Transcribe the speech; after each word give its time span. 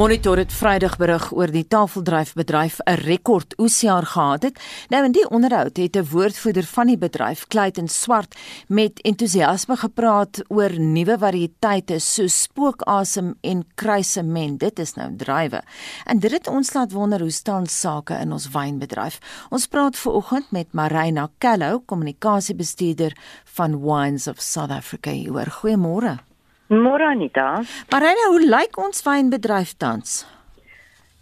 Monitor 0.00 0.38
het 0.40 0.52
Vrydag 0.52 0.94
berig 0.96 1.26
oor 1.36 1.50
die 1.52 1.66
tafeldryfbedryf 1.68 2.78
'n 2.88 2.94
rekord 3.04 3.52
oesjaar 3.58 4.06
gehad 4.06 4.42
het. 4.42 4.60
Nou 4.88 5.04
in 5.04 5.12
die 5.12 5.28
onderhoud 5.30 5.76
het 5.76 5.96
'n 5.96 6.08
woordvoerder 6.10 6.64
van 6.64 6.86
die 6.86 6.98
bedryf, 6.98 7.46
Clayton 7.46 7.88
Swart, 7.88 8.34
met 8.66 9.00
entoesiasme 9.00 9.76
gepraat 9.76 10.42
oor 10.48 10.78
nuwe 10.78 11.18
variëteite 11.18 11.98
soos 11.98 12.42
spookasem 12.42 13.34
en 13.40 13.66
kruisement. 13.74 14.60
Dit 14.60 14.78
is 14.78 14.94
nou 14.94 15.16
drywe. 15.16 15.62
En 16.04 16.18
dit 16.18 16.32
het 16.32 16.46
ons 16.46 16.72
laat 16.72 16.92
wonder 16.92 17.20
hoe 17.20 17.30
staan 17.30 17.66
sake 17.66 18.14
in 18.14 18.32
ons 18.32 18.48
wynbedryf. 18.48 19.18
Ons 19.50 19.66
praat 19.66 19.96
ver 19.96 20.12
oggend 20.12 20.50
met 20.50 20.72
Marina 20.72 21.28
Kello, 21.38 21.82
kommunikasiebestuurder 21.86 23.16
van 23.44 23.80
Wines 23.80 24.26
of 24.26 24.40
South 24.40 24.70
Africa. 24.70 25.10
Goeiemôre. 25.50 26.29
Môre 26.70 27.02
Anita. 27.02 27.64
Marina, 27.90 28.28
hoe 28.30 28.44
lyk 28.46 28.76
ons 28.78 29.02
wynbedryf 29.02 29.72
tans? 29.82 30.20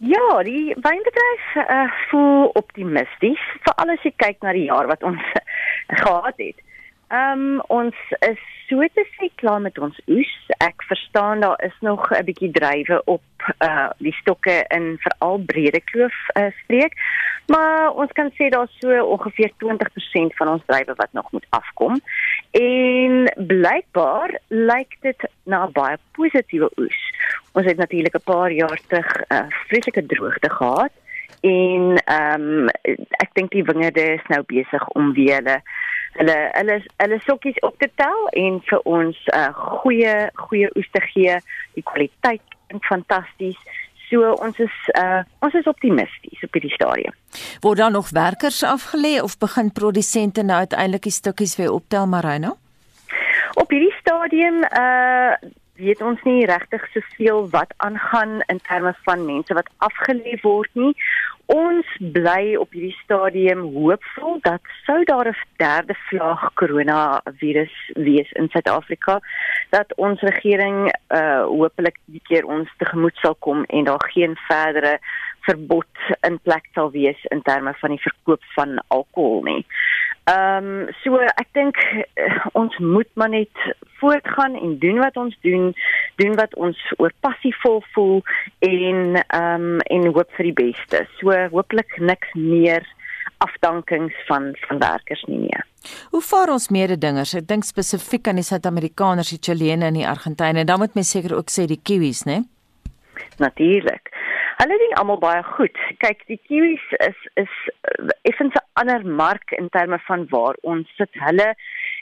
Ja, 0.04 0.42
die 0.44 0.74
wynbedryf 0.76 1.46
uh, 1.62 1.86
voel 2.10 2.50
optimisties, 2.60 3.40
veral 3.64 3.94
as 3.94 4.04
jy 4.04 4.12
kyk 4.20 4.44
na 4.44 4.52
die 4.52 4.66
jaar 4.68 4.90
wat 4.90 5.02
ons 5.08 5.24
gehad 6.04 6.36
het. 6.36 6.60
Ehm 7.08 7.46
um, 7.48 7.62
ons 7.72 7.96
is 8.28 8.42
so 8.68 8.84
te 8.94 9.04
sê 9.16 9.30
klaar 9.40 9.60
met 9.64 9.78
ons 9.78 9.96
oes. 10.12 10.34
Ek 10.64 10.82
verstaan 10.90 11.40
daar 11.40 11.60
is 11.64 11.76
nog 11.80 12.10
'n 12.12 12.24
bietjie 12.24 12.50
drywe 12.50 13.02
op 13.04 13.22
uh 13.64 13.88
die 13.98 14.12
stokke 14.20 14.64
in 14.68 14.98
veral 14.98 15.38
Brede 15.38 15.80
Kloof 15.80 16.16
uh, 16.36 16.50
streek. 16.64 16.92
Maar 17.46 17.90
ons 17.90 18.12
kan 18.12 18.30
sê 18.36 18.48
daar's 18.48 18.78
so 18.78 19.04
ongeveer 19.04 19.50
20% 19.64 20.36
van 20.36 20.48
ons 20.48 20.62
drywe 20.66 20.94
wat 20.94 21.12
nog 21.12 21.32
moet 21.32 21.46
afkom. 21.48 22.00
En 22.50 23.32
blykbaar 23.46 24.38
lyk 24.48 24.96
dit 25.00 25.28
na 25.42 25.66
baie 25.66 25.96
positiewe 26.12 26.70
oes. 26.76 27.00
Ons 27.52 27.66
het 27.66 27.76
natuurlik 27.76 28.14
'n 28.14 28.30
paar 28.32 28.52
jaar 28.52 28.80
terug 28.86 29.10
'n 29.16 29.34
uh, 29.34 29.46
vreeslike 29.68 30.06
droogte 30.06 30.50
gehad 30.50 30.92
en 31.40 32.02
ehm 32.04 32.42
um, 32.42 32.68
ek 33.22 33.30
dink 33.32 33.50
die 33.50 33.64
wingerde 33.64 34.02
is 34.14 34.24
nou 34.28 34.42
besig 34.46 34.88
om 34.88 35.12
weer 35.14 35.36
hulle 35.38 35.60
hulle 36.12 36.36
hulle 36.52 36.78
hulle 36.96 37.18
sokkies 37.26 37.58
op 37.66 37.78
te 37.78 37.90
tel 37.94 38.28
en 38.32 38.60
vir 38.70 38.80
ons 38.84 39.16
'n 39.26 39.38
uh, 39.38 39.52
goeie 39.82 40.30
goeie 40.34 40.70
oes 40.76 40.88
te 40.92 41.00
gee. 41.00 41.40
Die 41.74 41.82
kwaliteit 41.82 42.42
is 42.68 42.86
fantasties. 42.88 43.58
So 44.08 44.32
ons 44.32 44.58
is 44.58 44.76
uh 44.96 45.20
ons 45.44 45.54
is 45.54 45.66
optimisties 45.68 46.42
op 46.42 46.52
hierdie 46.52 46.72
stadium. 46.72 47.14
Word 47.60 47.78
daar 47.78 47.90
nog 47.90 48.10
werkers 48.10 48.64
afgelê 48.64 49.20
of 49.22 49.38
begin 49.38 49.72
produsente 49.72 50.42
nou 50.42 50.58
uiteindelik 50.58 51.02
die 51.02 51.12
stukkies 51.12 51.56
weer 51.56 51.72
optel 51.72 52.06
Marino? 52.06 52.56
Op 53.54 53.70
hierdie 53.70 53.94
stadium 54.00 54.64
uh 54.64 55.36
weet 55.78 56.02
ons 56.02 56.22
nie 56.26 56.46
regtig 56.46 56.84
soveel 56.92 57.46
wat 57.54 57.72
aangaan 57.76 58.40
in 58.46 58.60
terme 58.68 58.94
van 59.06 59.24
mense 59.26 59.54
wat 59.54 59.70
afgelê 59.88 60.38
word 60.42 60.70
nie. 60.72 60.94
Ons 61.48 61.88
bly 62.12 62.56
op 62.60 62.74
hierdie 62.76 62.96
stadium 62.98 63.62
hoopvol 63.72 64.36
dat 64.44 64.60
sou 64.84 64.98
daar 65.08 65.30
'n 65.30 65.38
derde 65.56 65.94
vlaag 66.08 66.42
koronavirus 66.54 67.74
wees 67.94 68.30
in 68.32 68.48
Suid-Afrika 68.48 69.20
dat 69.70 69.94
ons 69.96 70.20
regering 70.20 70.92
uh 71.08 71.42
hopelik 71.44 71.96
die 72.04 72.22
keer 72.28 72.44
ons 72.44 72.68
tegemoet 72.76 73.16
sal 73.16 73.34
kom 73.34 73.64
en 73.64 73.84
daar 73.84 74.04
geen 74.12 74.36
verdere 74.48 74.98
verbod 75.48 76.10
in 76.26 76.38
plek 76.44 76.68
sal 76.76 76.92
wees 76.94 77.24
in 77.34 77.42
terme 77.46 77.74
van 77.80 77.94
die 77.96 78.02
verkoop 78.04 78.44
van 78.56 78.78
alkohol 78.94 79.42
nie. 79.48 79.62
Ehm 80.28 80.66
um, 80.66 80.88
so 81.00 81.16
ek 81.40 81.48
dink 81.56 81.78
uh, 82.20 82.34
ons 82.60 82.74
moet 82.84 83.08
maar 83.16 83.32
net 83.32 83.62
voortgaan 84.00 84.58
en 84.60 84.76
doen 84.82 85.00
wat 85.00 85.16
ons 85.16 85.36
doen, 85.46 85.72
doen 86.20 86.36
wat 86.36 86.54
ons 86.54 86.78
oor 86.98 87.14
passievol 87.24 87.80
voel 87.94 88.20
en 88.66 89.16
ehm 89.22 89.64
um, 89.72 89.80
en 89.88 90.12
hoop 90.12 90.36
vir 90.36 90.50
die 90.50 90.58
beste. 90.60 91.06
So 91.20 91.32
hooplik 91.54 91.96
niks 91.98 92.34
meer 92.36 92.84
afdankings 93.38 94.14
van 94.28 94.52
van 94.66 94.82
werkers 94.84 95.24
nie 95.30 95.40
meer. 95.46 95.64
Hoe 96.10 96.22
vaar 96.22 96.52
ons 96.52 96.68
mededingers? 96.74 97.34
Ek 97.38 97.48
dink 97.48 97.64
spesifiek 97.64 98.28
aan 98.28 98.40
die 98.42 98.46
Suid-Amerikaners, 98.46 99.32
die 99.32 99.40
Chilene 99.40 99.88
en 99.88 100.00
die 100.00 100.08
Argentynë. 100.08 100.66
Dan 100.68 100.82
moet 100.82 100.98
mens 100.98 101.14
seker 101.14 101.36
ook 101.38 101.52
sê 101.54 101.64
die 101.70 101.80
Kiwis, 101.80 102.26
né? 102.28 102.42
Natuurlik. 103.38 104.12
Hulle 104.58 104.74
doen 104.78 104.94
almal 104.98 105.20
baie 105.22 105.42
goed. 105.46 105.76
Kyk, 106.02 106.24
die 106.26 106.38
kiwis 106.48 106.86
is 107.06 107.18
is 107.38 107.52
effens 108.26 108.56
'n 108.58 108.64
ander 108.80 109.04
mark 109.20 109.52
in 109.54 109.68
terme 109.76 109.98
van 110.06 110.26
waar 110.32 110.56
ons 110.72 110.88
sit. 110.96 111.10
Hulle 111.26 111.46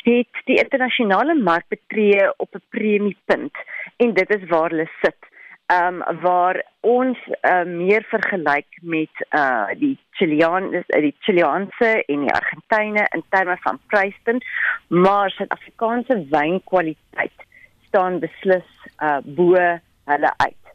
het 0.06 0.40
die 0.48 0.56
internasionale 0.62 1.34
mark 1.34 1.66
betree 1.68 2.32
op 2.36 2.54
'n 2.54 2.64
premiepunt 2.70 3.56
en 3.96 4.14
dit 4.14 4.34
is 4.36 4.48
waar 4.48 4.70
hulle 4.70 4.88
sit. 5.02 5.20
Ehm 5.66 6.00
um, 6.00 6.20
waar 6.20 6.62
ons 6.80 7.18
uh, 7.28 7.64
meer 7.64 8.04
vergelyk 8.08 8.70
met 8.80 9.14
uh 9.30 9.68
die 9.78 9.98
Chilean 10.10 10.70
die 10.86 11.14
Chileanse 11.20 12.04
en 12.06 12.20
die 12.24 12.34
Argentyne 12.40 13.08
in 13.16 13.24
terme 13.28 13.56
van 13.60 13.80
pryspunt, 13.86 14.44
maar 14.88 15.30
Suid-Afrikaanse 15.30 16.26
wynkwaliteit 16.30 17.38
staan 17.88 18.18
beslis 18.18 18.70
uh 19.02 19.18
bo 19.24 19.52
hulle 20.04 20.32
uit. 20.36 20.65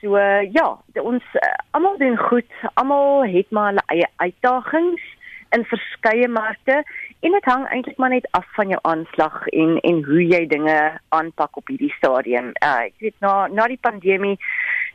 So 0.00 0.16
ja, 0.16 0.66
ons 1.02 1.24
uh, 1.36 1.54
almal 1.76 1.98
doen 2.00 2.16
goed. 2.16 2.52
Almal 2.80 3.26
het 3.28 3.50
maar 3.50 3.72
hulle 3.72 3.82
eie 3.92 4.06
uitdagings 4.16 5.02
in 5.50 5.64
verskeie 5.64 6.28
markte 6.28 6.82
en 7.20 7.34
dit 7.36 7.44
hang 7.44 7.66
eintlik 7.68 7.98
maar 8.00 8.14
net 8.14 8.28
af 8.38 8.46
van 8.56 8.70
jou 8.72 8.78
aanslag 8.88 9.46
en 9.46 9.76
en 9.80 10.04
hoe 10.04 10.22
jy 10.26 10.46
dinge 10.48 10.76
aanpak 11.08 11.56
op 11.56 11.68
hierdie 11.68 11.92
stadium. 11.98 12.52
Uh, 12.64 12.86
ek 12.88 12.94
weet 13.04 13.16
na 13.20 13.34
na 13.52 13.66
die 13.68 13.80
pandemie 13.80 14.38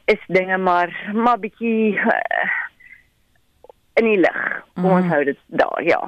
is 0.09 0.23
dinge 0.27 0.57
maar 0.57 0.93
maar 1.13 1.37
bietjie 1.43 1.99
uh, 1.99 2.47
in 3.99 4.07
die 4.09 4.17
lig. 4.19 4.39
Kom 4.75 4.89
ons 4.91 5.05
mm. 5.05 5.11
hou 5.13 5.21
dit 5.23 5.37
daar, 5.55 5.83
ja. 5.87 5.99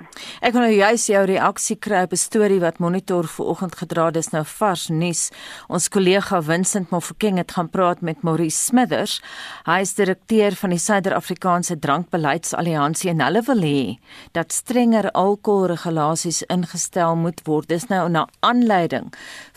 Ek 0.43 0.51
wil 0.55 0.65
nou 0.65 0.73
juis 0.75 1.05
jou 1.07 1.21
reaksie 1.29 1.77
kry 1.79 2.01
op 2.03 2.11
'n 2.11 2.19
storie 2.19 2.59
wat 2.59 2.79
Monitor 2.83 3.23
vanoggend 3.23 3.75
gedra 3.79 4.05
het. 4.05 4.13
Dis 4.13 4.31
nou 4.31 4.43
vars 4.43 4.89
nuus. 4.89 5.31
Ons 5.69 5.87
kollega 5.87 6.41
Vincent 6.41 6.91
Mofokeng 6.91 7.37
het 7.37 7.51
gaan 7.51 7.69
praat 7.69 8.01
met 8.01 8.23
Maurice 8.23 8.59
Smithers. 8.59 9.21
Hy 9.65 9.79
is 9.81 9.93
direkteur 9.95 10.51
van 10.51 10.69
die 10.69 10.79
Suider-Afrikaanse 10.79 11.79
Drankbeleidsalliansie 11.79 13.09
en 13.09 13.21
hulle 13.21 13.41
wil 13.41 13.61
hê 13.61 13.97
dat 14.33 14.51
strenger 14.51 15.11
alkoholregulasies 15.11 16.43
ingestel 16.43 17.15
moet 17.15 17.41
word. 17.45 17.69
Dis 17.69 17.87
nou 17.87 18.09
na 18.09 18.27
aanleiding 18.39 19.13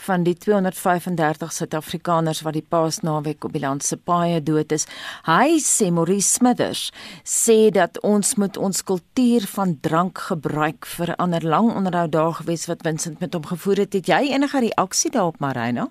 van 0.06 0.25
die 0.25 0.34
235 0.34 1.53
Suid-Afrikaners 1.53 2.43
wat 2.47 2.56
die 2.56 2.65
Paasnaweek 2.65 3.44
op 3.44 3.53
die 3.53 3.62
land 3.62 3.84
se 3.84 3.97
paaie 3.97 4.41
dood 4.43 4.72
is. 4.72 4.87
Hy 5.28 5.59
sê 5.65 5.91
Maurice 5.93 6.34
Smithers 6.38 6.88
sê 7.25 7.71
dat 7.75 8.00
ons 8.06 8.34
moet 8.41 8.56
ons 8.56 8.83
kultuur 8.84 9.47
van 9.55 9.77
drank 9.81 10.19
gebruik 10.31 10.87
vir 10.97 11.12
'n 11.12 11.21
ander 11.25 11.44
lang 11.44 11.71
onderhoud 11.71 12.12
daar 12.12 12.34
gewees 12.41 12.66
wat 12.66 12.83
Vincent 12.83 13.21
met 13.21 13.34
hom 13.34 13.47
gevoer 13.47 13.84
het. 13.84 13.93
Het 13.93 14.06
jy 14.06 14.33
enige 14.33 14.60
reaksie 14.60 15.10
daarop, 15.10 15.39
Marina? 15.41 15.89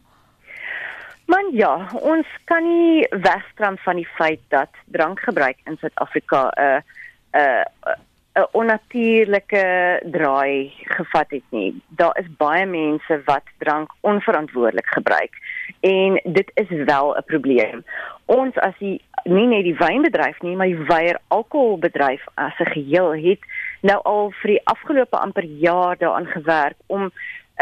Man 1.26 1.52
ja, 1.54 1.88
ons 2.02 2.28
kan 2.46 2.64
nie 2.64 3.08
wegkram 3.10 3.78
van 3.78 3.96
die 3.96 4.08
feit 4.18 4.42
dat 4.48 4.70
drankgebruik 4.86 5.58
in 5.66 5.78
Suid-Afrika 5.78 6.52
'n 6.56 6.62
uh, 6.62 6.82
'n 7.34 7.40
uh, 7.40 7.96
'n 8.40 8.48
onnatuurlike 8.52 9.64
draai 10.12 10.72
gevat 10.84 11.30
het 11.30 11.44
nie. 11.50 11.82
Daar 11.88 12.18
is 12.20 12.36
baie 12.38 12.66
mense 12.66 13.22
wat 13.26 13.44
drank 13.58 13.92
onverantwoordelik 14.02 14.88
gebruik 14.88 15.34
en 15.80 16.22
dit 16.24 16.52
is 16.54 16.70
wel 16.86 17.16
'n 17.16 17.24
probleem. 17.26 17.84
Ons 18.26 18.56
as 18.56 18.78
die 18.78 19.02
nie 19.24 19.48
net 19.48 19.64
die 19.64 19.76
wynbedryf 19.76 20.42
nie, 20.42 20.56
maar 20.56 20.68
die 20.68 20.86
weier 20.86 21.20
alkoholbedryf 21.28 22.24
as 22.34 22.60
'n 22.60 22.72
geheel 22.72 23.16
het 23.16 23.40
nou 23.82 24.00
al 24.04 24.32
vir 24.42 24.50
die 24.50 24.66
afgelope 24.66 25.18
amper 25.18 25.44
jaar 25.44 25.98
daaraan 25.98 26.28
gewerk 26.28 26.78
om 26.88 27.04
'n 27.04 27.12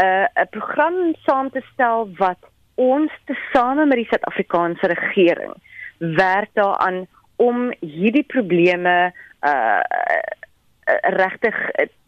uh, 0.04 0.28
'n 0.36 0.50
program 0.50 1.16
saam 1.26 1.50
te 1.50 1.62
stel 1.74 2.10
wat 2.18 2.38
ons 2.76 3.12
tesame 3.26 3.86
met 3.86 3.98
die 3.98 4.08
Suid-Afrikaanse 4.10 4.88
regering 4.88 5.54
werk 5.98 6.50
daaraan 6.54 7.08
om 7.36 7.74
hierdie 7.80 8.24
probleme 8.24 9.14
uh 9.42 9.82
regtig 11.18 11.56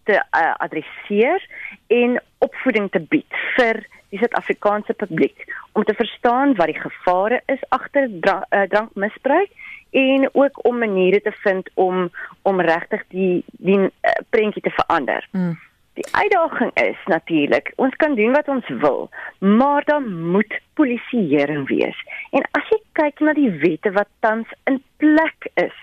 te 0.09 0.17
uh, 0.17 0.53
adresseer 0.57 1.45
en 1.87 2.19
opvoeding 2.37 2.89
te 2.91 3.01
bied 3.11 3.39
vir 3.57 3.83
die 4.09 4.17
Suid-Afrikaanse 4.21 4.95
publiek 4.97 5.45
om 5.77 5.85
te 5.85 5.93
verstaan 5.93 6.55
wat 6.57 6.71
die 6.71 6.79
gevare 6.79 7.41
is 7.53 7.61
agter 7.75 8.09
drank, 8.23 8.47
uh, 8.49 8.65
drankmisbruik 8.71 9.51
en 9.99 10.29
ook 10.31 10.65
om 10.65 10.81
maniere 10.81 11.21
te 11.21 11.33
vind 11.43 11.69
om 11.73 12.09
om 12.49 12.61
regtig 12.61 13.03
die 13.13 13.43
die 13.61 13.79
uh, 13.79 13.89
prentjie 14.29 14.65
te 14.65 14.73
verander. 14.81 15.27
Mm. 15.31 15.57
Die 15.99 16.07
uitdaging 16.15 16.71
is 16.79 16.99
natuurlik, 17.11 17.73
ons 17.75 17.95
kan 17.99 18.15
doen 18.15 18.31
wat 18.31 18.47
ons 18.47 18.67
wil, 18.81 19.09
maar 19.39 19.83
dan 19.85 20.05
moet 20.31 20.53
polisieering 20.73 21.67
wees. 21.67 21.97
En 22.31 22.45
as 22.55 22.69
jy 22.71 22.79
kyk 23.01 23.19
na 23.19 23.33
die 23.35 23.51
wette 23.61 23.91
wat 23.97 24.07
tans 24.23 24.47
in 24.69 24.79
plek 25.01 25.49
is, 25.59 25.75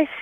is 0.00 0.16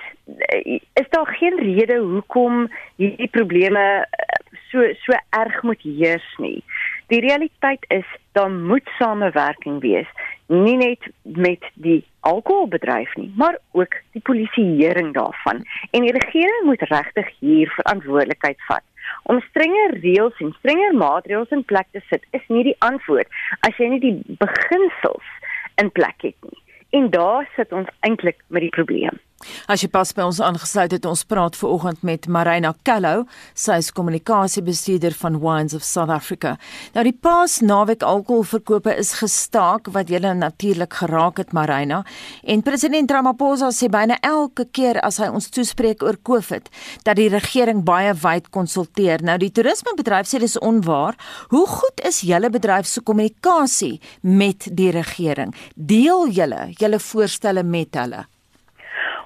is 0.93 1.09
daar 1.09 1.27
geen 1.27 1.57
rede 1.59 1.97
hoekom 1.99 2.67
hierdie 2.95 3.29
probleme 3.29 3.83
eh, 4.09 4.37
so 4.71 4.85
so 5.05 5.17
erg 5.29 5.61
moet 5.63 5.81
heers 5.81 6.35
nie. 6.37 6.63
Die 7.07 7.19
realiteit 7.21 7.85
is 7.87 8.07
daar 8.31 8.51
moet 8.51 8.87
samewerking 8.97 9.81
wees, 9.81 10.07
nie 10.47 10.77
net 10.77 11.05
met 11.21 11.65
die 11.73 12.01
alkoholbedryf 12.19 13.15
nie, 13.15 13.31
maar 13.35 13.57
ook 13.71 13.95
die 14.11 14.21
polisieering 14.21 15.13
daarvan. 15.13 15.61
En 15.91 16.01
die 16.01 16.15
regering 16.15 16.63
moet 16.63 16.81
regtig 16.81 17.29
hier 17.39 17.69
verantwoordelikheid 17.75 18.59
vat. 18.67 18.83
Om 19.23 19.41
strenger 19.49 19.97
reëls 19.99 20.39
en 20.39 20.55
strenger 20.57 20.95
maatreëls 20.95 21.51
in 21.51 21.65
plek 21.65 21.87
te 21.91 22.01
sit 22.09 22.25
is 22.31 22.45
nie 22.47 22.63
die 22.71 22.77
antwoord 22.79 23.27
as 23.67 23.77
jy 23.77 23.91
nie 23.93 24.03
die 24.03 24.15
beginsels 24.39 25.33
in 25.81 25.91
plek 25.91 26.25
het 26.25 26.49
nie. 26.49 26.59
En 26.93 27.09
daar 27.09 27.49
sit 27.55 27.71
ons 27.73 27.89
eintlik 28.05 28.39
met 28.47 28.61
die 28.61 28.73
probleem. 28.73 29.19
As 29.67 29.83
jy 29.83 29.89
pas 29.91 30.13
by 30.15 30.25
ons 30.27 30.41
aangesluit 30.43 30.91
het, 30.95 31.05
ons 31.05 31.23
praat 31.27 31.55
ver 31.57 31.69
oggend 31.69 32.03
met 32.03 32.27
Marina 32.27 32.73
Kello, 32.87 33.25
sy 33.55 33.79
is 33.81 33.91
kommunikasiebestuurder 33.95 35.15
van 35.19 35.39
Wines 35.41 35.75
of 35.77 35.85
South 35.87 36.11
Africa. 36.13 36.55
Nou 36.95 37.03
die 37.07 37.15
Paas 37.15 37.59
naweek 37.63 38.03
alkoholverkope 38.03 38.93
is 38.99 39.13
gestaak 39.19 39.89
wat 39.95 40.11
julle 40.11 40.33
natuurlik 40.37 40.93
geraak 41.01 41.39
het 41.41 41.53
Marina 41.53 42.03
en 42.43 42.63
president 42.65 43.11
Ramaphosa 43.11 43.71
sê 43.71 43.89
byna 43.91 44.17
elke 44.25 44.65
keer 44.71 44.99
as 45.05 45.19
hy 45.21 45.29
ons 45.31 45.49
toespreek 45.53 46.03
oor 46.03 46.19
COVID 46.25 46.69
dat 47.07 47.19
die 47.19 47.29
regering 47.31 47.83
baie 47.87 48.13
wyd 48.23 48.49
konsulteer. 48.55 49.23
Nou 49.23 49.37
die 49.41 49.51
toerismebedryf 49.53 50.29
sê 50.29 50.41
dis 50.43 50.57
onwaar. 50.59 51.17
Hoe 51.53 51.65
goed 51.69 52.03
is 52.07 52.23
julle 52.27 52.51
bedryf 52.53 52.89
se 52.89 53.01
kommunikasie 53.01 53.99
met 54.21 54.69
die 54.71 54.91
regering? 54.95 55.55
Deel 55.75 56.29
julle 56.33 56.69
julle 56.79 56.99
voorstelle 56.99 57.63
met 57.63 57.99
hulle? 57.99 58.27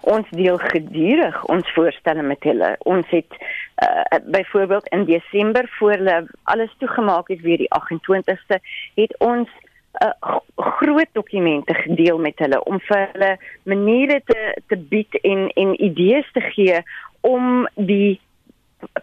Ons 0.08 0.28
deel 0.40 0.58
gedurig 0.72 1.38
ons 1.52 1.72
voorstelle 1.76 2.24
met 2.24 2.44
hulle. 2.48 2.76
Ons 2.88 3.10
het 3.12 3.38
uh, 3.38 4.20
byvoorbeeld 4.26 4.88
in 4.96 5.06
Desember 5.06 5.68
voor 5.80 5.92
hulle 5.92 6.18
alles 6.44 6.74
toegemaak 6.78 7.28
het 7.28 7.42
weer 7.42 7.58
die 7.58 7.72
28ste 7.80 8.60
het 8.96 9.16
ons 9.20 9.50
uh, 10.02 10.38
groot 10.56 11.12
dokumente 11.12 11.74
gedeel 11.74 12.20
met 12.20 12.40
hulle 12.40 12.64
om 12.64 12.80
vir 12.80 13.10
hulle 13.12 13.34
maniere 13.64 14.22
te 14.26 14.54
te 14.68 14.78
bied 14.78 15.20
en 15.22 15.50
en 15.56 15.76
idees 15.84 16.32
te 16.34 16.42
gee 16.54 16.82
om 17.22 17.68
die 17.76 18.20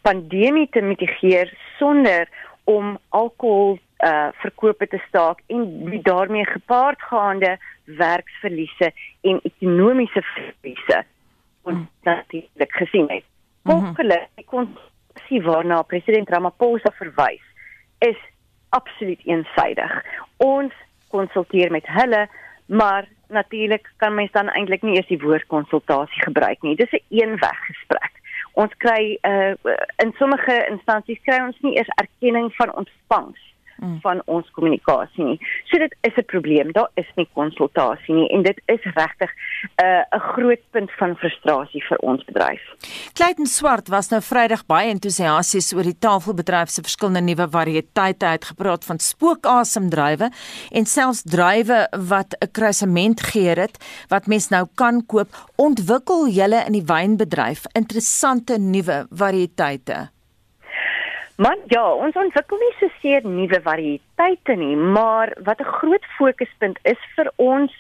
pandemie 0.03 0.69
te 0.71 0.81
mitigeer 0.81 1.53
sonder 1.79 2.29
om 2.65 2.99
alkohol 3.09 3.79
uh 4.05 4.29
verkope 4.43 4.87
te 4.87 5.01
staak 5.09 5.41
en 5.47 5.85
die 5.91 6.03
daarmee 6.03 6.45
gepaardgaande 6.45 7.59
werksverliese 7.85 8.93
en 9.21 9.41
ekonomiese 9.43 10.23
verliese 10.23 11.05
ons 11.65 11.79
mm. 11.79 11.89
natuurlik 12.03 12.73
gesien 12.73 13.09
het. 13.09 13.25
Mhm. 13.63 13.73
Volgens 13.73 14.29
die 14.35 14.45
konsensus 14.45 15.45
waarna 15.45 15.83
president 15.83 16.29
Ramaphosa 16.29 16.91
verwys, 16.91 17.43
is 17.99 18.17
absoluut 18.69 19.21
eensaidig. 19.25 20.05
Ons 20.37 20.73
konsulteer 21.09 21.71
met 21.71 21.87
hulle, 21.87 22.29
maar 22.67 23.09
natuurlik 23.29 23.93
kan 23.97 24.15
mens 24.15 24.33
dan 24.33 24.49
eintlik 24.49 24.83
nie 24.83 24.97
eers 24.97 25.09
die 25.09 25.21
woord 25.21 25.47
konsultasie 25.47 26.23
gebruik 26.23 26.63
nie. 26.63 26.77
Dis 26.77 26.93
'n 26.93 27.01
een 27.09 27.29
eenweg 27.29 27.59
gesprek. 27.67 28.13
Ons 28.53 28.73
kry 28.77 29.19
uh 29.23 29.55
in 29.97 30.13
sommige 30.19 30.67
instansies 30.71 31.23
kry 31.23 31.39
ons 31.47 31.61
nie 31.61 31.77
eers 31.77 31.89
erkenning 31.89 32.55
van 32.55 32.75
ontvangs 32.75 33.54
mm. 33.77 34.01
van 34.01 34.23
ons 34.27 34.51
kommunikasie 34.51 35.25
nie. 35.25 35.39
So 35.65 35.79
dit 35.79 35.95
is 36.01 36.17
'n 36.17 36.25
probleem. 36.25 36.73
Daar 36.73 36.91
is 36.95 37.11
nie 37.17 37.29
konsultasie 37.33 38.15
nie 38.15 38.29
en 38.29 38.43
dit 38.43 38.61
is 38.67 38.83
regtig 38.95 39.31
'n 39.31 39.85
uh, 39.85 40.03
'n 40.13 40.21
groot 40.35 40.63
punt 40.71 40.91
van 40.99 41.17
frustrasie 41.17 41.85
vir 41.89 41.99
ons 41.99 42.25
bedryf. 42.25 42.63
Clayton 43.13 43.47
Swart 43.47 43.89
was 43.89 44.09
nou 44.09 44.21
Vrydag 44.21 44.67
baie 44.67 44.89
entoesiasties 44.89 45.73
oor 45.73 45.83
die 45.83 45.99
tafelbedryf 45.99 46.69
se 46.69 46.83
verskillende 46.83 47.21
nuwe 47.21 47.49
variëteite 47.51 48.27
uitgepraat 48.27 48.85
van 48.85 48.99
spookasemdrywe 48.99 50.31
en 50.71 50.87
selfs 50.87 51.23
druiwe 51.23 51.89
wat 52.09 52.37
'n 52.41 52.51
kruisement 52.51 53.21
geur 53.21 53.57
het 53.57 53.79
wat 54.09 54.27
mens 54.27 54.49
nou 54.49 54.67
kan 54.75 55.07
koop. 55.07 55.29
Ontwikkel 55.57 56.29
julle 56.29 56.65
in 56.67 56.73
die 56.73 56.87
wynbedryf 56.87 57.65
interessante 57.73 58.59
nuwe 58.59 59.07
variëteite? 59.11 60.15
Man, 61.37 61.59
ja, 61.67 61.83
ons 61.83 62.15
ontwikkel 62.15 62.61
nie 62.63 62.75
so 62.79 62.89
seer 63.01 63.25
nuwe 63.27 63.59
variëteite 63.65 64.55
nie, 64.55 64.77
maar 64.77 65.33
wat 65.43 65.61
'n 65.61 65.73
groot 65.79 66.05
fokuspunt 66.19 66.79
is 66.83 67.01
vir 67.17 67.33
ons 67.37 67.73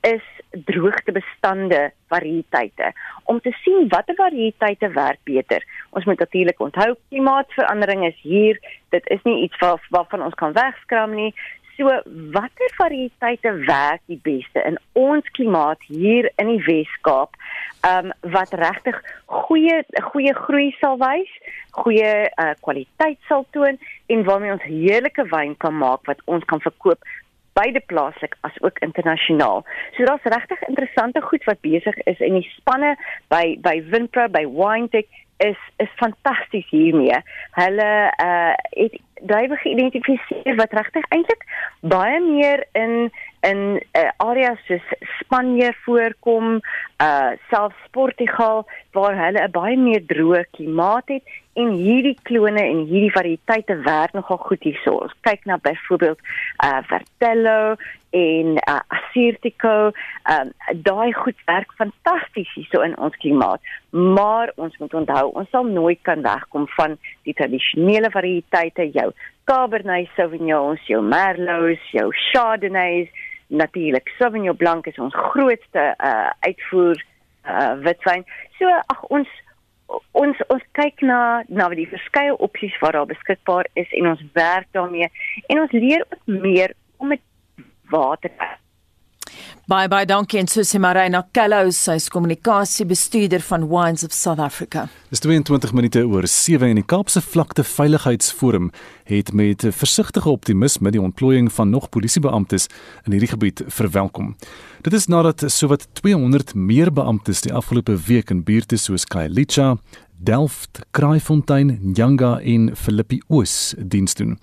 is 0.00 0.24
droogtebestande 0.50 1.90
variëteite 2.12 2.92
om 3.24 3.40
te 3.40 3.52
sien 3.62 3.88
watter 3.88 4.14
variëteite 4.14 4.90
werk 4.92 5.20
beter. 5.24 5.64
Ons 5.90 6.04
moet 6.04 6.18
natuurlik 6.18 6.60
onthou 6.60 6.96
klimaatsverandering 7.08 8.04
is 8.04 8.18
hier. 8.20 8.60
Dit 8.88 9.08
is 9.08 9.22
nie 9.22 9.42
iets 9.42 9.58
wat 9.58 9.80
waarvan 9.88 10.22
ons 10.22 10.34
kan 10.34 10.52
wegskram 10.52 11.14
nie. 11.14 11.34
So 11.78 11.86
watter 12.34 12.72
variëteite 12.74 13.52
werk 13.68 14.00
die 14.10 14.18
beste 14.22 14.64
in 14.66 14.80
ons 14.98 15.26
klimaat 15.36 15.84
hier 15.86 16.26
in 16.42 16.50
die 16.50 16.62
Wes-Kaap? 16.66 17.38
Ehm 17.86 18.08
um, 18.10 18.32
wat 18.34 18.50
regtig 18.58 18.98
goeie 19.30 19.84
goeie 20.08 20.34
groei 20.34 20.72
sal 20.80 20.98
wys, 20.98 21.30
goeie 21.78 22.10
uh, 22.26 22.50
kwaliteit 22.66 23.20
sal 23.30 23.46
toon 23.54 23.78
en 24.10 24.24
waarmee 24.26 24.56
ons 24.56 24.66
heerlike 24.66 25.28
wyn 25.30 25.54
kan 25.62 25.78
maak 25.78 26.02
wat 26.10 26.24
ons 26.26 26.42
kan 26.50 26.64
verkoop 26.66 26.98
beide 27.58 27.82
plaaslik 27.90 28.36
as 28.40 28.56
ook 28.62 28.78
internasionaal. 28.78 29.64
So 29.96 30.04
daar's 30.04 30.30
regtig 30.36 30.60
interessante 30.68 31.20
goed 31.20 31.44
wat 31.44 31.60
besig 31.60 31.96
is 32.10 32.20
en 32.20 32.38
die 32.38 32.50
spanne 32.56 32.94
by 33.32 33.58
by 33.62 33.76
Winpro 33.90 34.28
by 34.28 34.44
WineTech 34.46 35.10
is 35.38 35.60
is 35.76 35.90
fantasties 35.96 36.66
hiermee. 36.70 37.18
Hulle 37.58 37.90
uh 38.24 38.54
het 38.70 38.98
drywe 39.26 39.56
geïdentifiseer 39.56 40.54
wat 40.58 40.74
regtig 40.78 41.06
eintlik 41.14 41.42
baie 41.80 42.20
meer 42.22 42.66
in 42.72 43.10
in 43.46 43.60
uh, 43.78 44.08
areas 44.16 44.58
soos 44.66 44.86
Spanje 45.20 45.72
voorkom, 45.84 46.58
uh 47.02 47.30
selfs 47.50 47.90
Portugal 47.90 48.66
waar 48.92 49.18
hulle 49.24 49.46
'n 49.46 49.54
baie 49.54 49.76
meer 49.76 50.02
droë 50.12 50.44
klimaat 50.50 51.14
het 51.14 51.22
en 51.58 51.72
hierdie 51.74 52.16
klone 52.28 52.62
en 52.62 52.84
hierdie 52.86 53.12
variëteite 53.14 53.78
werk 53.86 54.14
nogal 54.16 54.38
goed 54.46 54.62
hierso. 54.66 54.94
Ons 55.06 55.14
kyk 55.26 55.46
na 55.48 55.58
byvoorbeeld 55.62 56.20
uh 56.64 56.80
Vertello 56.90 57.76
en 58.16 58.54
uh, 58.62 58.78
Assyrtiko. 58.94 59.90
Um 60.34 60.52
daai 60.86 61.12
goed 61.16 61.38
werk 61.50 61.72
fantasties 61.80 62.52
hierso 62.54 62.82
in 62.86 62.94
ons 62.98 63.16
klimaat. 63.22 63.64
Maar 63.90 64.52
ons 64.56 64.76
moet 64.78 64.94
onthou, 65.02 65.24
ons 65.40 65.50
sal 65.50 65.66
nooit 65.66 66.00
kan 66.06 66.22
wegkom 66.22 66.68
van 66.76 66.94
die 67.26 67.34
tradisionele 67.34 68.12
variëteite, 68.14 68.90
jou 68.94 69.10
Cabernet 69.48 70.10
Sauvignon, 70.14 70.78
jou 70.86 71.02
Merlots, 71.02 71.90
jou 71.96 72.10
Chardonnays 72.28 73.10
natuurlik 73.48 74.10
Sauvignon 74.18 74.56
Blanc 74.56 74.86
is 74.86 74.98
ons 75.00 75.14
grootste 75.32 75.90
uh 75.98 76.30
uitvoer 76.46 77.04
uh 77.48 77.74
witwyn. 77.82 78.26
So 78.58 78.70
ag 78.94 79.04
ons 79.08 79.28
ons 80.12 80.40
ons 80.48 80.64
kyk 80.78 81.02
na 81.10 81.20
na 81.48 81.68
die 81.74 81.88
verskeie 81.88 82.36
opsies 82.48 82.76
wat 82.82 82.96
daar 82.96 83.08
beskikbaar 83.10 83.68
is 83.82 83.92
en 84.00 84.10
ons 84.12 84.24
werk 84.32 84.68
daarmee 84.76 85.10
en 85.48 85.60
ons 85.64 85.72
leer 85.72 86.04
ook 86.06 86.40
meer 86.44 86.74
om 86.96 87.14
met 87.14 87.22
water 87.90 88.32
Bye 89.68 89.84
bye 89.92 90.06
dankie 90.08 90.38
en 90.40 90.46
Susie 90.48 90.78
Marina 90.80 91.18
Kellows, 91.36 91.76
sy 91.76 91.98
is 91.98 92.06
kommunikasiebestuurder 92.08 93.42
van 93.44 93.66
Wines 93.68 94.00
of 94.06 94.14
South 94.16 94.40
Africa. 94.40 94.86
Dis 95.12 95.20
22 95.20 95.74
minute 95.76 96.06
oor 96.08 96.24
7 96.24 96.70
en 96.70 96.80
die 96.80 96.84
Kaapse 96.88 97.20
Vlakte 97.20 97.66
Veiligheidsforum 97.68 98.70
het 99.12 99.34
met 99.36 99.66
versigtige 99.76 100.32
optimisme 100.32 100.88
die 100.94 101.02
ontplooiing 101.02 101.52
van 101.52 101.68
nog 101.68 101.90
polisiebeamptes 101.92 102.70
in 103.04 103.12
hierdie 103.12 103.28
gebied 103.28 103.60
verwelkom. 103.68 104.38
Dit 104.88 104.96
is 104.96 105.04
nadat 105.12 105.44
sowat 105.52 105.84
200 106.00 106.56
meer 106.56 106.88
beamptes 106.88 107.44
die 107.44 107.52
afgelope 107.52 107.98
week 108.08 108.32
in 108.32 108.46
buurte 108.48 108.80
soos 108.80 109.04
Khayelitsha, 109.04 109.74
Delft, 110.16 110.80
Kraaifontein, 110.96 111.76
Nyanga 111.82 112.38
en 112.40 112.72
Philippi 112.72 113.20
Oos 113.28 113.74
diens 113.76 114.16
doen. 114.16 114.38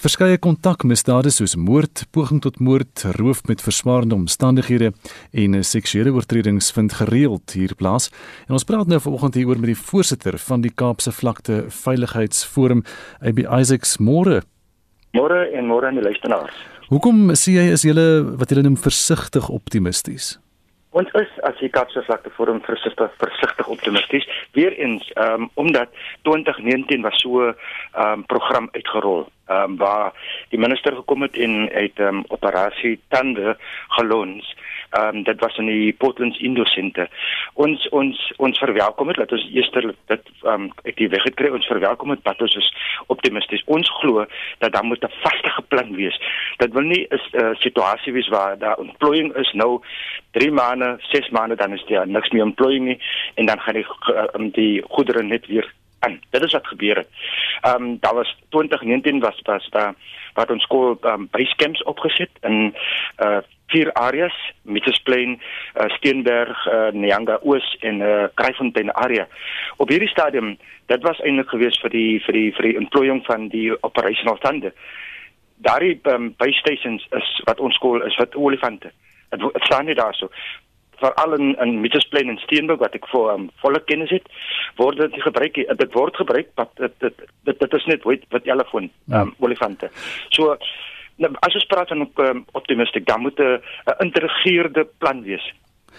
Verskeie 0.00 0.38
kontakmisdade 0.40 1.28
soos 1.28 1.58
moord, 1.60 2.06
poging 2.16 2.38
tot 2.40 2.54
moord, 2.56 3.02
roof 3.18 3.42
met 3.50 3.60
verswaarende 3.60 4.16
omstandighede 4.16 4.94
en 5.36 5.58
seksuele 5.60 6.14
oortredings 6.16 6.70
vind 6.72 6.94
gereeld 6.96 7.52
hier 7.52 7.74
plaas. 7.76 8.08
En 8.48 8.56
ons 8.56 8.64
praat 8.64 8.88
nou 8.88 8.96
vanoggend 9.04 9.36
hieroor 9.36 9.60
met 9.60 9.74
die 9.74 9.76
voorsitter 9.76 10.38
van 10.40 10.64
die 10.64 10.72
Kaapse 10.72 11.12
Vlakte 11.12 11.66
Veiligheidsforum, 11.68 12.80
AB 13.20 13.44
Isaacs 13.44 13.98
Moore. 14.00 14.40
Môre 15.12 15.42
en 15.52 15.68
môre 15.68 15.92
aan 15.92 16.00
die 16.00 16.08
luisteraars. 16.08 16.64
Hoekom 16.88 17.34
sê 17.36 17.58
jy 17.58 17.68
is 17.74 17.84
julle 17.84 18.06
wat 18.40 18.48
julle 18.48 18.64
noem 18.64 18.80
versigtig 18.80 19.52
optimisties? 19.52 20.38
Ons 20.90 21.10
is 21.14 21.34
as 21.46 21.58
die 21.62 21.68
Kaapse 21.70 22.02
Vlakte 22.02 22.32
Forum 22.34 22.58
versigtig 22.66 23.12
versigtig 23.20 23.68
optimisties. 23.70 24.26
Weereens, 24.58 25.06
ehm 25.14 25.46
um, 25.46 25.50
omdat 25.54 25.88
2019 26.26 27.02
was 27.02 27.20
so 27.22 27.46
'n 27.46 27.54
um, 27.94 28.26
program 28.26 28.68
uitgerol, 28.72 29.28
ehm 29.46 29.70
um, 29.70 29.76
waar 29.76 30.12
die 30.48 30.58
minister 30.58 30.94
gekom 30.94 31.22
het 31.22 31.36
en 31.36 31.70
uit 31.70 31.98
ehm 31.98 32.14
um, 32.14 32.24
operasie 32.28 33.00
Tande 33.08 33.56
gelons 33.88 34.56
Ehm 34.90 35.16
um, 35.16 35.22
dit 35.22 35.40
was 35.40 35.56
in 35.56 35.66
die 35.66 35.92
Portlands 35.92 36.38
Indo 36.38 36.64
Center. 36.64 37.08
Ons 37.54 37.88
ons 37.88 38.32
ons 38.36 38.58
verwelkom 38.58 39.06
dit 39.06 39.16
dat 39.16 39.32
ons 39.32 39.46
eers 39.54 39.70
dit 39.70 40.30
ehm 40.42 40.52
um, 40.52 40.64
ek 40.82 40.96
die 40.96 41.08
weg 41.08 41.22
gekry 41.22 41.50
ons 41.54 41.66
verwelkom 41.70 42.10
dit 42.10 42.24
dat 42.24 42.42
ons 42.42 42.56
is 42.58 42.70
optimisties. 43.06 43.62
Ons 43.66 43.90
glo 44.00 44.26
dat 44.58 44.72
daar 44.72 44.84
moet 44.84 45.04
'n 45.04 45.12
vaste 45.22 45.62
plan 45.68 45.94
wees. 45.94 46.18
Dit 46.58 46.72
wil 46.72 46.82
nie 46.82 47.06
'n 47.06 47.20
uh, 47.32 47.54
situasie 47.54 48.12
wees 48.12 48.28
waar 48.28 48.58
daar 48.58 48.78
employing 48.78 49.34
is 49.36 49.52
nou 49.52 49.80
3 50.32 50.50
maande, 50.50 50.96
6 50.98 51.30
maande 51.30 51.56
dan 51.56 51.72
is 51.72 51.84
daar 51.86 52.08
niks 52.08 52.30
meer 52.30 52.42
employing 52.42 52.84
nie 52.84 52.98
en 53.34 53.46
dan 53.46 53.60
gaan 53.60 53.74
die 53.74 53.86
uh, 54.10 54.52
die 54.52 54.82
goedere 54.88 55.22
net 55.22 55.46
weer 55.46 55.72
aan. 56.00 56.20
Dit 56.30 56.42
is 56.42 56.52
wat 56.52 56.66
gebeur 56.66 56.96
het. 56.96 57.08
Ehm 57.60 57.82
um, 57.82 57.96
daar 58.00 58.14
was 58.14 58.36
2019 58.48 59.20
was 59.20 59.40
was 59.42 59.68
daar 59.70 59.94
wat 60.34 60.50
ons 60.50 60.62
skool 60.62 60.98
um, 61.02 61.28
base 61.30 61.54
camps 61.56 61.82
opgesit 61.82 62.30
in 62.40 62.74
uh 63.18 63.38
vier 63.70 63.92
areas, 63.92 64.34
Mitchellsplein, 64.62 65.36
uh, 65.74 65.88
Steenberg, 65.88 66.66
uh, 66.66 66.88
Nyanga 66.92 67.38
Oos 67.42 67.76
en 67.80 68.00
uh 68.00 68.24
Kraaifontein 68.34 68.92
area. 68.92 69.28
Op 69.76 69.88
hierdie 69.88 70.08
stadium, 70.08 70.56
dit 70.86 71.02
was 71.02 71.20
eintlik 71.22 71.52
gewees 71.54 71.78
vir 71.82 71.94
die 71.94 72.18
vir 72.24 72.38
die 72.38 72.48
vir 72.56 72.68
die 72.68 72.76
employing 72.80 73.22
van 73.28 73.46
die 73.48 73.68
operational 73.86 74.40
stande. 74.42 74.72
Daardie 75.62 76.00
um, 76.10 76.32
base 76.36 76.58
stations 76.58 77.06
is 77.20 77.30
wat 77.46 77.60
ons 77.60 77.78
skool 77.78 78.02
is 78.02 78.16
wat 78.18 78.34
olifante. 78.34 78.90
Dit 79.30 79.62
staan 79.68 79.86
nie 79.86 79.94
daar 79.94 80.14
so 80.18 80.32
veral 81.00 81.36
in 81.38 81.56
in 81.64 81.80
Mitchellsplein 81.80 82.28
en 82.28 82.38
Steenberg 82.44 82.80
wat 82.82 82.94
ek 82.98 83.08
voor 83.12 83.32
um, 83.32 83.48
volle 83.62 83.80
kennis 83.84 84.12
het 84.14 84.28
word 84.76 85.00
dit 85.00 85.22
gebruik 85.22 85.54
dit 85.54 85.96
word 85.96 86.16
gebruik 86.16 86.52
wat 86.60 86.70
dit 86.76 86.94
dit 87.04 87.24
dit, 87.44 87.58
dit 87.60 87.74
is 87.78 87.88
net 87.92 88.06
wat 88.08 88.26
wat 88.34 88.44
telefoon 88.44 88.90
ja. 89.04 89.20
um, 89.20 89.34
olifante. 89.38 89.90
So 90.36 90.56
nou, 91.20 91.32
as 91.46 91.54
ons 91.54 91.68
praat 91.72 91.92
van 91.92 92.06
um, 92.26 92.44
optimistic 92.52 93.06
dan 93.06 93.20
moet 93.20 93.40
'n 93.40 93.60
geïntegreerde 93.84 94.86
plan 94.98 95.22
wees. 95.22 95.52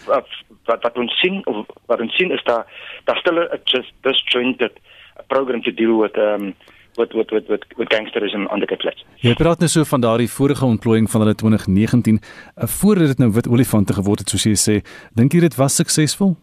Wat 0.06 0.28
wat 0.66 0.84
wat 0.84 0.98
ons 0.98 1.20
sien 1.20 1.42
of 1.46 1.66
wat 1.86 2.02
ons 2.02 2.16
sien 2.16 2.32
is 2.32 2.44
daar 2.44 2.66
daar 3.06 3.18
stel 3.18 3.40
'n 3.40 3.62
just 3.64 3.94
disjointed 4.02 4.80
program 5.28 5.62
to 5.62 5.72
deal 5.72 5.98
with 5.98 6.18
um 6.18 6.56
wat 7.00 7.14
wat 7.14 7.30
wat 7.30 7.48
wat 7.48 7.66
wat 7.78 7.94
gangsterisme 7.94 8.50
aan 8.50 8.60
die 8.64 8.78
plek. 8.78 9.04
Jy 9.24 9.34
praat 9.40 9.60
net 9.60 9.70
so 9.70 9.84
van 9.84 10.02
daardie 10.02 10.30
vorige 10.30 10.66
ontplooiing 10.66 11.10
van 11.10 11.22
hulle 11.22 11.36
2019 11.36 12.20
uh, 12.20 12.68
voordat 12.80 13.14
dit 13.14 13.18
nou 13.24 13.32
wit 13.32 13.48
olifante 13.48 13.94
geword 13.94 14.20
het 14.20 14.30
soos 14.30 14.48
jy 14.48 14.56
sê. 14.60 14.76
Dink 15.16 15.34
jy 15.34 15.46
dit 15.48 15.56
was 15.56 15.76
suksesvol? 15.76 16.36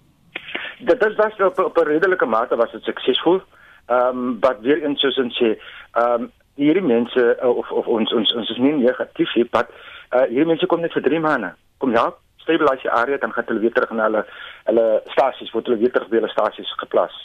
Dit 0.78 1.00
dit 1.00 1.14
was 1.16 1.40
op, 1.50 1.58
op 1.58 1.78
'n 1.78 1.88
redelike 1.88 2.26
mate 2.26 2.56
was 2.56 2.72
dit 2.72 2.82
suksesvol. 2.82 3.40
Ehm 3.86 4.18
um, 4.18 4.38
maar 4.40 4.56
weer 4.60 4.82
in 4.82 4.96
soos 4.96 5.18
ons 5.18 5.36
sê, 5.42 5.56
ehm 5.92 6.22
um, 6.22 6.30
hierdie 6.54 6.82
mense 6.82 7.38
uh, 7.42 7.48
of 7.48 7.70
of 7.70 7.86
ons 7.86 8.12
ons 8.12 8.34
ons 8.34 8.50
is 8.50 8.58
nie 8.58 8.72
negatief 8.72 9.32
hier, 9.32 9.46
maar 9.50 9.66
uh, 10.10 10.26
hierdie 10.28 10.46
mense 10.46 10.66
kom 10.66 10.80
net 10.80 10.92
vir 10.92 11.02
3 11.02 11.20
maande. 11.20 11.52
Kom 11.78 11.94
ja, 11.94 12.12
stabiliseer 12.36 12.82
die 12.82 12.90
area 13.00 13.18
dan 13.22 13.32
gaan 13.32 13.44
hulle 13.46 13.60
weer 13.60 13.72
terug 13.72 13.90
na 13.90 14.08
hulle 14.08 14.24
hulle 14.64 14.86
stasies, 15.14 15.52
word 15.52 15.66
hulle 15.66 15.80
weer 15.82 15.92
terug 15.94 16.08
by 16.08 16.20
hulle 16.20 16.32
stasies 16.32 16.72
geplaas. 16.82 17.16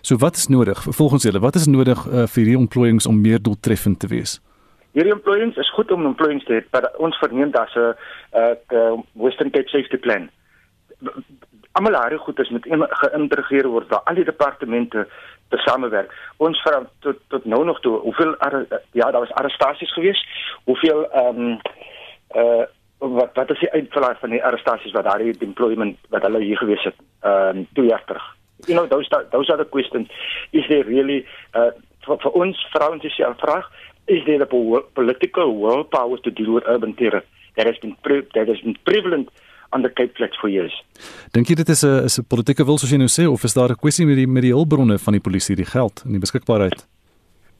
So 0.00 0.16
wat 0.16 0.36
is 0.36 0.46
nodig 0.46 0.82
volgens 0.88 1.22
julle? 1.22 1.40
Wat 1.40 1.54
is 1.54 1.66
nodig 1.66 2.06
uh, 2.06 2.26
vir 2.26 2.42
hierdie 2.42 2.58
employings 2.58 3.06
om 3.06 3.20
meer 3.20 3.42
doeltreffend 3.42 4.00
te 4.00 4.06
wees? 4.06 4.40
Hierdie 4.92 5.12
employings 5.14 5.56
is 5.56 5.70
goed 5.76 5.90
om 5.90 6.06
employings 6.06 6.44
te 6.44 6.52
hê, 6.58 6.62
maar 6.72 6.90
ons 6.98 7.18
verneem 7.18 7.50
dat 7.50 7.70
'n 7.74 7.94
uh, 8.34 8.98
Western 9.12 9.50
Cape 9.50 9.68
Safety 9.68 9.96
Plan 9.96 10.30
almal 11.72 11.92
daar 11.92 12.18
goed 12.18 12.38
is 12.38 12.48
met 12.48 12.66
geïntegreer 12.88 13.66
word 13.66 13.88
waar 13.88 14.02
al 14.04 14.14
die 14.14 14.24
departemente 14.24 15.08
te 15.48 15.56
samewerk. 15.56 16.12
Ons 16.36 16.62
vra 16.62 16.82
tot 16.98 17.16
tot 17.28 17.44
nou 17.44 17.64
nog 17.64 17.80
toe 17.80 17.98
hoeveel 17.98 18.36
ja, 18.92 19.10
daar 19.10 19.20
was 19.20 19.32
arrestasies 19.32 19.92
gewees. 19.92 20.26
Hoeveel 20.64 21.10
ehm 21.10 21.38
um, 21.38 21.60
uh 22.36 22.66
wat 22.98 23.30
wat 23.34 23.50
is 23.50 23.58
die 23.58 23.70
uitval 23.70 24.14
van 24.20 24.30
die 24.30 24.44
arrestasies 24.44 24.92
wat 24.92 25.04
daar 25.04 25.18
die 25.18 25.36
employment 25.38 25.98
wat 26.08 26.22
hulle 26.22 26.42
hier 26.42 26.56
gewees 26.56 26.84
het 26.84 26.94
ehm 27.20 27.56
um, 27.56 27.66
twee 27.72 27.88
jaar 27.88 28.04
terug 28.04 28.36
you 28.66 28.74
know 28.74 28.86
those 28.86 29.08
those 29.32 29.50
are 29.50 29.56
the 29.56 29.64
questions 29.64 30.08
is 30.52 30.64
there 30.68 30.84
really 30.84 31.26
uh, 31.54 31.70
for, 32.04 32.18
for 32.22 32.30
ons 32.32 32.56
vrouens 32.72 33.04
is 33.04 33.16
die 33.16 33.34
vraag 33.42 33.64
is 34.06 34.24
there 34.24 34.42
a 34.42 34.46
political 34.94 35.56
will 35.60 35.84
power 35.84 36.18
to 36.18 36.30
deal 36.30 36.52
with 36.52 36.64
urban 36.66 36.94
terror 36.94 37.22
that 37.56 37.66
has 37.66 37.78
been 37.78 37.96
that 38.34 38.48
has 38.48 38.60
been 38.60 38.76
prevalent 38.84 39.28
on 39.72 39.82
the 39.82 39.90
Cape 39.90 40.16
Flats 40.16 40.36
for 40.40 40.48
years. 40.50 40.74
Dink 41.34 41.50
jy 41.50 41.54
dit 41.54 41.68
is 41.68 41.84
'n 41.84 42.04
is 42.04 42.18
'n 42.18 42.26
politieke 42.26 42.64
wil 42.64 42.78
soos 42.78 42.90
jy 42.90 42.98
nou 42.98 43.08
sê 43.08 43.26
of 43.30 43.44
is 43.44 43.54
daar 43.54 43.70
'n 43.70 43.82
kwessie 43.82 44.06
met 44.06 44.16
die 44.16 44.26
met 44.26 44.42
die 44.42 44.52
hulpbronne 44.52 44.98
van 44.98 45.12
die 45.12 45.20
polisie, 45.20 45.56
die 45.56 45.64
geld 45.76 46.02
en 46.04 46.12
die 46.12 46.24
beskikbaarheid? 46.26 46.86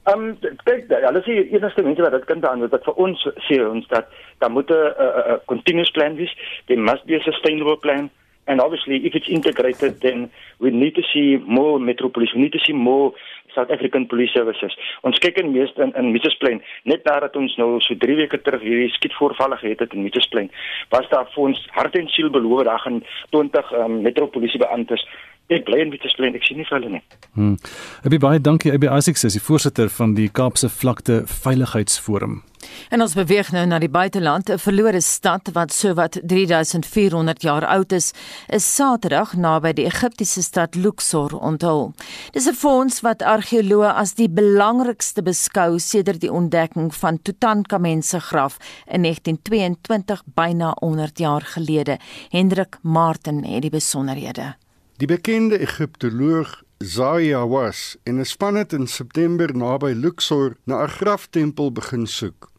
Ehm 0.03 0.19
um, 0.19 0.37
kyk, 0.65 0.89
ja, 0.89 1.07
hulle 1.07 1.21
sê 1.21 1.51
eerste 1.53 1.83
mense 1.83 2.01
wat 2.01 2.11
dit 2.11 2.25
kan 2.25 2.39
beantwoord 2.39 2.71
wat 2.71 2.83
vir 2.83 2.93
ons 2.93 3.27
sê 3.47 3.61
ons 3.61 3.87
dat 3.87 4.07
daar 4.39 4.51
moet 4.51 4.69
'n 4.69 4.73
'n 4.73 5.39
continuous 5.45 5.91
plan 5.91 6.15
wees. 6.15 6.33
There 6.65 6.81
must 6.81 7.05
be 7.05 7.15
a 7.15 7.19
sustainable 7.19 7.77
plan 7.77 8.09
and 8.47 8.61
obviously 8.61 9.05
if 9.05 9.13
it's 9.15 9.29
integrated 9.29 10.01
then 10.01 10.29
we 10.59 10.71
need 10.71 10.95
to 10.95 11.03
see 11.13 11.37
more 11.45 11.79
metropolis 11.79 12.33
we 12.35 12.41
need 12.41 12.51
to 12.51 12.63
see 12.65 12.73
more 12.73 13.13
South 13.55 13.69
African 13.69 14.07
police 14.07 14.31
services. 14.33 14.71
Ons 15.03 15.19
kyk 15.19 15.41
in 15.41 15.51
meeste 15.51 15.83
in, 15.83 15.91
in 15.99 16.11
Mitchellsplein 16.15 16.61
net 16.87 17.03
nadat 17.07 17.35
ons 17.39 17.55
nou 17.59 17.79
so 17.83 17.97
3 17.99 18.15
weke 18.21 18.39
terug 18.45 18.63
hierdie 18.63 18.91
skietvoorvalle 18.95 19.59
gehad 19.59 19.83
het 19.83 19.95
in 19.97 20.05
Mitchellsplein 20.05 20.51
was 20.95 21.09
daar 21.11 21.27
vir 21.33 21.49
ons 21.49 21.65
hart 21.75 21.97
en 21.99 22.07
siel 22.15 22.31
beloof 22.31 22.63
daar 22.69 22.79
gaan 22.85 23.01
20 23.35 23.73
um, 23.81 23.99
metropolisie 24.07 24.61
beamptes 24.63 25.03
ek 25.51 25.65
bly 25.65 25.81
in 25.85 25.89
Mitchellsplein 25.89 26.35
ek 26.35 26.47
sien 26.47 26.57
nie 26.57 26.67
vir 26.69 26.79
hulle 26.79 26.93
nie 26.97 27.03
hm 27.39 27.57
Abi 28.05 28.17
baie 28.17 28.39
dankie 28.39 28.73
Abi 28.73 28.87
Isaacs 28.87 29.23
is 29.23 29.37
die 29.39 29.45
voorsitter 29.49 29.89
van 29.89 30.15
die 30.15 30.29
Kaapse 30.29 30.69
Vlakte 30.69 31.23
Veiligheidsforum 31.25 32.41
En 32.89 33.01
ons 33.01 33.13
beweeg 33.15 33.51
nou 33.51 33.65
na 33.65 33.79
die 33.79 33.89
buiteland. 33.89 34.49
'n 34.49 34.57
Verlore 34.57 35.01
stad 35.01 35.49
wat 35.53 35.73
sowat 35.73 36.19
3400 36.23 37.41
jaar 37.41 37.65
oud 37.65 37.91
is, 37.91 38.11
is 38.47 38.75
Saterdag 38.75 39.33
naby 39.33 39.73
die 39.73 39.85
Egiptiese 39.85 40.43
stad 40.43 40.75
Luxor 40.75 41.39
onthul. 41.39 41.93
Dis 42.31 42.47
'n 42.47 42.53
fonds 42.53 43.01
wat 43.01 43.21
argeoloë 43.21 43.93
as 43.93 44.13
die 44.13 44.29
belangrikste 44.29 45.21
beskou 45.21 45.79
sedert 45.79 46.21
die 46.21 46.31
ontdekking 46.31 46.95
van 46.95 47.21
Tutankhamen 47.21 48.03
se 48.03 48.19
graf 48.19 48.57
in 48.87 49.01
1922 49.01 50.23
byna 50.25 50.75
100 50.79 51.17
jaar 51.17 51.41
gelede. 51.41 51.99
Hendrik 52.29 52.77
Martin 52.81 53.43
het 53.43 53.61
die 53.61 53.69
besonderhede. 53.69 54.55
Die 55.01 55.07
bekende 55.09 55.57
Egiptoloog 55.57 56.59
Zahi 56.77 57.31
Hawass 57.33 57.97
en 58.03 58.19
'n 58.19 58.25
span 58.25 58.55
het 58.55 58.73
in 58.73 58.87
September 58.87 59.55
naby 59.57 59.93
Luxor 59.93 60.57
na 60.63 60.83
'n 60.83 60.89
graftempel 60.89 61.71
begin 61.71 62.07
soek. 62.07 62.49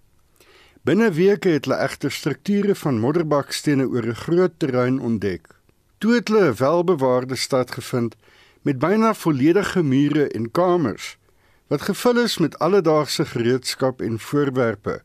Binne 0.82 1.12
weke 1.12 1.48
het 1.48 1.64
hulle 1.64 1.78
egter 1.78 2.10
strukture 2.10 2.74
van 2.74 2.98
modderbakstene 2.98 3.86
oor 3.86 4.06
'n 4.06 4.14
groot 4.14 4.54
terrein 4.56 5.00
ontdek. 5.00 5.46
Toe 5.98 6.14
het 6.14 6.28
hulle 6.28 6.50
'n 6.50 6.56
welbewaarde 6.56 7.36
stad 7.36 7.70
gevind 7.70 8.16
met 8.62 8.78
byna 8.78 9.14
volledige 9.14 9.82
mure 9.82 10.28
en 10.28 10.50
kamers 10.50 11.18
wat 11.66 11.82
gevul 11.82 12.18
is 12.18 12.38
met 12.38 12.58
alledaagse 12.58 13.24
gereedskap 13.24 14.00
en 14.00 14.18
voorwerpe, 14.18 15.00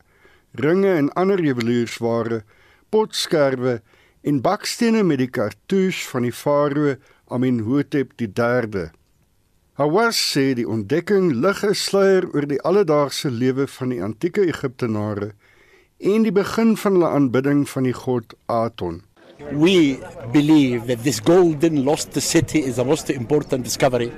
ringe 0.52 0.92
en 0.94 1.12
ander 1.12 1.42
juweliersware, 1.42 2.44
potskerwe 2.88 3.82
en 4.22 4.40
bakstene 4.40 5.02
met 5.02 5.18
die 5.18 5.30
kartouche 5.30 6.08
van 6.08 6.22
die 6.22 6.32
farao 6.32 6.96
Amenhotep 7.30 8.14
III. 8.20 8.90
Hawass 9.78 10.18
sê 10.18 10.54
die 10.58 10.66
ontdekking 10.66 11.28
lig 11.42 11.60
'n 11.64 11.74
sluier 11.74 12.24
oor 12.34 12.46
die 12.50 12.60
alledaagse 12.66 13.30
lewe 13.30 13.66
van 13.66 13.88
die 13.94 14.02
antieke 14.02 14.42
Egiptenare 14.42 15.28
en 16.00 16.22
die 16.22 16.32
begin 16.32 16.76
van 16.76 16.92
hulle 16.96 17.10
aanbidding 17.18 17.68
van 17.68 17.84
die 17.86 17.92
god 17.92 18.34
Aton. 18.46 19.02
We 19.52 19.98
believe 20.32 20.86
that 20.86 21.04
this 21.04 21.20
golden 21.20 21.84
lost 21.84 22.20
city 22.20 22.58
is 22.58 22.74
the 22.76 22.84
most 22.84 23.08
important 23.10 23.64
discovery 23.64 24.10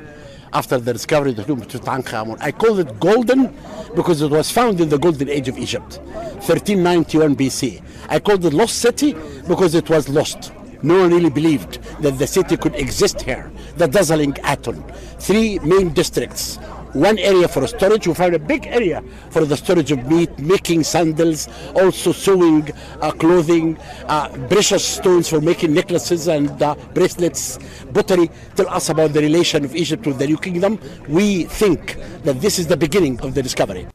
after 0.52 0.78
the 0.78 0.92
discovery 0.92 1.32
of 1.36 1.46
tomb 1.46 1.60
of 1.60 1.68
Tutankhamun. 1.68 2.38
I 2.40 2.52
call 2.52 2.78
it 2.78 2.98
golden 2.98 3.54
because 3.94 4.22
it 4.22 4.30
was 4.30 4.50
found 4.50 4.80
in 4.80 4.88
the 4.88 4.98
golden 4.98 5.28
age 5.28 5.48
of 5.48 5.58
Egypt, 5.58 6.00
1391 6.40 7.36
BC. 7.36 7.82
I 8.08 8.18
called 8.18 8.44
it 8.44 8.52
lost 8.52 8.78
city 8.78 9.14
because 9.46 9.74
it 9.74 9.88
was 9.90 10.08
lost. 10.08 10.52
No 10.82 11.00
one 11.00 11.10
really 11.10 11.30
believed 11.30 11.82
that 12.02 12.18
the 12.18 12.26
city 12.26 12.56
could 12.56 12.74
exist 12.74 13.22
here. 13.22 13.50
The 13.76 13.86
dazzling 13.86 14.36
Aton. 14.44 14.82
Three 15.18 15.58
main 15.60 15.92
districts 15.92 16.58
one 16.92 17.18
area 17.18 17.48
for 17.48 17.66
storage. 17.66 18.06
We 18.06 18.14
found 18.14 18.34
a 18.34 18.38
big 18.38 18.66
area 18.66 19.02
for 19.30 19.44
the 19.44 19.56
storage 19.56 19.92
of 19.92 20.06
meat, 20.06 20.38
making 20.38 20.84
sandals, 20.84 21.48
also 21.74 22.12
sewing 22.12 22.70
uh, 23.00 23.12
clothing, 23.12 23.78
uh, 24.06 24.28
precious 24.48 24.84
stones 24.84 25.28
for 25.28 25.40
making 25.40 25.74
necklaces 25.74 26.28
and 26.28 26.62
uh, 26.62 26.74
bracelets. 26.94 27.58
Pottery 27.92 28.30
tell 28.56 28.68
us 28.68 28.88
about 28.88 29.12
the 29.12 29.20
relation 29.20 29.64
of 29.64 29.74
Egypt 29.74 30.06
with 30.06 30.18
the 30.18 30.26
New 30.26 30.38
Kingdom. 30.38 30.78
We 31.08 31.44
think 31.44 31.96
that 32.24 32.40
this 32.40 32.58
is 32.58 32.66
the 32.66 32.76
beginning 32.76 33.20
of 33.20 33.34
the 33.34 33.42
discovery. 33.42 33.86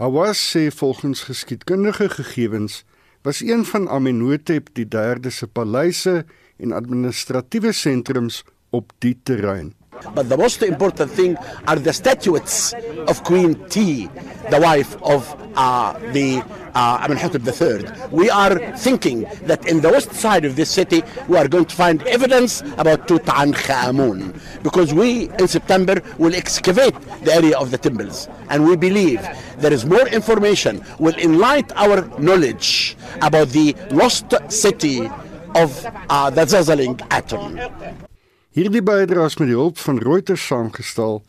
Hawass 0.00 0.40
sê 0.40 0.70
volgens 0.72 1.20
geskiedkundige 1.28 2.08
gegevens 2.08 2.84
was 3.22 3.40
een 3.40 3.64
van 3.64 3.88
Amenhotep 3.88 4.68
die 4.72 4.86
3de 4.86 5.28
se 5.28 5.46
paleise 5.46 6.24
en 6.56 6.72
administratiewe 6.72 7.72
sentrums 7.72 8.44
op 8.70 8.92
die 8.98 9.18
terrein. 9.22 9.74
But 10.14 10.28
the 10.28 10.36
most 10.36 10.62
important 10.62 11.10
thing 11.10 11.36
are 11.66 11.76
the 11.76 11.92
statuettes 11.92 12.72
of 13.08 13.22
Queen 13.24 13.54
T, 13.68 14.08
the 14.50 14.60
wife 14.60 15.00
of 15.02 15.22
uh, 15.56 15.98
the 16.12 16.42
uh, 16.74 17.00
Amenhotep 17.04 17.42
III. 17.46 18.08
We 18.10 18.30
are 18.30 18.58
thinking 18.76 19.22
that 19.42 19.66
in 19.66 19.80
the 19.80 19.90
west 19.90 20.12
side 20.12 20.44
of 20.44 20.56
this 20.56 20.70
city, 20.70 21.02
we 21.28 21.36
are 21.36 21.48
going 21.48 21.64
to 21.66 21.74
find 21.74 22.02
evidence 22.06 22.60
about 22.78 23.08
Tutankhamun 23.08 24.40
because 24.62 24.92
we, 24.94 25.28
in 25.38 25.48
September, 25.48 26.02
will 26.18 26.34
excavate 26.34 26.94
the 27.22 27.34
area 27.34 27.58
of 27.58 27.70
the 27.70 27.78
temples. 27.78 28.28
And 28.48 28.64
we 28.64 28.76
believe 28.76 29.20
there 29.58 29.72
is 29.72 29.84
more 29.84 30.06
information 30.08 30.84
will 30.98 31.14
enlighten 31.16 31.76
our 31.76 32.06
knowledge 32.18 32.96
about 33.22 33.48
the 33.48 33.74
lost 33.90 34.32
city 34.48 35.08
of 35.54 35.86
uh, 36.08 36.30
the 36.30 36.42
Zazaling 36.42 37.00
atom. 37.10 38.09
Hierdie 38.50 38.80
bydraes 38.82 39.36
met 39.38 39.46
die 39.46 39.54
hulp 39.54 39.76
van 39.78 40.00
Reuters 40.02 40.42
saamgestel 40.42 41.20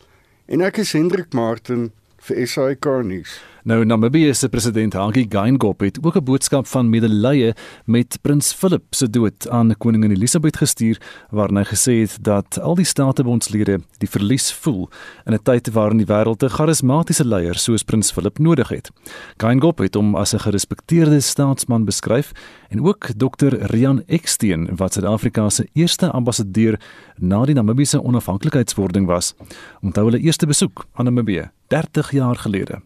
en 0.50 0.64
ek 0.66 0.80
is 0.82 0.90
Hendrik 0.96 1.30
Martin 1.38 1.84
vir 2.26 2.40
SAK 2.50 2.88
nuus. 3.06 3.36
Nou 3.62 3.84
Namibië 3.84 4.34
se 4.34 4.48
president 4.48 4.92
Hage 4.92 5.26
Geingob 5.28 5.80
het 5.80 5.98
ook 6.02 6.16
'n 6.16 6.24
boodskap 6.24 6.66
van 6.66 6.90
medelee 6.90 7.52
met 7.84 8.18
prins 8.22 8.52
Philip 8.52 8.82
se 8.90 9.10
dood 9.10 9.48
aan 9.48 9.76
koningin 9.76 10.10
Elisabeth 10.10 10.56
gestuur 10.56 11.00
waarin 11.30 11.56
hy 11.56 11.64
gesê 11.64 11.92
het 12.00 12.18
dat 12.20 12.60
al 12.60 12.74
die 12.74 12.84
staatebondslede 12.84 13.80
die 13.98 14.08
verlies 14.08 14.52
voel 14.52 14.88
in 15.24 15.32
'n 15.32 15.42
tyd 15.42 15.72
waarin 15.72 15.96
die 15.96 16.06
wêreld 16.06 16.42
'n 16.42 16.48
charismatiese 16.48 17.24
leier 17.24 17.54
soos 17.54 17.82
prins 17.82 18.12
Philip 18.12 18.38
nodig 18.38 18.68
het. 18.68 18.90
Geingob 19.36 19.78
het 19.78 19.94
hom 19.94 20.14
as 20.16 20.34
'n 20.34 20.38
gerespekteerde 20.38 21.20
staatsman 21.20 21.84
beskryf 21.84 22.32
en 22.68 22.82
ook 22.82 23.08
Dr. 23.16 23.54
Rian 23.54 24.02
Eksteen 24.06 24.76
wat 24.76 24.92
Suid-Afrika 24.92 25.48
se 25.48 25.68
eerste 25.72 26.10
ambassadeur 26.10 26.80
na 27.16 27.44
die 27.44 27.54
Namibiese 27.54 28.02
onafhanklikheidswording 28.02 29.06
was, 29.06 29.34
onthou 29.80 30.04
hulle 30.04 30.20
eerste 30.20 30.46
besoek 30.46 30.86
aan 30.92 31.04
Namibië 31.04 31.50
30 31.68 32.10
jaar 32.10 32.36
gelede. 32.36 32.82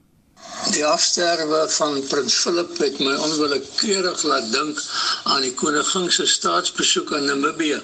Die 0.74 0.84
afsterwe 0.86 1.68
van 1.68 2.06
prins 2.10 2.34
Philip 2.34 2.78
het 2.78 2.98
my 2.98 3.14
onwillekeurig 3.26 4.22
laat 4.22 4.52
dink 4.52 4.82
aan 5.24 5.44
die 5.46 5.54
koningin 5.54 6.10
se 6.12 6.26
staatsbesoek 6.26 7.12
aan 7.16 7.28
Namibië. 7.30 7.80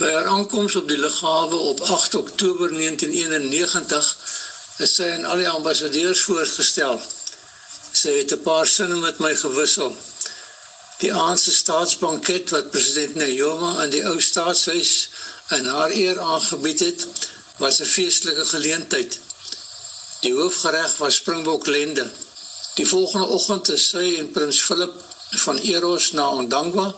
By 0.00 0.08
haar 0.14 0.30
aankoms 0.32 0.76
op 0.80 0.88
die 0.88 0.98
lughawe 0.98 1.56
op 1.72 1.80
8 1.80 2.14
Oktober 2.14 2.72
1991 2.72 4.10
is 4.86 4.94
sy 4.96 5.10
aan 5.16 5.26
al 5.28 5.42
die 5.42 5.48
ambassadeurs 5.48 6.22
voorgestel. 6.28 7.00
Sy 7.92 8.16
het 8.18 8.32
'n 8.32 8.42
paar 8.46 8.66
sinne 8.66 8.96
met 8.96 9.18
my 9.18 9.34
gewissel. 9.36 9.96
Die 11.00 11.12
aanse 11.14 11.52
staatsbanket 11.52 12.50
wat 12.56 12.70
president 12.70 13.14
Nayoma 13.14 13.74
aan 13.82 13.90
die 13.90 14.04
ou 14.04 14.20
staatshuis 14.20 15.10
in 15.56 15.66
haar 15.66 15.90
eer 15.90 16.20
aangebied 16.20 16.80
het, 16.80 17.06
was 17.56 17.80
'n 17.80 17.92
feestelike 17.96 18.44
geleentheid. 18.44 19.20
Die 20.20 20.32
hoofgereg 20.36 20.96
was 21.00 21.14
springbok 21.14 21.66
lende. 21.66 22.10
Die 22.74 22.86
volgende 22.86 23.26
oggend 23.26 23.68
is 23.72 23.86
sy 23.88 24.18
en 24.18 24.26
prins 24.34 24.58
Philip 24.60 24.98
van 25.44 25.58
Eros 25.58 26.10
na 26.12 26.26
Ondangwa 26.36 26.90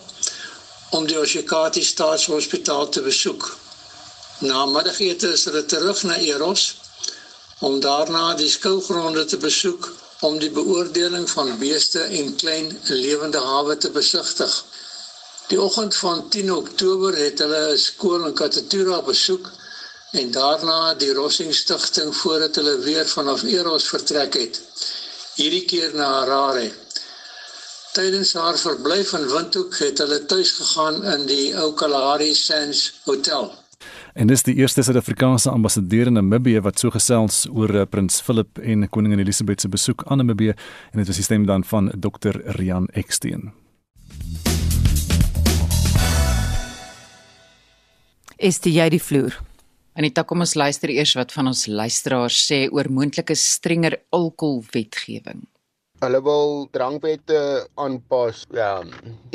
om 0.99 1.07
die 1.07 1.19
Oshikati 1.21 1.85
Staatshospitaal 1.87 2.89
te 2.89 3.03
besoek. 3.07 3.47
Na 4.49 4.65
middagete 4.67 5.31
is 5.37 5.47
hulle 5.47 5.63
terug 5.71 6.03
na 6.09 6.19
Eros 6.19 6.65
om 7.69 7.79
daarna 7.87 8.35
die 8.43 8.51
skougronde 8.51 9.25
te 9.25 9.39
besoek 9.39 9.93
om 10.27 10.43
die 10.43 10.51
beoordeling 10.51 11.31
van 11.31 11.55
beeste 11.63 12.03
en 12.03 12.35
klein 12.43 12.75
lewende 12.91 13.39
hawe 13.39 13.79
te 13.79 13.95
besigtig. 13.95 14.63
Die 15.47 15.63
oggend 15.63 15.95
van 16.03 16.29
10 16.29 16.51
Oktober 16.59 17.15
het 17.23 17.39
hulle 17.39 17.65
'n 17.71 17.79
skool 17.79 18.27
in 18.27 18.35
Katatura 18.35 19.03
besoek 19.15 19.53
en 20.13 20.31
daarna 20.31 20.95
die 20.95 21.13
Rossing 21.17 21.55
Stichting 21.55 22.15
voordat 22.17 22.57
hulle 22.61 22.79
weer 22.85 23.07
vanaf 23.09 23.43
Eros 23.43 23.89
vertrek 23.89 24.35
het. 24.37 24.61
Hierdie 25.37 25.65
keer 25.65 25.95
na 25.97 26.09
Harare. 26.19 26.69
Tydens 27.93 28.33
haar 28.37 28.59
verblyf 28.61 29.13
in 29.17 29.25
Windhoek 29.29 29.79
het 29.81 29.99
hulle 30.01 30.25
tuis 30.29 30.53
gegaan 30.59 31.03
in 31.15 31.27
die 31.29 31.53
ou 31.57 31.73
Kalahari 31.77 32.35
Sands 32.35 33.01
Hotel. 33.05 33.51
En 34.13 34.29
dis 34.29 34.45
die 34.45 34.55
eerste 34.61 34.83
Suid-Afrikaanse 34.85 35.51
ambassadeur 35.51 36.11
in 36.11 36.19
Namibië 36.21 36.61
wat 36.61 36.81
so 36.81 36.93
gesels 36.93 37.47
oor 37.49 37.73
uh, 37.73 37.85
Prins 37.89 38.21
Philip 38.21 38.61
en 38.61 38.89
Koningin 38.89 39.21
Elisabeth 39.25 39.65
se 39.65 39.69
besoek 39.69 40.05
aan 40.05 40.21
Namibië 40.21 40.53
en 40.93 41.01
dit 41.01 41.07
was 41.09 41.21
die 41.21 41.25
stem 41.25 41.47
dan 41.49 41.65
van 41.65 41.89
Dr. 41.97 42.37
Rian 42.59 42.89
Eksteen. 42.93 43.53
Is 48.37 48.61
dit 48.61 48.75
jy 48.75 48.89
die 48.93 49.01
vloer? 49.01 49.41
Anita, 49.93 50.23
kom 50.25 50.41
ons 50.41 50.55
luister 50.57 50.89
eers 50.89 51.13
wat 51.19 51.35
van 51.37 51.51
ons 51.51 51.67
luisteraars 51.69 52.39
sê 52.49 52.63
oor 52.73 52.89
moontlike 52.89 53.35
strenger 53.37 53.99
alkoholwetgewing. 54.17 55.43
Hulle 56.03 56.19
wil 56.27 56.65
drankwette 56.75 57.37
aanpas, 57.79 58.41
ja, 58.51 58.81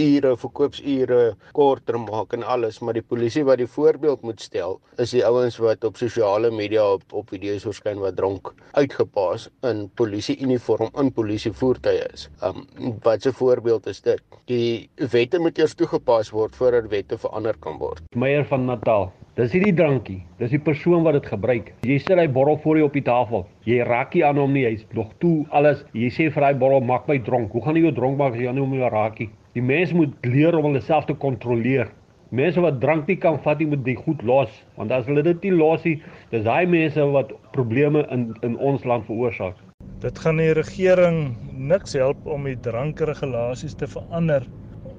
ure 0.04 0.34
verkoopsure 0.42 1.20
korter 1.56 1.96
maak 2.04 2.34
en 2.36 2.42
alles, 2.44 2.82
maar 2.84 2.98
die 2.98 3.04
polisie 3.14 3.46
wat 3.48 3.62
die 3.62 3.70
voorbeeld 3.72 4.26
moet 4.28 4.44
stel, 4.44 4.76
is 5.00 5.14
die 5.16 5.22
ouens 5.24 5.56
wat 5.64 5.88
op 5.88 5.96
sosiale 5.96 6.52
media 6.52 6.84
op 6.98 7.16
op 7.16 7.32
video's 7.32 7.64
verskyn 7.70 8.02
wat 8.04 8.18
dronk 8.20 8.52
uitgepas 8.76 9.46
in 9.70 9.86
polisieuniform 10.02 10.92
in 11.00 11.14
polisievoertuie 11.22 12.04
is. 12.10 12.28
Um 12.44 12.68
wat 13.06 13.24
'n 13.24 13.38
voorbeeld 13.40 13.88
is 13.88 14.02
dit? 14.02 14.20
Die 14.52 14.90
wette 15.16 15.40
moet 15.40 15.58
eers 15.58 15.76
toegepas 15.76 16.36
word 16.36 16.56
voordat 16.56 16.92
wette 16.92 17.18
verander 17.18 17.56
kan 17.64 17.80
word. 17.80 18.04
Meyer 18.12 18.44
van 18.44 18.66
Natal. 18.66 19.14
Dis 19.38 19.52
hierdie 19.54 19.76
drankie. 19.78 20.24
Dis 20.40 20.50
die 20.50 20.60
persoon 20.66 21.04
wat 21.06 21.14
dit 21.14 21.28
gebruik. 21.30 21.68
Jy 21.86 22.00
sit 22.02 22.18
hy 22.18 22.24
borrel 22.34 22.56
voor 22.64 22.80
jou 22.80 22.88
op 22.88 22.96
die 22.98 23.04
tafel. 23.06 23.44
Jy 23.70 23.84
raak 23.86 24.16
nie 24.18 24.24
aan 24.26 24.40
hom 24.42 24.56
nie. 24.56 24.64
Hy's 24.66 24.82
nog 24.98 25.12
toe 25.22 25.46
alles. 25.54 25.84
Jy 25.94 26.10
sê 26.16 26.26
vir 26.34 26.46
hy 26.48 26.56
borrel 26.60 26.82
maak 26.82 27.08
my 27.08 27.17
dronk. 27.20 27.52
Hoe 27.52 27.62
gaan 27.63 27.76
jy 27.76 27.88
jou 27.88 27.93
dronk 28.00 28.17
maak 28.17 28.34
as 28.34 28.41
jy 28.41 28.50
aan 28.50 28.60
hom 28.62 28.74
raak 28.93 29.20
nie? 29.20 29.30
Die 29.58 29.62
mens 29.62 29.93
moet 29.93 30.13
leer 30.26 30.58
om 30.58 30.70
hulle 30.70 30.82
self 30.82 31.08
te 31.10 31.13
kontroleer. 31.13 31.89
Mense 32.36 32.60
wat 32.60 32.82
drank 32.82 33.08
nie 33.08 33.15
kan 33.15 33.39
vat 33.46 33.62
nie, 33.62 33.70
moet 33.72 33.86
dit 33.86 34.00
goed 34.04 34.22
los, 34.28 34.52
want 34.76 34.91
as 34.91 35.06
hulle 35.08 35.24
dit 35.24 35.48
nie 35.48 35.54
los 35.56 35.86
nie, 35.88 35.96
dis 36.34 36.43
daai 36.43 36.67
mense 36.67 37.06
wat 37.13 37.32
probleme 37.56 38.04
in 38.12 38.34
in 38.43 38.58
ons 38.60 38.84
land 38.84 39.08
veroorsaak. 39.08 39.56
Dit 40.04 40.20
gaan 40.20 40.38
die 40.41 40.52
regering 40.54 41.38
niks 41.72 41.96
help 41.98 42.28
om 42.30 42.43
die 42.46 42.58
drankregulasies 42.67 43.78
te 43.80 43.88
verander 43.89 44.43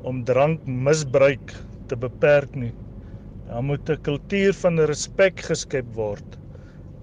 om 0.09 0.25
drankmisbruik 0.25 1.53
te 1.93 1.97
beperk 1.97 2.57
nie. 2.57 2.73
Daar 3.49 3.63
moet 3.63 3.91
'n 3.91 4.03
kultuur 4.03 4.55
van 4.65 4.81
respek 4.91 5.41
geskep 5.51 5.87
word. 5.95 6.39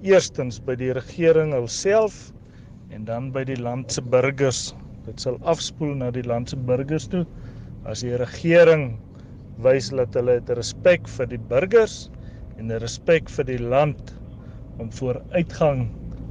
Eerstens 0.02 0.60
by 0.60 0.76
die 0.76 0.92
regering 0.94 1.54
self 1.70 2.34
en 2.96 3.04
dan 3.06 3.32
by 3.36 3.44
die 3.44 3.60
land 3.60 3.92
se 3.92 4.02
burgers. 4.02 4.72
Dit 5.06 5.22
sal 5.22 5.36
afspoel 5.44 5.94
na 6.00 6.12
die 6.16 6.24
land 6.24 6.54
se 6.54 6.60
burgers 6.70 7.10
toe 7.12 7.26
as 7.86 8.02
die 8.06 8.16
regering 8.18 8.96
wys 9.66 9.92
dat 9.94 10.16
hulle 10.18 10.40
het 10.40 10.52
respek 10.58 11.10
vir 11.18 11.30
die 11.34 11.42
burgers 11.52 11.96
en 12.58 12.72
'n 12.72 12.80
respek 12.84 13.30
vir 13.38 13.46
die 13.52 13.62
land 13.62 14.14
om 14.80 14.92
vooruitgang 14.92 15.88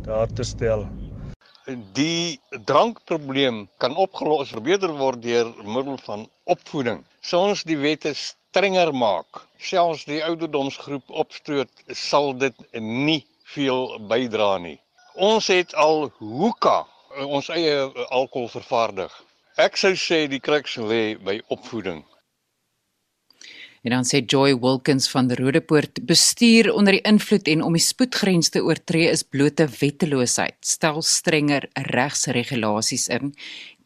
daar 0.06 0.28
te 0.28 0.44
stel. 0.44 0.86
Die 1.96 2.40
drankprobleem 2.68 3.68
kan 3.78 3.96
opgelos 3.96 4.52
verbeter 4.52 4.92
word 4.92 5.22
deur 5.22 5.52
middel 5.64 5.96
van 6.08 6.26
opvoeding. 6.44 7.04
Sou 7.20 7.40
ons 7.48 7.64
die 7.64 7.78
wette 7.80 8.12
strenger 8.14 8.92
maak, 8.92 9.46
selfs 9.58 10.04
die 10.04 10.20
ouderdomsgroep 10.24 11.08
opstoot, 11.08 11.70
sal 11.88 12.34
dit 12.36 12.56
nie 12.80 13.24
veel 13.54 13.98
bydra 14.08 14.58
nie. 14.58 14.78
Ons 15.14 15.46
het 15.46 15.74
al 15.78 16.08
hoeka 16.18 16.82
ons 17.22 17.48
eie 17.54 17.74
alkohol 18.10 18.48
vervaardig. 18.50 19.12
Ek 19.54 19.78
sou 19.78 19.92
sê 19.94 20.24
die 20.26 20.42
kruks 20.42 20.74
lê 20.74 21.14
by 21.14 21.38
opvoeding. 21.54 22.02
En 23.84 23.92
dan 23.92 24.06
sê 24.08 24.24
Joy 24.24 24.56
Wilkins 24.58 25.06
van 25.12 25.28
die 25.28 25.36
Rodepoort 25.38 26.00
bestuur 26.08 26.72
onder 26.72 26.96
die 26.96 27.04
invloed 27.06 27.46
en 27.52 27.62
om 27.62 27.76
die 27.76 27.84
spoedgrens 27.84 28.50
te 28.50 28.64
oortree 28.64 29.10
is 29.12 29.22
blote 29.22 29.68
wetteloosheid. 29.68 30.56
Stel 30.64 31.02
strenger 31.04 31.68
regsregulasies 31.92 33.06
in. 33.12 33.34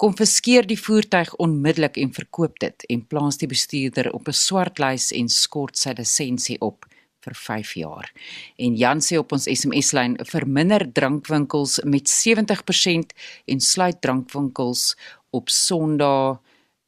Konfiskeer 0.01 0.64
die 0.64 0.79
voertuig 0.81 1.35
onmiddellik 1.37 1.99
en 2.01 2.14
verkoop 2.14 2.57
dit 2.62 2.88
en 2.88 3.05
plaas 3.05 3.43
die 3.43 3.51
bestuurder 3.51 4.12
op 4.14 4.29
'n 4.29 4.41
swartlys 4.47 5.12
en 5.12 5.29
skort 5.29 5.77
sy 5.77 5.93
lisensie 5.99 6.61
op 6.61 6.88
vir 7.29 7.38
5 7.45 7.77
jaar. 7.83 8.11
En 8.57 8.77
Jan 8.77 9.05
sê 9.05 9.21
op 9.21 9.37
ons 9.37 9.47
SMS-lyn 9.53 10.19
verminder 10.33 10.88
drankwinkels 10.93 11.79
met 11.85 12.11
70% 12.11 13.14
en 13.47 13.61
sluit 13.61 14.01
drankwinkels 14.03 14.95
op 15.37 15.53
Sondae 15.53 16.38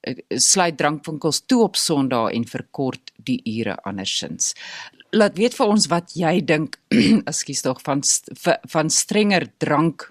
Eh, 0.00 0.16
sluit 0.28 0.76
drankwinkels 0.76 1.42
toe 1.46 1.62
op 1.66 1.76
Sondae 1.76 2.32
en 2.32 2.46
verkort 2.48 3.12
die 3.28 3.40
ure 3.44 3.76
andersins. 3.84 4.54
Laat 5.12 5.36
weet 5.36 5.56
vir 5.58 5.72
ons 5.74 5.88
wat 5.92 6.14
jy 6.16 6.38
dink, 6.46 6.78
ekskuus 7.30 7.60
tog 7.66 7.82
van 7.84 8.00
van 8.72 8.90
strenger 8.90 9.50
drank 9.60 10.08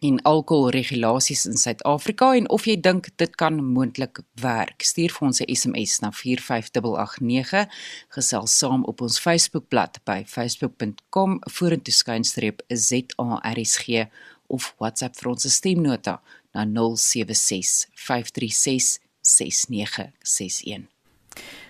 en 0.00 0.22
alkoholregulasies 0.22 1.46
in 1.46 1.56
Suid-Afrika 1.56 2.32
en 2.34 2.48
of 2.54 2.66
jy 2.68 2.76
dink 2.80 3.10
dit 3.16 3.34
kan 3.40 3.58
moontlik 3.64 4.20
werk. 4.42 4.82
Stuur 4.86 5.14
vir 5.16 5.26
ons 5.28 5.40
'n 5.40 5.54
SMS 5.54 6.00
na 6.00 6.10
45889 6.12 7.66
gesels 8.08 8.58
saam 8.58 8.84
op 8.84 9.00
ons 9.00 9.18
Facebookblad 9.18 9.98
by 10.04 10.22
facebook.com 10.26 11.40
vorentoe 11.50 11.94
skynstreep 11.94 12.62
ZARSG 12.68 14.08
of 14.46 14.74
WhatsApp 14.78 15.16
vir 15.16 15.30
ons 15.30 15.54
stemnota 15.54 16.20
na 16.52 16.64
076 16.64 17.86
536 17.94 18.98
6961. 19.20 20.88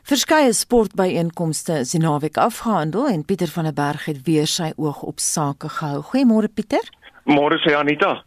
Verskeie 0.09 0.53
sportbyeenkomste 0.57 1.83
is 1.83 1.91
die 1.93 2.01
naweek 2.01 2.39
afgehandel 2.41 3.09
en 3.11 3.25
Pieter 3.29 3.51
van 3.53 3.65
der 3.69 3.75
Berg 3.77 4.07
het 4.09 4.23
weer 4.25 4.47
sy 4.49 4.71
oog 4.77 5.03
op 5.03 5.21
sake 5.21 5.69
gehou. 5.69 6.01
Goeiemôre 6.03 6.49
Pieter. 6.49 6.87
Môre 7.29 7.59
sê 7.61 7.75
Anita. 7.77 8.23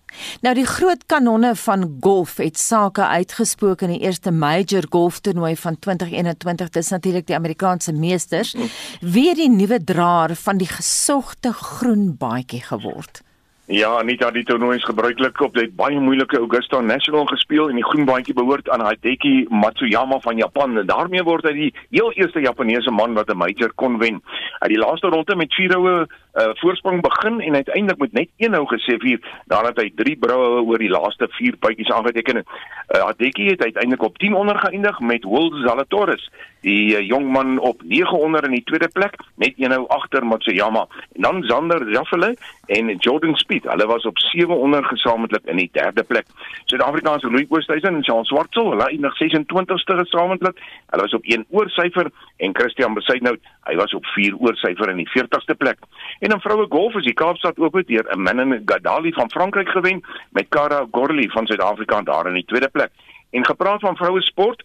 Nou 0.46 0.52
die 0.54 0.66
groot 0.70 1.08
kanonne 1.10 1.56
van 1.58 1.88
golf 2.06 2.36
het 2.38 2.60
sake 2.62 3.02
uitgespook 3.02 3.82
in 3.82 3.96
die 3.96 4.04
eerste 4.06 4.30
major 4.30 4.86
golftoernooi 4.94 5.56
van 5.58 5.80
2021. 5.80 6.70
Dis 6.70 6.94
natuurlik 6.94 7.26
die 7.26 7.36
Amerikaanse 7.36 7.96
meesters. 7.98 8.54
Wie 9.02 9.28
het 9.32 9.42
die 9.42 9.50
nuwe 9.50 9.82
draer 9.82 10.36
van 10.44 10.62
die 10.62 10.70
gesogte 10.70 11.50
groen 11.54 12.12
baadjie 12.18 12.62
geword? 12.70 13.24
Ja, 13.72 13.94
Anita, 13.98 14.28
die 14.36 14.44
toernooi 14.44 14.76
is 14.76 14.84
gebruiklik 14.84 15.38
op 15.46 15.54
die 15.56 15.70
baie 15.80 16.00
moeilike 16.04 16.36
Augusta 16.42 16.82
National 16.84 17.24
gespeel 17.30 17.70
en 17.72 17.78
die 17.80 17.86
groen 17.86 18.04
baadjie 18.10 18.34
behoort 18.36 18.68
aan 18.70 18.84
Hideki 18.84 19.46
Matsuyama 19.48 20.18
van 20.26 20.42
Japan. 20.42 20.76
En 20.82 20.90
daarmee 20.90 21.24
word 21.24 21.48
hy 21.48 21.54
die 21.56 21.70
heel 21.94 22.12
eerste 22.20 22.44
Japaneese 22.44 22.92
man 22.92 23.14
wat 23.16 23.32
'n 23.32 23.38
major 23.38 23.72
kon 23.76 23.96
wen. 24.02 24.20
Het 24.60 24.74
die 24.76 24.82
laaste 24.82 25.08
ronde 25.08 25.36
met 25.36 25.54
4 25.54 25.74
houe 25.74 26.08
uh, 26.34 26.50
voorsprong 26.54 27.02
begin 27.02 27.42
en 27.42 27.56
uiteindelik 27.56 28.00
met 28.00 28.14
net 28.14 28.30
een 28.38 28.54
hou 28.54 28.66
gesê 28.68 28.98
vir 29.02 29.20
nadat 29.52 29.80
hy 29.82 29.90
3 29.96 30.16
brouwe 30.20 30.62
oor 30.64 30.80
die 30.80 30.92
laaste 30.92 31.28
4 31.38 31.58
bytjies 31.60 31.92
aangeteken 31.92 32.42
het. 32.42 32.48
Uh, 32.96 33.08
Hideki 33.08 33.50
het 33.50 33.64
uiteindelik 33.64 34.04
op 34.04 34.18
10 34.18 34.34
onder 34.34 34.60
geëindig 34.60 35.00
met 35.00 35.24
Will 35.24 35.52
Zalatoris, 35.66 36.30
die 36.62 36.96
uh, 36.96 37.02
jong 37.08 37.28
man 37.32 37.60
op 37.60 37.84
9 37.84 38.20
onder 38.20 38.46
in 38.46 38.56
die 38.58 38.64
tweede 38.64 38.88
plek, 38.88 39.16
net 39.36 39.54
een 39.58 39.72
hou 39.72 39.88
agter 39.88 40.26
Matsuyama. 40.26 40.88
En 41.16 41.22
dan 41.22 41.44
Zander 41.44 41.92
Jaffele 41.92 42.36
en 42.66 42.96
Jordan 42.96 43.36
Speed. 43.36 43.64
Hulle 43.64 43.86
was 43.86 44.06
op 44.06 44.20
7 44.20 44.58
onder 44.58 44.86
gesamentlik 44.86 45.46
in 45.46 45.58
die 45.58 45.70
derde 45.72 46.04
plek. 46.04 46.26
Suid-Afrikaanse 46.66 47.32
Louis 47.32 47.50
Oosthuizen 47.50 47.96
en 47.96 48.02
Jean 48.02 48.26
Swartsel, 48.26 48.70
hulle 48.70 48.88
eindig 48.88 49.18
26ste 49.24 49.98
gesamentlik. 50.04 50.60
Hulle 50.90 51.02
was 51.02 51.14
op 51.14 51.24
1 51.24 51.46
oor 51.50 51.70
syfer 51.70 52.12
en 52.38 52.56
Christian 52.56 52.94
Besuitnout, 52.94 53.40
hy 53.68 53.76
was 53.76 53.94
op 53.94 54.06
4 54.16 54.38
oor 54.40 54.56
syfer 54.56 54.90
in 54.90 55.02
die 55.04 55.10
40ste 55.12 55.58
plek. 55.58 55.80
En 56.22 56.30
in 56.30 56.40
vroue 56.40 56.66
golf 56.70 56.96
is 57.00 57.08
die 57.10 57.18
Kaapstad 57.18 57.58
Ope 57.58 57.82
deur 57.84 58.06
'n 58.14 58.22
Manon 58.22 58.62
Gadali 58.66 59.12
van 59.14 59.32
Frankryk 59.32 59.70
gewen 59.70 60.02
met 60.30 60.50
Cara 60.50 60.86
Gorley 60.92 61.30
van 61.30 61.46
Suid-Afrika 61.46 62.02
daar 62.02 62.28
in 62.28 62.34
die 62.34 62.46
tweede 62.46 62.70
plek. 62.70 62.92
En 63.30 63.46
gepraat 63.46 63.80
van 63.80 63.96
vroue 63.96 64.22
sport, 64.22 64.64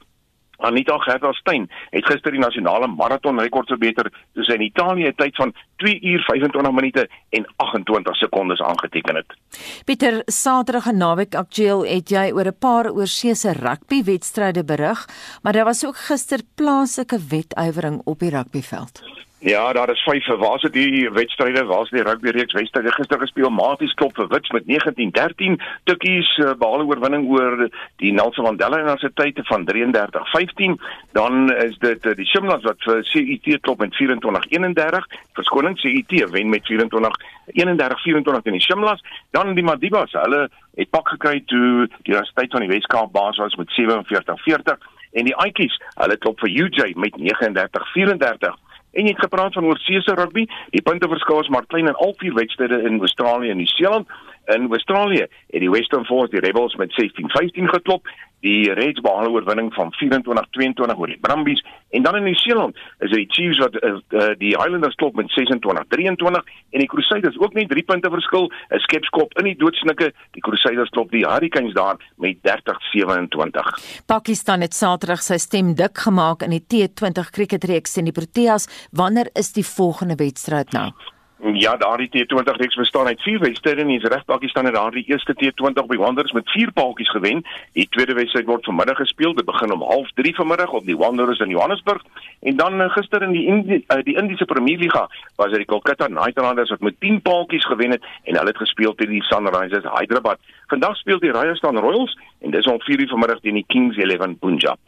Anita 0.56 0.98
Gerberstein 0.98 1.70
het 1.90 2.06
gister 2.06 2.30
die 2.30 2.40
nasionale 2.40 2.86
maraton 2.86 3.40
rekord 3.40 3.68
verbeter 3.68 4.12
toe 4.34 4.44
sy 4.44 4.52
in 4.52 4.66
Italië 4.68 5.12
tyd 5.16 5.36
van 5.36 5.52
2 5.76 6.00
uur 6.00 6.22
25 6.28 6.72
minute 6.72 7.08
en 7.30 7.46
28 7.56 8.16
sekondes 8.16 8.60
aangeteken 8.60 9.16
het. 9.16 9.36
Pieter, 9.84 10.22
Saterdag 10.26 10.86
en 10.86 10.96
naweek 10.96 11.34
aktueel 11.34 11.86
het 11.86 12.10
jy 12.10 12.32
oor 12.32 12.46
'n 12.52 12.58
paar 12.58 12.90
oorseese 12.92 13.52
rugbywedstryde 13.52 14.64
berig, 14.64 15.08
maar 15.42 15.52
daar 15.52 15.64
was 15.64 15.86
ook 15.86 15.96
gister 15.96 16.40
plaaslike 16.54 17.18
wetywering 17.28 18.00
op 18.04 18.18
die 18.18 18.30
rugbyveld. 18.30 19.25
Ja, 19.46 19.72
daar 19.72 19.90
is 19.90 20.02
vyf. 20.02 20.26
Waar 20.26 20.64
is 20.64 20.70
die 20.70 21.10
wedstryde? 21.10 21.64
Waar 21.64 21.82
is 21.82 21.90
die 21.90 22.02
rugby 22.02 22.30
reeks 22.30 22.52
wedstryde 22.52 22.92
gister 22.92 23.18
gespeel? 23.18 23.50
Maties 23.50 23.94
klop 23.94 24.16
vir 24.18 24.26
Wits 24.28 24.50
met 24.50 24.64
19-13. 24.66 25.54
Tukkies 25.86 26.30
uh, 26.42 26.56
behaal 26.58 26.82
oorwinning 26.82 27.28
oor 27.30 27.68
die 28.02 28.10
Nelson 28.12 28.42
Mandela 28.42 28.80
Universiteit 28.80 29.38
van 29.46 29.68
33-15. 29.70 30.74
Dan 31.14 31.54
is 31.54 31.78
dit 31.78 32.06
uh, 32.10 32.16
die 32.18 32.26
Shimlas 32.26 32.66
wat 32.66 32.82
vir 32.88 33.06
CUT 33.12 33.46
klop 33.60 33.86
met 33.86 33.94
24-31. 33.94 35.06
Verskoning, 35.38 35.78
CUT 35.78 36.16
wen 36.34 36.50
met 36.50 36.66
24-31-24 36.66 38.50
in 38.50 38.58
die 38.58 38.66
Shimlas. 38.66 39.06
Dan 39.30 39.54
die 39.54 39.68
Madibas, 39.70 40.18
hulle 40.18 40.48
het 40.74 40.90
pak 40.90 41.14
gekry 41.14 41.38
toe 41.46 41.86
die 42.02 42.16
Universiteit 42.16 42.50
van 42.50 42.66
die 42.66 42.74
Wes-Kaap 42.74 43.14
baas 43.14 43.38
was 43.38 43.54
met 43.62 43.70
47-40 43.78 44.90
en 45.16 45.30
die 45.30 45.38
Aitjies, 45.38 45.78
hulle 46.02 46.18
klop 46.18 46.42
vir 46.42 46.50
UJ 46.66 46.96
met 46.98 47.14
39-34. 47.14 48.65
En 48.96 49.04
jy 49.04 49.12
het 49.12 49.24
gepraat 49.28 49.52
van 49.52 49.64
oorseese 49.68 50.14
rugby. 50.16 50.46
Die 50.72 50.82
punteverskil 50.82 51.40
is 51.40 51.50
maar 51.52 51.66
klein 51.66 51.90
in 51.90 51.98
al 52.00 52.14
vier 52.16 52.34
wedstryde 52.34 52.82
in 52.88 53.00
Australië 53.04 53.50
en 53.50 53.60
Nieu-Seeland. 53.60 54.08
In 54.46 54.70
Australië 54.70 55.26
het 55.50 55.60
die 55.60 55.70
Western 55.70 56.04
Force 56.04 56.30
die 56.30 56.40
Rebels 56.40 56.74
met 56.74 56.92
16-15 56.92 57.68
geklop. 57.68 58.06
Die 58.40 58.72
Reds 58.72 59.00
behaal 59.00 59.24
'n 59.24 59.34
oorwinning 59.34 59.74
van 59.74 59.94
24-22 59.94 60.98
oor 60.98 61.06
die 61.06 61.18
Brumbies 61.20 61.64
en 61.90 62.02
dan 62.02 62.16
in 62.16 62.22
Nieu-Seeland 62.22 62.76
is 62.98 63.10
dit 63.10 63.18
die 63.18 63.32
Chiefs 63.34 63.58
wat 63.58 63.74
uh, 63.82 63.90
uh, 64.10 64.28
die 64.38 64.54
Highlanders 64.56 64.94
klop 64.94 65.14
met 65.14 65.30
26-23 65.30 66.44
en 66.70 66.78
die 66.78 66.86
Crusaders 66.86 67.38
ook 67.38 67.52
net 67.52 67.68
3 67.68 67.82
punte 67.82 68.10
verskil, 68.10 68.52
'n 68.70 68.78
skepskop 68.78 69.38
in 69.38 69.44
die 69.44 69.56
doodsnike. 69.56 70.12
Die 70.30 70.42
Crusaders 70.42 70.90
klop 70.90 71.10
die 71.10 71.26
Hurricanes 71.26 71.74
daar 71.74 71.96
met 72.16 72.36
30-27. 72.42 74.04
Pakistan 74.06 74.60
het 74.60 74.74
Saterdag 74.74 75.22
sy 75.22 75.38
stem 75.38 75.74
dik 75.74 75.98
gemaak 75.98 76.42
in 76.42 76.50
die 76.50 76.64
T20 76.66 77.30
cricketreeks 77.30 77.92
teen 77.92 78.04
die 78.04 78.12
Proteas. 78.12 78.68
Wanneer 78.92 79.28
is 79.34 79.52
die 79.52 79.66
volgende 79.66 80.14
wedstryd 80.14 80.72
nou? 80.72 80.84
Ja, 80.84 81.15
daardie 81.78 82.08
T20 82.08 82.56
reeks 82.56 82.74
bestaan 82.74 83.06
uit 83.06 83.22
4 83.22 83.38
wedstryde 83.38 83.80
en 83.80 83.86
die 83.86 84.08
reg 84.08 84.24
Pakistan 84.24 84.64
het 84.64 84.74
daardie 84.74 85.04
eerste 85.06 85.34
T20 85.34 85.86
by 85.86 85.96
Wanderers 85.96 86.32
met 86.32 86.50
4 86.50 86.72
paaltjies 86.72 87.10
gewen. 87.10 87.44
Die 87.72 87.88
tweede 87.88 88.14
wedstryd 88.14 88.46
word 88.46 88.64
vanmiddag 88.64 88.96
gespeel. 88.96 89.34
Dit 89.34 89.44
begin 89.44 89.72
om 89.72 89.82
0:30 89.82 90.34
vanmiddag 90.34 90.72
op 90.72 90.84
die 90.84 90.96
Wanderers 90.96 91.38
in 91.38 91.48
Johannesburg. 91.48 92.02
En 92.40 92.56
dan 92.56 92.80
uh, 92.80 92.90
gister 92.90 93.22
in 93.22 93.30
die 93.30 93.46
Indi 93.46 93.84
uh, 93.88 94.02
die 94.02 94.16
Indiese 94.16 94.44
Premier 94.44 94.78
Liga 94.78 95.08
was 95.36 95.48
dit 95.48 95.56
die 95.56 95.66
Kolkata 95.66 96.06
Knight 96.06 96.38
Riders 96.38 96.70
wat 96.70 96.80
met 96.80 97.00
10 97.00 97.22
paaltjies 97.22 97.66
gewen 97.66 97.90
het 97.90 98.02
en 98.24 98.36
hulle 98.36 98.48
het 98.48 98.56
gespeel 98.56 98.94
teen 98.94 99.10
die 99.10 99.22
Sunrisers 99.22 99.84
Hyderabad. 99.98 100.38
Vandag 100.66 100.96
speel 100.96 101.20
die 101.22 101.30
Rajasthan 101.30 101.78
Royals 101.78 102.16
en 102.42 102.50
dis 102.50 102.66
om 102.66 102.78
4:00 102.82 103.08
vanmiddag 103.08 103.40
teen 103.40 103.54
die 103.54 103.64
Kings 103.66 103.96
11 103.96 104.38
Punjab. 104.40 104.78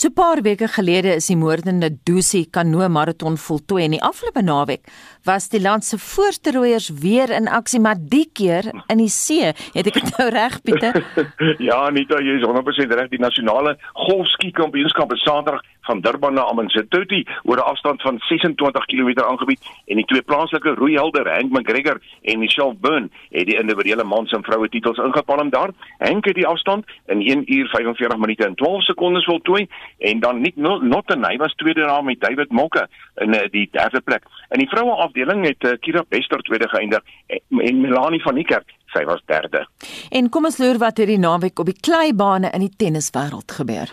So 0.00 0.08
'n 0.08 0.12
paar 0.12 0.42
weke 0.42 0.68
gelede 0.68 1.14
is 1.14 1.26
die 1.26 1.36
moordende 1.36 1.90
Dusi 2.04 2.46
Kano 2.50 2.88
maraton 2.88 3.36
voltooi 3.36 3.84
en 3.84 3.90
die 3.90 4.02
afgelope 4.02 4.42
naweek 4.42 4.82
was 5.24 5.48
die 5.48 5.60
land 5.60 5.84
se 5.84 5.98
voorste 5.98 6.52
roeiers 6.52 6.88
weer 6.88 7.30
in 7.30 7.48
aksie 7.48 7.80
maar 7.80 7.96
die 7.98 8.30
keer 8.32 8.64
in 8.88 8.98
die 8.98 9.08
see. 9.08 9.52
Het 9.72 9.86
ek 9.86 9.94
dit 9.94 10.18
nou 10.18 10.30
reg 10.30 10.62
Pieter? 10.62 11.04
ja, 11.68 11.86
Anita, 11.86 12.16
jy 12.20 12.38
is 12.38 12.46
100% 12.46 12.94
reg. 12.94 13.08
Die 13.08 13.18
nasionale 13.18 13.76
golfski 13.92 14.50
kampioenskap 14.50 15.12
is 15.12 15.22
Saterdag 15.22 15.60
van 15.86 16.00
Durban 16.00 16.34
na 16.34 16.44
Amanzituti 16.50 17.24
oor 17.44 17.56
'n 17.56 17.70
afstand 17.72 18.02
van 18.02 18.18
26 18.18 18.84
km 18.84 19.20
aangebied 19.22 19.60
en 19.86 19.96
die 19.96 20.04
twee 20.04 20.22
plaaslike 20.22 20.74
roeihelde, 20.74 21.22
Hank 21.30 21.50
McGregor 21.50 22.00
en 22.22 22.38
Michelle 22.38 22.74
Byrne, 22.74 23.08
het 23.30 23.46
die 23.46 23.58
individuele 23.58 24.04
mans 24.04 24.32
en 24.32 24.42
vroue 24.42 24.68
titels 24.68 24.98
ingepalm 24.98 25.50
daar. 25.50 25.70
Hank 25.98 26.24
het 26.24 26.34
die 26.34 26.46
afstand 26.46 26.84
in 27.06 27.20
1 27.20 27.52
uur 27.52 27.68
45 27.68 28.18
minute 28.18 28.44
en 28.44 28.54
12 28.54 28.82
sekondes 28.84 29.24
voltooi 29.24 29.66
en 29.98 30.20
dan 30.20 30.40
Nick 30.40 30.56
Nottenay 30.56 31.36
was 31.36 31.54
tweede 31.54 31.84
na 31.84 32.00
met 32.00 32.20
David 32.20 32.50
Mokke 32.50 32.88
in 33.14 33.34
uh, 33.34 33.40
die 33.50 33.68
derde 33.70 34.00
plek. 34.00 34.22
In 34.48 34.58
die 34.58 34.68
vroue 34.68 34.92
afdeling 34.92 35.46
het 35.46 35.64
uh, 35.64 35.76
Kira 35.80 36.04
Bester 36.08 36.42
tweede 36.42 36.68
geëindig 36.68 37.02
en, 37.26 37.80
Melanie 37.80 38.22
van 38.22 38.34
Niekerk 38.34 38.74
sy 38.94 39.04
was 39.04 39.22
derde. 39.26 39.66
En 40.10 40.30
kom 40.32 40.48
ons 40.48 40.58
loer 40.62 40.78
wat 40.78 41.00
hierdie 41.02 41.20
naweek 41.20 41.58
op 41.58 41.70
die 41.70 41.80
kleibane 41.80 42.52
in 42.54 42.64
die 42.66 42.74
tenniswêreld 42.76 43.58
gebeur. 43.58 43.92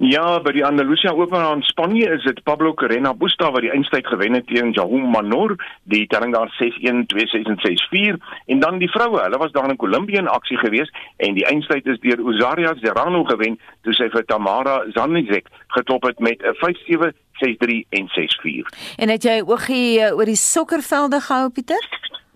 Ja, 0.00 0.38
by 0.40 0.54
die 0.56 0.62
Andalusia 0.64 1.10
Open 1.12 1.42
in 1.44 1.62
Spanje 1.68 2.06
is 2.14 2.22
dit 2.24 2.38
Pablo 2.42 2.72
Carrena 2.72 3.10
Busta 3.12 3.50
wat 3.52 3.60
die 3.60 3.68
eindstryd 3.70 4.06
gewen 4.08 4.32
het 4.32 4.46
teen 4.48 4.70
Jaume 4.72 5.10
Manor, 5.12 5.52
die 5.92 6.06
telling 6.08 6.32
daar 6.32 6.48
6-1, 6.56 7.02
2-6 7.12 7.50
en 7.50 7.58
6-4 7.60 8.16
en 8.46 8.62
dan 8.64 8.78
die 8.80 8.88
vroue, 8.88 9.20
hulle 9.20 9.40
was 9.42 9.52
daar 9.52 9.68
in 9.68 9.76
Kolumbie 9.76 10.16
in 10.16 10.30
aksie 10.32 10.56
geweest 10.56 10.96
en 11.20 11.36
die 11.36 11.44
eindstryd 11.44 11.84
is 11.84 12.00
deur 12.00 12.16
Uzaria 12.32 12.72
Serrano 12.80 13.26
gewen 13.28 13.58
toe 13.84 13.92
sy 13.92 14.08
vir 14.08 14.24
Tamara 14.24 14.78
Zanizek 14.96 15.52
geklop 15.76 16.08
het 16.08 16.24
met 16.24 16.40
'n 16.48 16.56
5-7, 16.64 17.12
6-3 17.44 17.84
en 17.90 18.08
6-4. 18.08 18.72
En 18.96 19.12
het 19.12 19.22
jy 19.22 19.42
oogie 19.44 20.00
oor 20.14 20.24
die 20.24 20.40
sokkervelde 20.40 21.20
gehou 21.20 21.50
Pieter? 21.50 21.84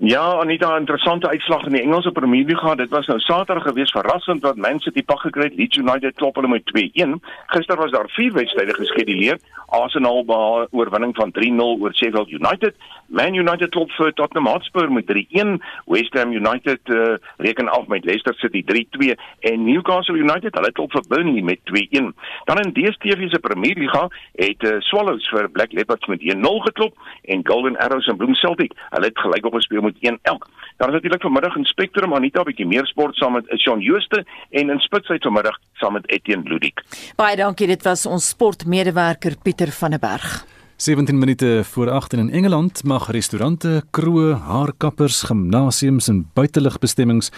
Ja, 0.07 0.39
Anita, 0.41 0.77
interessante 0.77 1.29
uitslag 1.29 1.63
in 1.65 1.73
die 1.73 1.81
Engelse 1.81 2.11
Premier 2.13 2.45
League. 2.45 2.77
Dit 2.77 2.91
was 2.93 3.07
nou 3.07 3.17
Saterdag 3.25 3.65
gewees 3.65 3.91
verrassend 3.91 4.43
wat 4.45 4.57
Man 4.61 4.81
City 4.85 5.01
pak 5.03 5.23
gekry 5.25 5.47
het. 5.47 5.55
Leeds 5.57 5.81
United 5.81 6.19
klop 6.21 6.37
hulle 6.37 6.49
met 6.53 6.69
2-1. 6.77 7.15
Gister 7.55 7.81
was 7.81 7.91
daar 7.91 8.11
vier 8.13 8.33
wedstryde 8.33 8.75
geskeduleer. 8.75 9.41
Arsenal 9.67 10.25
behaal 10.25 10.67
oorwinning 10.71 11.17
van 11.17 11.33
3-0 11.33 11.81
oor 11.81 11.95
Sheffield 11.95 12.31
United. 12.31 12.77
Man 13.07 13.35
United 13.35 13.71
klop 13.71 13.91
vir 13.97 14.13
Tottenham 14.13 14.47
Hotspur 14.53 14.93
met 14.93 15.09
3-1. 15.09 15.57
West 15.87 16.15
Ham 16.19 16.33
United 16.33 16.81
uh, 16.93 17.17
reken 17.37 17.69
af 17.69 17.87
met 17.87 18.05
Leicester 18.05 18.35
City 18.35 18.65
3-2 18.73 19.15
en 19.41 19.65
Newcastle 19.65 20.17
United, 20.17 20.55
hulle 20.55 20.73
klop 20.73 20.93
vir 20.93 21.05
Burnley 21.09 21.43
met 21.43 21.61
2-1. 21.73 22.13
Dan 22.45 22.61
in 22.61 22.73
DStv 22.77 23.29
se 23.31 23.39
Premier 23.39 23.77
League 23.79 24.09
het 24.37 24.63
uh, 24.69 24.77
Swallows 24.81 25.29
vir 25.33 25.51
Black 25.51 25.73
Leopards 25.73 26.07
met 26.07 26.21
1-0 26.21 26.55
geklop 26.69 26.95
en 27.23 27.47
Golden 27.47 27.77
Arrows 27.77 28.07
en 28.07 28.17
Bloem 28.17 28.35
Celtic, 28.35 28.73
hulle 28.91 29.11
het 29.11 29.19
gelyk 29.19 29.47
op 29.47 29.55
gespeel 29.55 29.83
met 29.83 29.94
1 30.01 30.19
elk. 30.23 30.49
Daar 30.77 30.89
is 30.89 30.95
natuurlik 30.95 31.23
vanmiddag 31.23 31.57
in 31.57 31.65
Spectrum 31.65 32.15
Anita 32.15 32.41
'n 32.41 32.45
bietjie 32.45 32.67
meer 32.67 32.87
sport 32.87 33.15
saam 33.15 33.33
met 33.33 33.45
Shaun 33.57 33.81
Jooste 33.81 34.25
en 34.51 34.71
in 34.71 34.81
Spitsheid 34.81 35.23
vanmiddag 35.23 35.59
saam 35.73 35.93
met 35.93 36.11
Etienne 36.11 36.49
Ludik. 36.49 36.83
Baie 37.17 37.37
dankie, 37.37 37.67
dit 37.67 37.83
was 37.83 38.07
ons 38.07 38.29
sportmedewerker 38.29 39.37
Pieter 39.43 39.73
van 39.73 39.91
der 39.91 39.99
Berg. 39.99 40.54
17 40.85 41.19
minute 41.19 41.61
voor 41.65 41.91
8 41.91 42.13
in 42.13 42.31
Engeland 42.31 42.85
mag 42.85 43.11
restaurante, 43.11 43.83
kroë, 43.91 44.35
haarkappers, 44.35 45.23
gimnasiums 45.23 46.09
en 46.13 46.19
buiteligbestemmings 46.37 47.31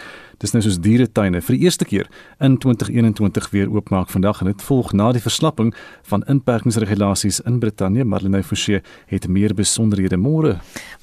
dis 0.42 0.52
nou 0.52 0.62
soos 0.64 0.80
dieretuine 0.82 1.38
vir 1.40 1.54
die 1.54 1.62
eerste 1.62 1.86
keer 1.86 2.08
in 2.42 2.56
2021 2.58 3.46
weer 3.52 3.70
oopmaak 3.70 4.10
vandag 4.10 4.40
en 4.42 4.50
dit 4.50 4.64
volg 4.66 4.90
na 4.98 5.12
die 5.14 5.22
verslapping 5.22 5.70
van 6.10 6.24
inperkingsregulasies 6.26 7.38
in 7.46 7.60
Brittanje. 7.62 8.04
Marlene 8.04 8.42
Forsie 8.42 8.80
het 9.12 9.28
meer 9.30 9.54
besonderhede 9.54 10.18
môre. 10.18 10.56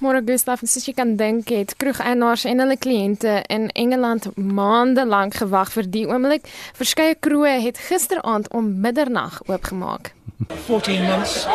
Môre 0.03 0.19
Gustaf, 0.27 0.65
soos 0.67 0.89
jy 0.89 0.95
kan 0.97 1.15
dink, 1.15 1.47
het 1.47 1.77
kroegeienaars 1.79 2.43
en 2.51 2.59
hulle 2.65 2.75
kliënte 2.75 3.39
in 3.47 3.69
Engeland 3.71 4.27
maande 4.35 5.07
lank 5.07 5.39
gewag 5.39 5.71
vir 5.77 5.87
die 5.95 6.03
oomblik. 6.11 6.51
Verskeie 6.75 7.15
kroë 7.15 7.61
het 7.69 7.79
gisteraand 7.87 8.51
om 8.51 8.67
middernag 8.83 9.39
oopgemaak. 9.47 10.11
14 10.47 11.03
months 11.05 11.45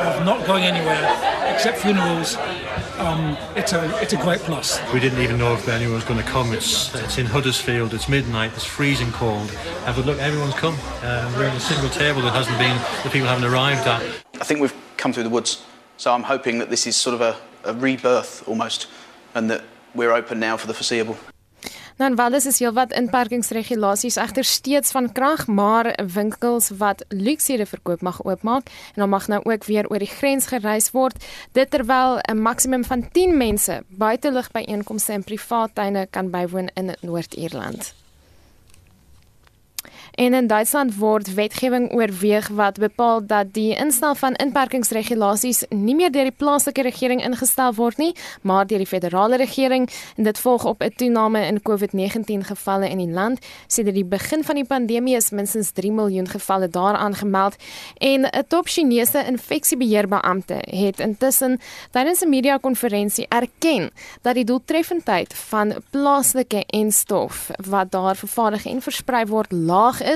of 0.00 0.24
not 0.24 0.46
going 0.46 0.64
anywhere 0.64 1.04
except 1.52 1.78
funerals. 1.78 2.36
Um, 2.98 3.36
it's 3.56 3.72
a 3.72 4.02
it's 4.02 4.12
a 4.12 4.16
great 4.16 4.40
plus. 4.40 4.80
We 4.92 5.00
didn't 5.00 5.20
even 5.20 5.38
know 5.38 5.54
if 5.54 5.68
anyone 5.68 5.94
was 5.94 6.04
going 6.04 6.20
to 6.20 6.26
come. 6.26 6.52
It's 6.52 6.94
it's 6.94 7.18
in 7.18 7.26
Huddersfield. 7.26 7.94
It's 7.94 8.08
midnight. 8.08 8.52
It's 8.54 8.64
freezing 8.64 9.10
cold. 9.12 9.50
And 9.86 9.96
but 9.96 10.06
look, 10.06 10.18
everyone's 10.18 10.54
come. 10.54 10.76
Uh, 11.02 11.32
we're 11.36 11.44
at 11.44 11.56
a 11.56 11.60
single 11.60 11.88
table 11.90 12.22
that 12.22 12.32
hasn't 12.32 12.58
been 12.58 12.76
the 13.02 13.10
people 13.10 13.28
haven't 13.28 13.50
arrived 13.50 13.86
at. 13.86 14.02
I 14.40 14.44
think 14.44 14.60
we've 14.60 14.74
come 14.96 15.12
through 15.12 15.24
the 15.24 15.30
woods. 15.30 15.62
So 15.96 16.12
I'm 16.12 16.22
hoping 16.22 16.58
that 16.58 16.70
this 16.70 16.86
is 16.86 16.96
sort 16.96 17.14
of 17.14 17.20
a, 17.20 17.36
a 17.64 17.74
rebirth 17.74 18.46
almost, 18.48 18.86
and 19.34 19.50
that 19.50 19.62
we're 19.94 20.12
open 20.12 20.40
now 20.40 20.56
for 20.56 20.66
the 20.66 20.74
foreseeable. 20.74 21.16
Dan 22.00 22.16
wel 22.16 22.32
is 22.32 22.58
heelwat 22.58 22.94
inperkingsregulasies 22.96 24.16
egter 24.16 24.44
steeds 24.44 24.90
van 24.90 25.10
krag, 25.12 25.42
maar 25.46 25.90
winkels 26.14 26.70
wat 26.80 27.04
luksiere 27.08 27.66
verkoop 27.66 28.00
mag 28.00 28.22
oopmaak 28.24 28.72
en 28.94 29.02
dan 29.04 29.08
mag 29.08 29.28
nou 29.28 29.42
ook 29.44 29.64
weer 29.64 29.88
oor 29.90 29.98
die 29.98 30.08
grens 30.08 30.46
gereis 30.46 30.90
word. 30.96 31.24
Dit 31.52 31.70
terwyl 31.70 32.18
'n 32.20 32.40
maksimum 32.42 32.84
van 32.84 33.08
10 33.12 33.36
mense 33.36 33.82
buitelug 33.88 34.50
by 34.50 34.64
einkomste 34.64 35.12
in 35.12 35.24
privaat 35.24 35.74
tuine 35.74 36.06
kan 36.10 36.30
bywoon 36.30 36.68
in 36.74 36.96
Noord-Ierland. 37.00 37.94
En 40.20 40.34
in 40.34 40.46
Duitsland 40.46 40.96
word 40.96 41.34
wetgewing 41.34 41.92
oorweeg 41.92 42.48
wat 42.48 42.78
bepaal 42.78 43.26
dat 43.26 43.54
die 43.56 43.76
instel 43.76 44.14
van 44.14 44.34
inperkingsregulasies 44.34 45.62
nie 45.68 45.94
meer 45.96 46.10
deur 46.12 46.26
die 46.28 46.36
plaaslike 46.36 46.82
regering 46.84 47.22
ingestel 47.24 47.72
word 47.78 47.96
nie, 47.96 48.10
maar 48.44 48.66
deur 48.68 48.82
die 48.84 48.88
federale 48.90 49.38
regering 49.40 49.86
en 50.20 50.28
dit 50.28 50.38
volg 50.38 50.66
op 50.68 50.82
'n 50.84 50.92
toename 50.96 51.40
in 51.46 51.62
COVID-19 51.62 52.44
gevalle 52.44 52.88
in 52.88 52.98
die 52.98 53.08
land. 53.08 53.38
Sedert 53.66 53.94
die 53.94 54.04
begin 54.04 54.44
van 54.44 54.54
die 54.54 54.64
pandemie 54.64 55.16
is 55.16 55.30
minstens 55.30 55.70
3 55.70 55.92
miljoen 55.92 56.28
gevalle 56.28 56.68
daaraan 56.68 57.14
gemeld 57.14 57.56
en 57.96 58.20
'n 58.20 58.44
top 58.48 58.66
Chinese 58.68 59.24
infeksiebeheerbeampte 59.24 60.56
het 60.60 61.00
intussen 61.00 61.60
tydens 61.90 62.20
'n 62.20 62.28
media-konferensie 62.28 63.26
erken 63.28 63.90
dat 64.22 64.34
die 64.34 64.44
doeltreffendheid 64.44 65.34
van 65.34 65.74
plaaslike 65.90 66.64
enstof 66.66 67.50
wat 67.68 67.90
daar 67.90 68.16
vervaardig 68.16 68.66
en 68.66 68.82
versprei 68.82 69.26
word 69.26 69.52
laag. 69.52 70.08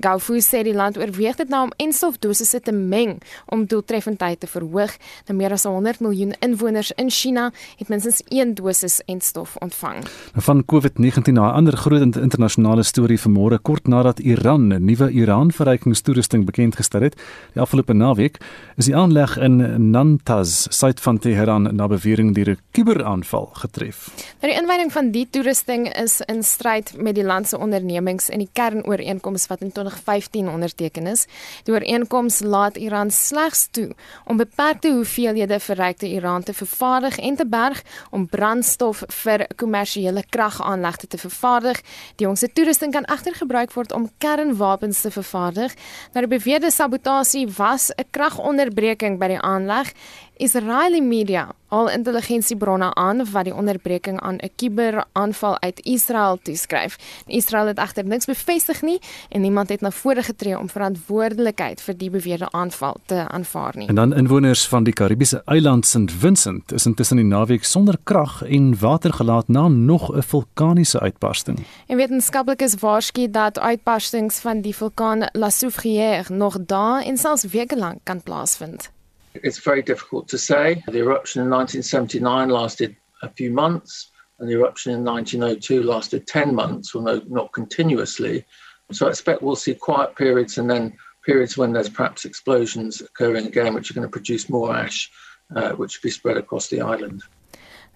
Gaufu 0.00 0.40
sê 0.40 0.62
die 0.64 0.74
land 0.74 0.98
oorweeg 0.98 1.36
dit 1.36 1.48
nou 1.48 1.62
om 1.66 1.72
enstofdosisse 1.76 2.60
te 2.60 2.72
meng 2.72 3.18
om 3.52 3.66
doeltreffendheid 3.66 4.40
te 4.40 4.46
verhoog. 4.46 4.92
Nou 5.28 5.36
meer 5.38 5.52
as 5.52 5.64
100 5.68 6.00
miljoen 6.00 6.34
inwoners 6.40 6.92
in 6.96 7.10
China 7.10 7.50
het 7.78 7.88
minstens 7.88 8.22
1 8.28 8.54
dosis 8.54 9.00
enstof 9.06 9.56
ontvang. 9.56 10.04
Van 10.34 10.64
COVID-19 10.64 11.34
na 11.34 11.50
'n 11.50 11.54
ander 11.54 11.76
groot 11.76 12.16
internasionale 12.16 12.82
storie 12.82 13.18
vanmôre 13.18 13.58
kort 13.62 13.86
nadat 13.86 14.18
Iran 14.18 14.72
'n 14.72 14.84
nuwe 14.84 15.10
Iran-verrykingstoerusting 15.10 16.44
bekend 16.44 16.76
gestel 16.76 17.02
het. 17.02 17.16
Die 17.52 17.62
afgelope 17.62 17.92
naweek 17.92 18.38
is 18.76 18.84
die 18.84 18.96
aanleg 18.96 19.36
in 19.38 19.90
Nantaz, 19.90 20.66
suid 20.70 21.00
van 21.00 21.18
Teheran, 21.18 21.74
na 21.76 21.86
bewering 21.86 22.34
deur 22.34 22.50
'n 22.50 22.58
kuberaanval 22.70 23.50
getref. 23.52 24.10
Nou 24.40 24.52
die 24.52 24.62
inwyding 24.62 24.92
van 24.92 25.10
die 25.10 25.28
toerusting 25.30 25.96
is 25.96 26.20
in 26.20 26.42
stryd 26.42 26.94
met 26.96 27.14
die 27.14 27.24
land 27.24 27.48
se 27.48 27.58
ondernemings 27.58 28.28
in 28.28 28.38
die 28.38 28.48
kernooreenkoms 28.52 29.33
ooreenkoms 29.34 29.46
wat 29.46 29.60
in 29.60 29.72
2015 29.72 30.48
onderteken 30.48 31.06
is. 31.06 31.26
Die 31.64 31.74
ooreenkoms 31.74 32.40
laat 32.40 32.76
Iran 32.76 33.10
slegs 33.10 33.68
toe 33.70 33.94
om 34.26 34.36
beperkte 34.36 34.92
hoeveelhede 34.92 35.58
verrykte 35.60 36.08
uran 36.14 36.42
te 36.42 36.54
vervaardig 36.54 37.18
en 37.18 37.36
te 37.36 37.46
berg 37.46 37.82
om 38.10 38.26
brandstof 38.28 39.02
vir 39.08 39.46
kommersiële 39.56 40.24
kragaanlegte 40.28 41.06
te 41.06 41.18
vervaardig. 41.18 41.80
Die 42.16 42.26
jongste 42.26 42.52
toerusting 42.52 42.92
kan 42.92 43.04
egter 43.04 43.34
gebruik 43.34 43.72
word 43.72 43.92
om 43.92 44.10
kernwapens 44.18 45.00
te 45.00 45.10
vervaardig. 45.10 45.74
Nou 46.12 46.26
die 46.26 46.38
beweerde 46.38 46.70
sabotasie 46.70 47.48
was 47.56 47.90
'n 47.90 48.06
kragonderbreking 48.10 49.18
by 49.18 49.28
die 49.28 49.40
aanleg 49.40 49.92
Israeli 50.36 51.00
media 51.00 51.52
al 51.68 51.90
intelligensiebronne 51.90 52.94
aan 52.94 53.22
wat 53.30 53.44
die 53.44 53.54
onderbreking 53.54 54.20
aan 54.20 54.36
'n 54.36 54.50
kuberaanval 54.56 55.60
uit 55.60 55.80
Israel 55.80 56.38
toeskryf. 56.42 56.96
Israel 57.26 57.66
het 57.66 57.78
egter 57.78 58.04
niks 58.04 58.24
bevestig 58.24 58.82
nie 58.82 58.98
en 59.28 59.40
niemand 59.40 59.68
het 59.68 59.80
na 59.80 59.90
vore 59.90 60.22
getree 60.22 60.58
om 60.58 60.68
verantwoordelikheid 60.68 61.80
vir 61.80 61.96
die 61.96 62.10
beweerde 62.10 62.50
aanval 62.50 62.96
te 63.06 63.28
aanvaar 63.28 63.72
nie. 63.76 63.88
En 63.88 63.94
dan 63.94 64.14
inwoners 64.14 64.68
van 64.68 64.84
die 64.84 64.92
Karibiese 64.92 65.42
eiland 65.44 65.86
St 65.86 66.12
Vincent 66.18 66.72
is 66.72 66.86
intussen 66.86 67.16
die 67.16 67.26
naweek 67.26 67.64
sonder 67.64 67.98
krag 68.02 68.42
en 68.42 68.78
water 68.78 69.12
gelaat 69.12 69.48
na 69.48 69.68
nog 69.68 70.16
'n 70.16 70.22
vulkaniese 70.22 71.00
uitbarsting. 71.00 71.58
En 71.86 71.96
wetenskaplikes 71.96 72.74
waarsku 72.74 73.30
dat 73.30 73.58
uitbarstings 73.58 74.38
van 74.38 74.60
die 74.60 74.76
vulkaan 74.76 75.28
La 75.32 75.50
Soufrière 75.50 76.32
nog 76.32 76.56
dae 76.66 77.04
en 77.04 77.16
selfs 77.16 77.44
weke 77.44 77.76
lank 77.76 77.98
kan 78.02 78.22
plaasvind. 78.22 78.93
It's 79.34 79.58
very 79.58 79.82
difficult 79.82 80.28
to 80.28 80.38
say. 80.38 80.82
The 80.86 80.98
eruption 80.98 81.42
in 81.42 81.50
1979 81.50 82.48
lasted 82.48 82.96
a 83.22 83.28
few 83.30 83.50
months, 83.50 84.10
and 84.38 84.48
the 84.48 84.54
eruption 84.54 84.92
in 84.92 85.04
1902 85.04 85.82
lasted 85.82 86.26
10 86.26 86.54
months, 86.54 86.94
although 86.94 87.22
not 87.26 87.52
continuously. 87.52 88.44
So 88.92 89.06
I 89.06 89.10
expect 89.10 89.42
we'll 89.42 89.56
see 89.56 89.74
quiet 89.74 90.14
periods 90.14 90.58
and 90.58 90.70
then 90.70 90.96
periods 91.24 91.56
when 91.56 91.72
there's 91.72 91.88
perhaps 91.88 92.24
explosions 92.24 93.00
occurring 93.00 93.46
again, 93.46 93.74
which 93.74 93.90
are 93.90 93.94
going 93.94 94.06
to 94.06 94.12
produce 94.12 94.48
more 94.48 94.74
ash, 94.74 95.10
uh, 95.56 95.72
which 95.72 95.98
will 95.98 96.08
be 96.08 96.12
spread 96.12 96.36
across 96.36 96.68
the 96.68 96.80
island. 96.80 97.22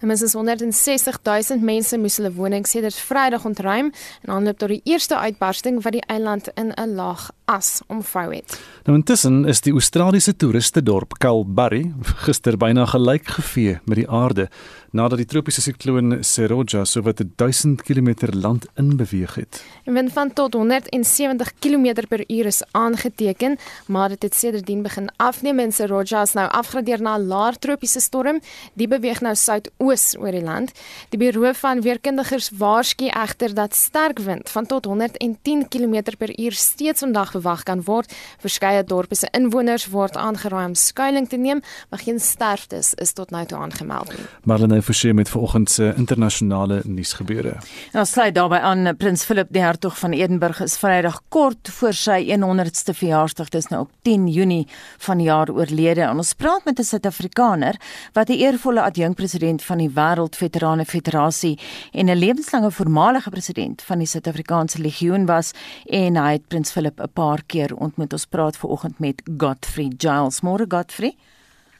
Minstens 0.01 0.33
160 0.33 1.11
000 1.25 1.59
mense 1.59 1.97
moes 1.97 2.17
hulle 2.17 2.31
wonings 2.31 2.71
sedert 2.71 2.95
Vrydag 2.95 3.43
ontruim 3.43 3.89
en 4.23 4.31
aanloop 4.31 4.61
tot 4.61 4.71
die 4.71 4.79
eerste 4.87 5.17
uitbarsting 5.19 5.81
wat 5.83 5.97
die 5.97 6.05
eiland 6.07 6.47
in 6.55 6.71
'n 6.71 6.95
laag 6.95 7.25
as 7.49 7.81
omvou 7.87 8.27
het. 8.33 8.59
Nou 8.85 8.97
intussen 8.97 9.41
is 9.49 9.61
die 9.65 9.73
Australiese 9.73 10.35
toeriste 10.37 10.83
dorp 10.85 11.17
Kalbarri 11.21 11.87
gister 12.25 12.57
byna 12.57 12.85
gelyk 12.85 13.27
gevee 13.39 13.79
met 13.85 14.03
die 14.03 14.09
aarde 14.09 14.47
nadat 14.91 15.21
die 15.21 15.27
tropiese 15.29 15.61
sikloon 15.61 16.19
Seroja 16.25 16.83
sowat 16.85 17.21
1000 17.37 17.83
km 17.85 18.29
land 18.33 18.65
inbeweeg 18.75 19.35
het. 19.35 19.63
'n 19.85 19.93
Wind 19.93 20.11
van 20.13 20.33
tot 20.33 20.53
170 20.53 21.53
km 21.59 22.07
per 22.07 22.23
uur 22.27 22.45
is 22.45 22.63
aangeteken, 22.71 23.57
maar 23.85 24.09
dit 24.09 24.23
het 24.23 24.35
sedertdien 24.35 24.81
begin 24.81 25.09
afneem 25.17 25.59
en 25.59 25.71
Seroja 25.71 26.21
is 26.21 26.33
nou 26.33 26.49
afgradeer 26.49 27.01
na 27.01 27.17
'n 27.17 27.27
laer 27.27 27.57
tropiese 27.59 27.99
storm. 27.99 28.39
Die 28.73 28.87
beweeg 28.87 29.21
nou 29.21 29.35
suidoos 29.35 30.17
oor 30.17 30.31
die 30.31 30.43
land. 30.43 30.71
Die 31.09 31.19
bureau 31.19 31.53
van 31.55 31.81
weerkundigers 31.81 32.49
waarsku 32.57 33.05
egter 33.05 33.53
dat 33.53 33.75
sterk 33.75 34.19
wind 34.19 34.49
van 34.49 34.65
tot 34.65 34.85
110 34.85 35.67
km 35.67 36.01
per 36.17 36.39
uur 36.39 36.51
steeds 36.51 36.99
vandag 36.99 37.31
verwag 37.39 37.63
kan 37.63 37.83
word. 37.87 38.13
Verskeie 38.43 38.83
dorpe 38.83 39.15
se 39.15 39.27
inwoners 39.35 39.87
word 39.93 40.17
aangeraai 40.19 40.65
om 40.65 40.75
skuilings 40.75 41.29
te 41.29 41.37
neem, 41.37 41.61
maar 41.89 41.99
geen 42.03 42.19
sterftes 42.19 42.93
is 42.99 43.13
tot 43.13 43.31
nou 43.31 43.45
toe 43.45 43.57
aangemeld 43.57 44.11
nie. 44.13 44.25
Marlene 44.43 44.81
Forsie 44.81 45.13
met 45.13 45.29
vanoggend 45.29 45.69
se 45.69 45.93
internasionale 45.97 46.81
nuusgebeure. 46.85 47.57
Nou 47.93 48.05
sluit 48.05 48.35
daarbey 48.35 48.59
aan 48.59 48.95
Prins 48.97 49.23
Philip 49.23 49.51
die 49.53 49.61
Hertog 49.61 49.97
van 49.99 50.11
Edinburgh 50.11 50.61
is 50.61 50.77
Vrydag 50.77 51.21
kort 51.29 51.69
voor 51.79 51.93
sy 51.93 52.19
100ste 52.29 52.95
verjaarsdag, 52.95 53.49
dis 53.53 53.69
nou 53.71 53.81
op 53.85 53.91
10 54.07 54.27
Junie 54.33 54.67
van 55.05 55.17
die 55.21 55.27
jaar 55.29 55.51
oorlede. 55.51 56.01
En 56.01 56.17
ons 56.17 56.33
praat 56.33 56.65
met 56.65 56.79
'n 56.79 56.83
Suid-Afrikaner 56.83 57.75
wat 58.13 58.29
'n 58.29 58.39
eervolle 58.39 58.81
adjunkpresident 58.81 59.63
van 59.63 59.77
die 59.77 59.89
Wêreldveterane 59.89 60.85
Federasie 60.85 61.59
en 61.91 62.09
'n 62.09 62.15
lewenslange 62.15 62.71
voormalige 62.71 63.29
president 63.29 63.81
van 63.81 63.97
die 63.97 64.07
Suid-Afrikaanse 64.07 64.81
Legioen 64.81 65.25
was 65.25 65.51
en 65.85 66.15
hy 66.15 66.31
het 66.31 66.47
Prins 66.47 66.71
Philip 66.71 66.99
'n 66.99 67.11
paar 67.13 67.28
keer 67.45 67.75
ontmoet. 67.75 68.13
Ons 68.13 68.25
praat 68.25 68.57
vanoggend 68.57 68.99
met 68.99 69.21
Godfrey 69.37 69.91
Giles. 69.97 70.41
Môre 70.41 70.65
Godfrey. 70.67 71.13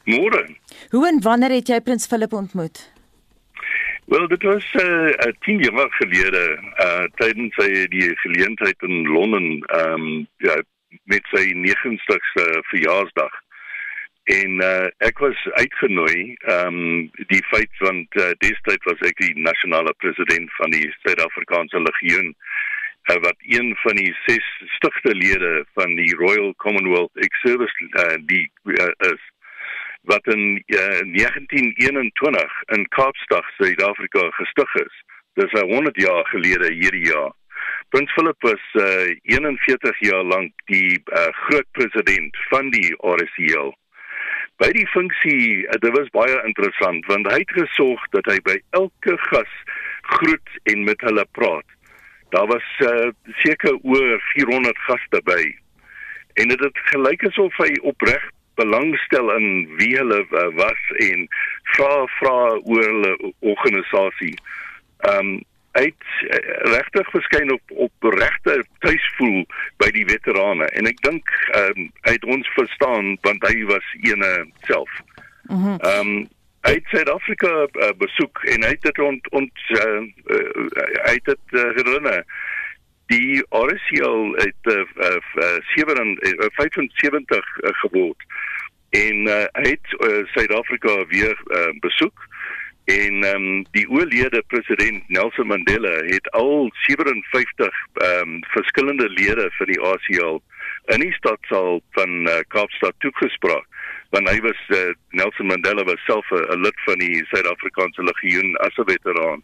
Môre. 0.06 0.46
Hoe 0.90 1.08
en 1.08 1.22
wanneer 1.22 1.50
het 1.50 1.70
jy 1.70 1.82
Prins 1.82 2.08
Philip 2.08 2.34
ontmoet? 2.34 2.82
Wel, 4.10 4.28
dit 4.28 4.44
was 4.44 4.66
uh, 4.74 5.32
10 5.46 5.60
jaar 5.60 5.92
gelede, 6.00 6.44
uh 6.86 7.06
tydens 7.22 7.54
sy 7.62 7.68
die 7.94 8.08
geleentheid 8.24 8.88
in 8.88 9.06
Londen, 9.06 9.62
ehm 9.68 9.94
um, 9.94 10.28
ja, 10.38 10.56
met 11.04 11.26
sy 11.34 11.44
90ste 11.54 12.46
verjaarsdag. 12.72 13.36
En 14.24 14.62
uh 14.66 14.88
ek 15.10 15.22
was 15.26 15.46
uitgenooi, 15.62 16.34
ehm 16.40 16.80
um, 16.80 17.12
die 17.34 17.44
feit 17.52 17.84
want 17.86 18.18
uh, 18.18 18.32
destyds 18.46 18.90
was 18.90 19.06
ek 19.12 19.22
die 19.22 19.36
nasionale 19.38 19.94
president 20.02 20.50
van 20.58 20.74
die 20.74 20.90
Suid-Afrikaanse 21.04 21.82
Legioen 21.86 22.34
uh, 22.34 22.58
wat 23.18 23.36
een 23.40 23.76
van 23.82 23.96
die 23.96 24.16
ses 24.26 24.46
stigte 24.76 25.16
lede 25.16 25.66
van 25.74 25.96
die 25.96 26.16
Royal 26.16 26.54
Commonwealth 26.56 27.16
Ex-Service 27.26 27.74
uh, 27.90 28.18
die 28.26 28.52
uh, 28.64 28.92
is 29.12 29.22
wat 30.02 30.28
in 30.28 30.64
uh, 30.66 31.02
1921 31.14 32.64
in 32.66 32.88
Kaapstad, 32.88 33.46
Suid-Afrika 33.58 34.30
gestig 34.30 34.76
is. 34.76 34.96
Dis 35.34 35.52
'n 35.52 35.68
100 35.74 36.02
jaar 36.02 36.26
gelede 36.26 36.74
hierdie 36.74 37.06
jaar. 37.06 37.32
Prins 37.90 38.12
Philip 38.14 38.42
was 38.42 38.64
uh, 38.74 39.16
41 39.22 40.00
jaar 40.00 40.24
lank 40.24 40.52
die 40.66 41.02
uh, 41.06 41.28
groot 41.32 41.68
president 41.72 42.38
van 42.50 42.70
die 42.70 42.96
RSCL. 43.02 43.74
By 44.56 44.70
die 44.76 44.88
funksie, 44.88 45.66
uh, 45.66 45.80
dit 45.80 45.98
was 45.98 46.10
baie 46.14 46.42
interessant 46.46 47.06
want 47.06 47.32
hy 47.32 47.40
het 47.42 47.58
gesorg 47.58 48.06
dat 48.16 48.26
hy 48.26 48.38
by 48.46 48.58
elke 48.70 49.18
gas 49.18 49.54
groet 50.02 50.50
en 50.64 50.84
met 50.84 51.02
hulle 51.02 51.26
praat. 51.32 51.79
Daar 52.30 52.48
was 52.48 52.68
uh, 52.80 53.10
seker 53.26 53.78
oor 53.82 54.22
400 54.34 54.78
gaste 54.78 55.22
by. 55.24 55.44
En 56.34 56.48
dit 56.48 56.60
het 56.60 56.78
gelyk 56.92 57.26
asof 57.28 57.58
hy 57.58 57.72
opreg 57.82 58.30
belangstel 58.60 59.32
in 59.36 59.48
wie 59.80 59.96
hulle 59.98 60.26
uh, 60.30 60.48
was 60.56 60.82
en 61.10 61.28
vra 61.76 61.94
vra 62.20 62.40
oor 62.64 62.84
hulle 62.84 63.34
organisasie. 63.40 64.36
Ehm 64.98 65.20
um, 65.20 65.40
het 65.78 66.06
uh, 66.26 66.38
regtig 66.74 67.10
verskyn 67.14 67.52
op 67.54 67.62
op 67.86 68.08
regte 68.14 68.56
tuisvoel 68.80 69.44
by 69.78 69.92
die 69.94 70.06
veterane 70.10 70.66
en 70.66 70.90
ek 70.90 70.98
dink 71.06 71.30
ehm 71.54 71.78
um, 71.78 71.92
hy 72.08 72.16
het 72.18 72.26
ons 72.26 72.50
verstaan 72.58 73.14
want 73.28 73.46
hy 73.48 73.64
was 73.70 73.94
ene 74.02 74.34
self. 74.68 75.00
Mhm. 75.48 75.78
Ehm 75.78 76.12
mm 76.12 76.18
um, 76.18 76.28
hy 76.68 76.74
het 76.76 76.88
Suid-Afrika 76.92 77.52
uh, 77.68 77.92
besoek 77.98 78.44
en 78.54 78.64
hy 78.64 78.72
het 78.76 78.82
dit 78.82 79.00
ont 79.00 79.30
ont 79.40 79.66
uh, 79.78 80.02
uh, 80.36 80.70
hy 81.08 81.14
het 81.16 81.30
dit 81.32 81.56
uh, 81.56 81.68
herinner 81.78 82.26
die 83.10 83.40
RCL 83.50 84.34
het 84.38 84.72
uh, 84.74 84.84
uh, 85.08 85.56
7 85.76 86.18
uh, 86.22 86.50
75 86.60 87.38
uh, 87.64 87.74
geword 87.84 88.28
en 88.90 89.28
uh, 89.28 89.46
hy 89.62 89.70
het 89.72 89.96
uh, 90.00 90.26
Suid-Afrika 90.36 91.06
weer 91.14 91.38
uh, 91.48 91.70
besoek 91.86 92.28
en 92.90 93.24
um, 93.30 93.66
die 93.78 93.86
oorlede 93.90 94.44
president 94.48 95.10
Nelson 95.14 95.48
Mandela 95.48 95.96
het 96.10 96.30
al 96.32 96.70
57 96.86 97.68
um, 98.04 98.40
verskillende 98.56 99.10
lede 99.10 99.50
van 99.58 99.68
die 99.70 99.82
ACL 99.82 100.40
in 100.94 101.04
die 101.06 101.14
stadsaal 101.14 101.82
van 101.98 102.28
uh, 102.28 102.40
Kaapstad 102.48 102.98
toegespreek 103.00 103.66
want 104.10 104.30
hy 104.30 104.40
was 104.42 104.60
uh, 104.74 104.94
Nelson 105.12 105.48
Mandela 105.48 105.86
was 105.86 106.02
self 106.06 106.26
'n 106.32 106.62
lid 106.62 106.78
van 106.86 106.98
die 106.98 107.26
Suid-Afrikaanse 107.32 108.04
legioen 108.04 108.58
as 108.66 108.78
'n 108.78 108.90
veteraan. 108.90 109.44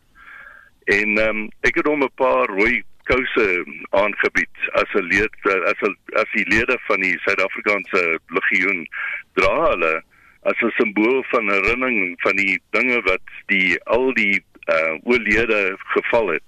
En 0.86 1.17
um, 1.28 1.49
ek 1.62 1.75
het 1.75 1.88
hom 1.88 2.04
'n 2.04 2.15
paar 2.15 2.45
rooi 2.45 2.84
kouse 3.04 3.47
aangebied 3.89 4.56
as 4.82 4.89
'n 4.93 5.08
lid 5.13 5.36
as 5.71 5.80
'n 5.82 5.95
as 6.21 6.30
die 6.34 6.47
lede 6.49 6.78
van 6.88 7.01
die 7.01 7.17
Suid-Afrikaanse 7.25 8.19
legioen 8.28 8.88
dra 9.34 9.54
hulle 9.69 10.04
as 10.49 10.62
'n 10.62 10.73
simbool 10.78 11.23
van 11.30 11.49
herinnering 11.49 12.15
van 12.21 12.36
die 12.36 12.60
dinge 12.69 13.01
wat 13.01 13.25
die 13.45 13.78
al 13.84 14.13
die 14.13 14.43
uh 14.65 14.93
oorlede 15.04 15.78
geval 15.78 16.28
het. 16.28 16.43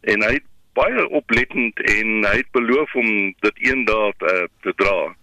En 0.00 0.22
hy 0.22 0.38
baie 0.78 1.08
oplettend 1.08 1.80
en 1.80 2.24
hy 2.26 2.36
het 2.42 2.50
beloof 2.50 2.94
om 2.94 3.34
dit 3.46 3.56
eendag 3.70 4.14
uh, 4.22 4.46
te 4.66 4.72
dra. 4.76 5.14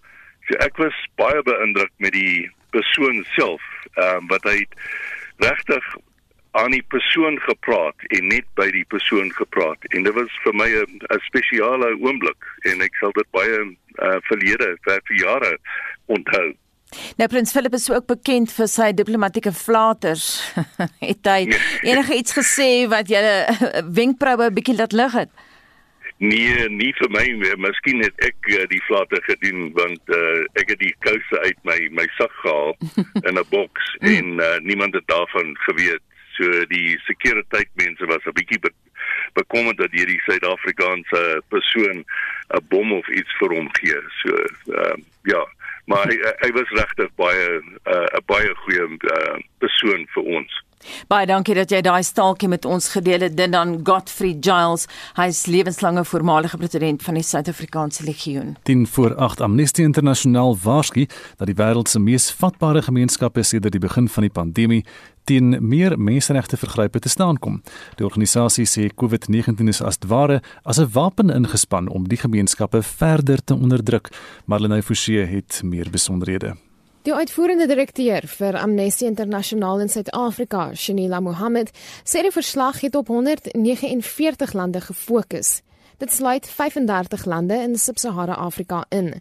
So 0.48 0.58
ek 0.64 0.78
was 0.82 0.96
baie 1.20 1.42
beïndruk 1.42 1.92
met 1.98 2.12
die 2.12 2.50
persoon 2.70 3.24
self, 3.36 3.62
ehm 3.96 4.22
um, 4.22 4.28
wat 4.32 4.44
hy 4.44 4.60
regtig 5.42 5.96
aan 6.56 6.72
die 6.72 6.84
persoon 6.88 7.36
gepraat 7.44 8.06
en 8.16 8.28
net 8.32 8.46
by 8.56 8.66
die 8.72 8.84
persoon 8.88 9.28
gepraat 9.36 9.82
en 9.92 10.06
dit 10.06 10.14
was 10.16 10.38
vir 10.44 10.54
my 10.56 10.68
'n 10.72 11.18
spesiale 11.28 11.90
oomblik 12.00 12.48
en 12.70 12.80
ek 12.86 12.94
sal 13.00 13.12
dit 13.18 13.28
baie 13.36 13.58
uh, 13.66 14.18
verlede 14.28 14.76
vir, 14.86 15.02
vir 15.08 15.16
jare 15.20 15.52
onthou. 16.06 16.54
Nou 17.18 17.28
Prins 17.28 17.52
Philip 17.52 17.74
is 17.74 17.90
ook 17.90 18.06
bekend 18.06 18.52
vir 18.52 18.68
sy 18.70 18.92
diplomatieke 18.92 19.52
flaters. 19.52 20.54
het 21.10 21.28
hy 21.28 21.44
nee. 21.50 21.60
enige 21.82 22.16
iets 22.16 22.32
gesê 22.36 22.86
wat 22.88 23.10
julle 23.12 23.36
wenkbroue 23.98 24.48
'n 24.48 24.54
bietjie 24.54 24.78
laat 24.78 24.92
lig 24.92 25.12
het? 25.12 25.30
Nee, 26.18 26.68
nie 26.68 26.92
vir 26.96 27.10
my. 27.12 27.24
Miskien 27.60 28.00
het 28.00 28.24
ek 28.24 28.48
uh, 28.48 28.62
die 28.70 28.80
vlatte 28.86 29.20
gedoen 29.26 29.68
want 29.76 30.12
uh, 30.16 30.44
ek 30.56 30.72
het 30.72 30.80
die 30.80 30.94
kouse 31.04 31.40
uit 31.44 31.58
my 31.68 31.76
my 31.92 32.06
sak 32.16 32.32
gehaal 32.40 32.72
in 33.28 33.36
'n 33.36 33.48
boks 33.52 33.90
en 34.00 34.40
uh, 34.40 34.56
niemand 34.64 34.94
het 34.96 35.04
daarvan 35.12 35.52
geweet. 35.68 36.00
So 36.36 36.64
die 36.72 36.96
sekuriteitmense 37.04 38.08
was 38.08 38.24
'n 38.24 38.32
bietjie 38.32 38.60
be 38.60 38.72
bekommerd 39.36 39.76
dat 39.76 39.92
hierdie 39.92 40.20
Suid-Afrikaanse 40.24 41.42
persoon 41.48 42.04
'n 42.04 42.64
bom 42.68 42.92
of 42.92 43.08
iets 43.08 43.36
vir 43.36 43.52
hom 43.52 43.68
gee. 43.76 44.00
So 44.24 44.32
uh, 44.72 44.96
ja, 45.22 45.44
maar 45.84 46.08
hy, 46.10 46.16
hy 46.40 46.50
was 46.56 46.78
regtig 46.80 47.12
baie 47.20 47.60
'n 47.60 47.76
uh, 47.84 48.24
baie 48.24 48.54
goeie 48.64 48.88
uh, 48.88 49.36
persoon 49.58 50.08
vir 50.16 50.22
ons. 50.22 50.64
Baie 51.08 51.26
dankie 51.26 51.54
dat 51.54 51.70
jy 51.70 51.80
daai 51.80 52.02
staaltjie 52.02 52.48
met 52.48 52.64
ons 52.64 52.88
gedeel 52.88 53.20
het. 53.26 53.36
Dit 53.36 53.52
dan 53.52 53.80
Godfrey 53.86 54.36
Giles, 54.40 54.86
hy 55.16 55.28
is 55.32 55.46
lewenslange 55.46 56.04
voormalige 56.04 56.56
president 56.56 57.02
van 57.02 57.14
die 57.14 57.22
Suid-Afrikaanse 57.22 58.04
Legioen. 58.04 58.56
10 58.62 58.86
voor 58.86 59.14
8 59.14 59.40
Amnesty 59.40 59.82
Internasionaal 59.82 60.56
waarsku 60.62 61.06
dat 61.36 61.46
die 61.46 61.56
wêreld 61.56 61.88
se 61.88 61.98
mees 61.98 62.30
vatbare 62.32 62.82
gemeenskappe 62.82 63.42
sedert 63.42 63.72
die 63.72 63.80
begin 63.80 64.08
van 64.08 64.22
die 64.22 64.32
pandemie 64.32 64.84
teen 65.26 65.56
meer 65.60 65.96
menseregte 65.98 66.56
vergrype 66.56 67.00
te 67.02 67.10
staan 67.10 67.38
kom. 67.42 67.62
Die 67.98 68.06
organisasie 68.06 68.66
sê 68.70 68.86
COVID-19 68.94 69.72
is 69.72 69.82
as 69.82 69.98
ware 70.06 70.40
as 70.62 70.78
'n 70.78 70.90
wapen 70.92 71.30
ingespan 71.30 71.88
om 71.88 72.08
die 72.08 72.18
gemeenskappe 72.18 72.82
verder 72.82 73.44
te 73.44 73.54
onderdruk. 73.54 74.08
Marlenae 74.46 74.82
Forsie 74.82 75.18
het 75.18 75.60
meer 75.64 75.90
besonderhede. 75.90 76.56
Die 77.06 77.14
uitvoerende 77.14 77.68
direkteur 77.70 78.24
vir 78.26 78.56
Amnesty 78.58 79.04
Internasionaal 79.06 79.84
in 79.84 79.88
Suid-Afrika, 79.88 80.72
Shanila 80.74 81.20
Mohammed, 81.22 81.68
sê 82.02 82.24
die 82.26 82.32
verslag 82.34 82.80
het 82.82 82.98
op 82.98 83.12
149 83.14 84.52
lande 84.58 84.80
gefokus. 84.82 85.60
Dit 86.02 86.10
sluit 86.10 86.48
35 86.50 87.28
lande 87.30 87.60
in 87.62 87.78
Sub-Sahara 87.78 88.34
Afrika 88.48 88.82
in. 88.90 89.12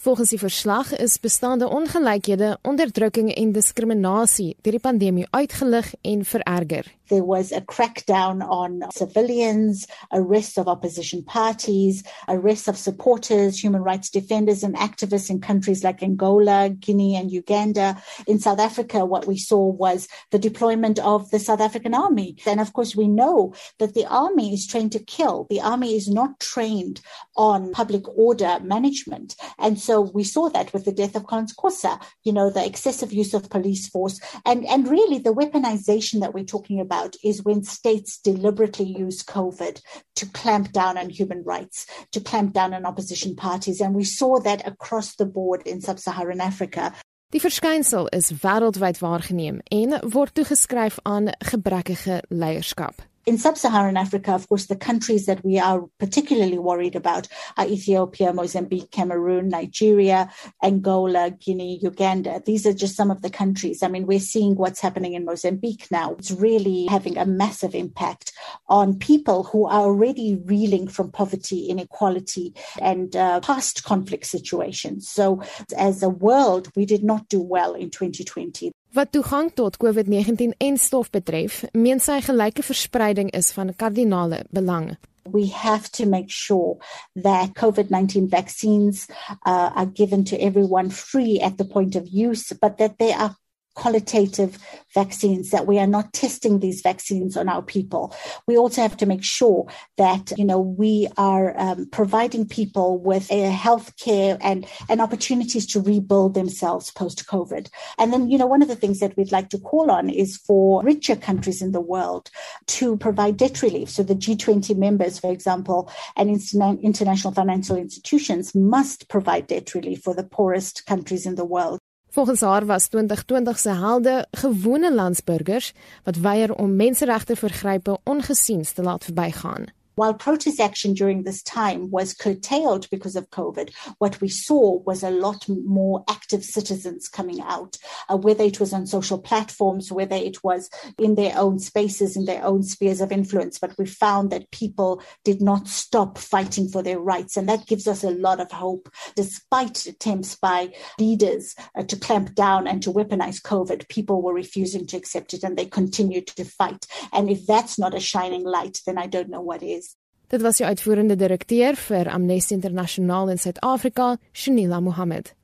Volgens 0.00 0.28
die 0.28 0.38
verslag 0.38 0.96
is 0.96 1.18
bestaande 1.20 1.68
ongelykhede, 1.68 2.58
onderdrukking 2.62 3.32
en 3.34 3.50
diskriminasie 3.52 4.52
deur 4.62 4.76
die 4.76 4.84
pandemie 4.84 5.26
uitgelig 5.34 5.90
en 6.06 6.22
vererger. 6.24 6.86
There 7.08 7.24
was 7.24 7.52
a 7.52 7.62
crackdown 7.62 8.42
on 8.42 8.84
civilians, 8.92 9.86
arrests 10.12 10.58
of 10.58 10.66
opposition 10.66 11.24
parties, 11.24 12.04
arrests 12.28 12.68
of 12.68 12.76
supporters, 12.76 13.58
human 13.58 13.82
rights 13.82 14.10
defenders, 14.10 14.62
and 14.62 14.76
activists 14.76 15.30
in 15.30 15.40
countries 15.40 15.82
like 15.82 16.02
Angola, 16.02 16.68
Guinea, 16.68 17.16
and 17.16 17.32
Uganda. 17.32 17.96
In 18.26 18.38
South 18.38 18.60
Africa, 18.60 19.06
what 19.06 19.26
we 19.26 19.38
saw 19.38 19.72
was 19.72 20.06
the 20.30 20.38
deployment 20.38 20.98
of 20.98 21.30
the 21.30 21.38
South 21.38 21.62
African 21.62 21.94
army. 21.94 22.36
And 22.46 22.60
of 22.60 22.74
course, 22.74 22.94
we 22.94 23.08
know 23.08 23.54
that 23.78 23.94
the 23.94 24.04
army 24.06 24.52
is 24.52 24.66
trained 24.66 24.92
to 24.92 25.00
kill. 25.00 25.46
The 25.48 25.62
army 25.62 25.96
is 25.96 26.08
not 26.08 26.40
trained 26.40 27.00
on 27.36 27.72
public 27.72 28.06
order 28.18 28.60
management. 28.60 29.34
And 29.58 29.80
so 29.80 29.87
we 29.96 30.24
saw 30.24 30.48
that 30.50 30.72
with 30.72 30.84
the 30.84 30.92
death 30.92 31.16
of 31.16 31.26
Kosa, 31.26 32.00
you 32.24 32.32
know, 32.32 32.50
the 32.50 32.64
excessive 32.64 33.12
use 33.12 33.34
of 33.34 33.48
police 33.50 33.88
force 33.88 34.20
and, 34.44 34.66
and 34.66 34.88
really 34.88 35.18
the 35.18 35.34
weaponization 35.34 36.20
that 36.20 36.34
we're 36.34 36.44
talking 36.44 36.80
about 36.80 36.88
about 36.88 37.16
is 37.22 37.44
when 37.44 37.62
states 37.62 38.18
deliberately 38.18 38.86
use 38.86 39.22
COVID 39.22 39.80
to 40.16 40.26
clamp 40.26 40.72
down 40.72 40.96
on 40.98 41.10
human 41.10 41.42
rights, 41.44 41.86
to 42.12 42.20
clamp 42.20 42.52
down 42.52 42.74
on 42.74 42.86
opposition 42.86 43.36
parties. 43.36 43.80
And 43.80 43.94
we 43.94 44.04
saw 44.04 44.40
that 44.40 44.66
across 44.66 45.16
the 45.16 45.26
board 45.26 45.62
in 45.66 45.80
sub 45.80 45.98
Saharan 45.98 46.40
Africa. 46.40 46.92
Die 47.30 47.40
verskynsel 47.40 48.08
is 48.08 48.30
wêreldwyd 48.40 49.02
waargeneem 49.04 49.60
en 49.68 49.98
word 50.14 50.32
toegeskryf 50.34 50.96
aan 51.04 51.28
gebrekkige 51.44 52.22
leierskap. 52.28 53.04
In 53.28 53.36
sub 53.36 53.58
Saharan 53.58 53.98
Africa, 53.98 54.32
of 54.32 54.48
course, 54.48 54.68
the 54.68 54.74
countries 54.74 55.26
that 55.26 55.44
we 55.44 55.58
are 55.58 55.84
particularly 55.98 56.58
worried 56.58 56.96
about 56.96 57.28
are 57.58 57.66
Ethiopia, 57.66 58.32
Mozambique, 58.32 58.90
Cameroon, 58.90 59.50
Nigeria, 59.50 60.30
Angola, 60.64 61.32
Guinea, 61.32 61.78
Uganda. 61.82 62.40
These 62.46 62.66
are 62.66 62.72
just 62.72 62.96
some 62.96 63.10
of 63.10 63.20
the 63.20 63.28
countries. 63.28 63.82
I 63.82 63.88
mean, 63.88 64.06
we're 64.06 64.18
seeing 64.18 64.54
what's 64.54 64.80
happening 64.80 65.12
in 65.12 65.26
Mozambique 65.26 65.88
now. 65.90 66.14
It's 66.14 66.30
really 66.30 66.86
having 66.86 67.18
a 67.18 67.26
massive 67.26 67.74
impact 67.74 68.32
on 68.66 68.98
people 68.98 69.44
who 69.44 69.66
are 69.66 69.82
already 69.82 70.40
reeling 70.46 70.88
from 70.88 71.12
poverty, 71.12 71.66
inequality, 71.66 72.54
and 72.80 73.14
uh, 73.14 73.40
past 73.40 73.84
conflict 73.84 74.24
situations. 74.24 75.06
So, 75.06 75.42
as 75.76 76.02
a 76.02 76.08
world, 76.08 76.70
we 76.74 76.86
did 76.86 77.04
not 77.04 77.28
do 77.28 77.42
well 77.42 77.74
in 77.74 77.90
2020. 77.90 78.72
Wat 78.96 79.10
toegang 79.12 79.50
tot 79.52 79.76
COVID-19 79.76 80.54
en 80.56 80.78
stof 80.80 81.10
betref, 81.12 81.60
meen 81.76 82.00
sy 82.00 82.22
gelyke 82.24 82.62
verspreiding 82.64 83.28
is 83.36 83.50
van 83.52 83.74
kardinale 83.76 84.46
belang. 84.48 84.94
We 85.28 85.50
have 85.52 85.90
to 85.92 86.06
make 86.06 86.30
sure 86.32 86.78
that 87.14 87.52
COVID 87.52 87.90
19 87.90 88.28
vaccines 88.28 89.06
uh, 89.44 89.68
are 89.76 89.86
given 89.86 90.24
to 90.24 90.40
everyone 90.40 90.88
free 90.88 91.38
at 91.38 91.58
the 91.58 91.66
point 91.66 91.96
of 91.96 92.08
use, 92.08 92.56
but 92.60 92.78
that 92.78 92.96
they 92.98 93.12
are 93.12 93.36
qualitative 93.74 94.58
vaccines 94.94 95.50
that 95.50 95.66
we 95.66 95.78
are 95.78 95.86
not 95.86 96.12
testing 96.12 96.58
these 96.58 96.80
vaccines 96.80 97.36
on 97.36 97.48
our 97.48 97.62
people. 97.62 98.14
We 98.46 98.56
also 98.56 98.82
have 98.82 98.96
to 98.98 99.06
make 99.06 99.22
sure 99.22 99.66
that 99.96 100.32
you 100.36 100.44
know 100.44 100.58
we 100.58 101.08
are 101.16 101.58
um, 101.58 101.88
providing 101.90 102.46
people 102.46 102.98
with 102.98 103.30
a 103.30 103.50
health 103.50 103.96
care 103.96 104.36
and 104.40 104.66
and 104.88 105.00
opportunities 105.00 105.66
to 105.66 105.80
rebuild 105.80 106.34
themselves 106.34 106.90
post 106.90 107.26
covid 107.26 107.68
and 107.98 108.12
then 108.12 108.30
you 108.30 108.38
know 108.38 108.46
one 108.46 108.62
of 108.62 108.68
the 108.68 108.76
things 108.76 109.00
that 109.00 109.16
we'd 109.16 109.32
like 109.32 109.48
to 109.50 109.58
call 109.58 109.90
on 109.90 110.10
is 110.10 110.36
for 110.36 110.82
richer 110.82 111.16
countries 111.16 111.62
in 111.62 111.72
the 111.72 111.80
world 111.80 112.30
to 112.66 112.96
provide 112.96 113.36
debt 113.36 113.62
relief. 113.62 113.88
So 113.88 114.02
the 114.02 114.14
G20 114.14 114.76
members 114.76 115.18
for 115.18 115.30
example 115.30 115.90
and 116.16 116.28
international 116.30 117.32
financial 117.32 117.76
institutions 117.76 118.54
must 118.54 119.08
provide 119.08 119.46
debt 119.46 119.74
relief 119.74 120.02
for 120.02 120.14
the 120.14 120.24
poorest 120.24 120.86
countries 120.86 121.26
in 121.26 121.34
the 121.34 121.44
world 121.44 121.78
Volgens 122.10 122.40
haar 122.40 122.66
was 122.66 122.86
2020 122.86 123.58
se 123.58 123.70
helde 123.70 124.26
gewone 124.30 124.94
landsburgers 124.94 125.72
wat 126.04 126.16
weier 126.16 126.54
om 126.54 126.76
menseregte 126.76 127.36
vergrype 127.36 127.98
ongesiens 128.04 128.72
te 128.72 128.82
laat 128.82 129.04
verbygaan. 129.04 129.64
While 129.98 130.14
protest 130.14 130.60
action 130.60 130.94
during 130.94 131.24
this 131.24 131.42
time 131.42 131.90
was 131.90 132.14
curtailed 132.14 132.88
because 132.88 133.16
of 133.16 133.30
COVID, 133.30 133.74
what 133.98 134.20
we 134.20 134.28
saw 134.28 134.78
was 134.82 135.02
a 135.02 135.10
lot 135.10 135.48
more 135.48 136.04
active 136.08 136.44
citizens 136.44 137.08
coming 137.08 137.40
out, 137.40 137.78
uh, 138.08 138.16
whether 138.16 138.44
it 138.44 138.60
was 138.60 138.72
on 138.72 138.86
social 138.86 139.18
platforms, 139.18 139.90
whether 139.90 140.14
it 140.14 140.44
was 140.44 140.70
in 140.98 141.16
their 141.16 141.36
own 141.36 141.58
spaces, 141.58 142.16
in 142.16 142.26
their 142.26 142.44
own 142.44 142.62
spheres 142.62 143.00
of 143.00 143.10
influence. 143.10 143.58
But 143.58 143.76
we 143.76 143.86
found 143.86 144.30
that 144.30 144.52
people 144.52 145.02
did 145.24 145.42
not 145.42 145.66
stop 145.66 146.16
fighting 146.16 146.68
for 146.68 146.80
their 146.80 147.00
rights. 147.00 147.36
And 147.36 147.48
that 147.48 147.66
gives 147.66 147.88
us 147.88 148.04
a 148.04 148.10
lot 148.10 148.38
of 148.38 148.52
hope, 148.52 148.88
despite 149.16 149.84
attempts 149.84 150.36
by 150.36 150.74
leaders 151.00 151.56
uh, 151.76 151.82
to 151.82 151.96
clamp 151.96 152.36
down 152.36 152.68
and 152.68 152.84
to 152.84 152.92
weaponize 152.92 153.42
COVID. 153.42 153.88
People 153.88 154.22
were 154.22 154.32
refusing 154.32 154.86
to 154.86 154.96
accept 154.96 155.34
it 155.34 155.42
and 155.42 155.56
they 155.56 155.66
continued 155.66 156.28
to 156.28 156.44
fight. 156.44 156.86
And 157.12 157.28
if 157.28 157.46
that's 157.46 157.80
not 157.80 157.94
a 157.94 158.00
shining 158.00 158.44
light, 158.44 158.78
then 158.86 158.96
I 158.96 159.08
don't 159.08 159.30
know 159.30 159.40
what 159.40 159.64
is. 159.64 159.87
Dit 160.28 160.42
was 160.42 160.58
die 160.60 160.66
uitvoerende 160.66 161.16
direkteur 161.16 161.76
vir 161.76 162.10
Amnesty 162.12 162.52
International 162.52 163.30
in 163.32 163.38
Suid-Afrika, 163.38 164.18
Shanila 164.32 164.80
Mohammed. 164.80 165.37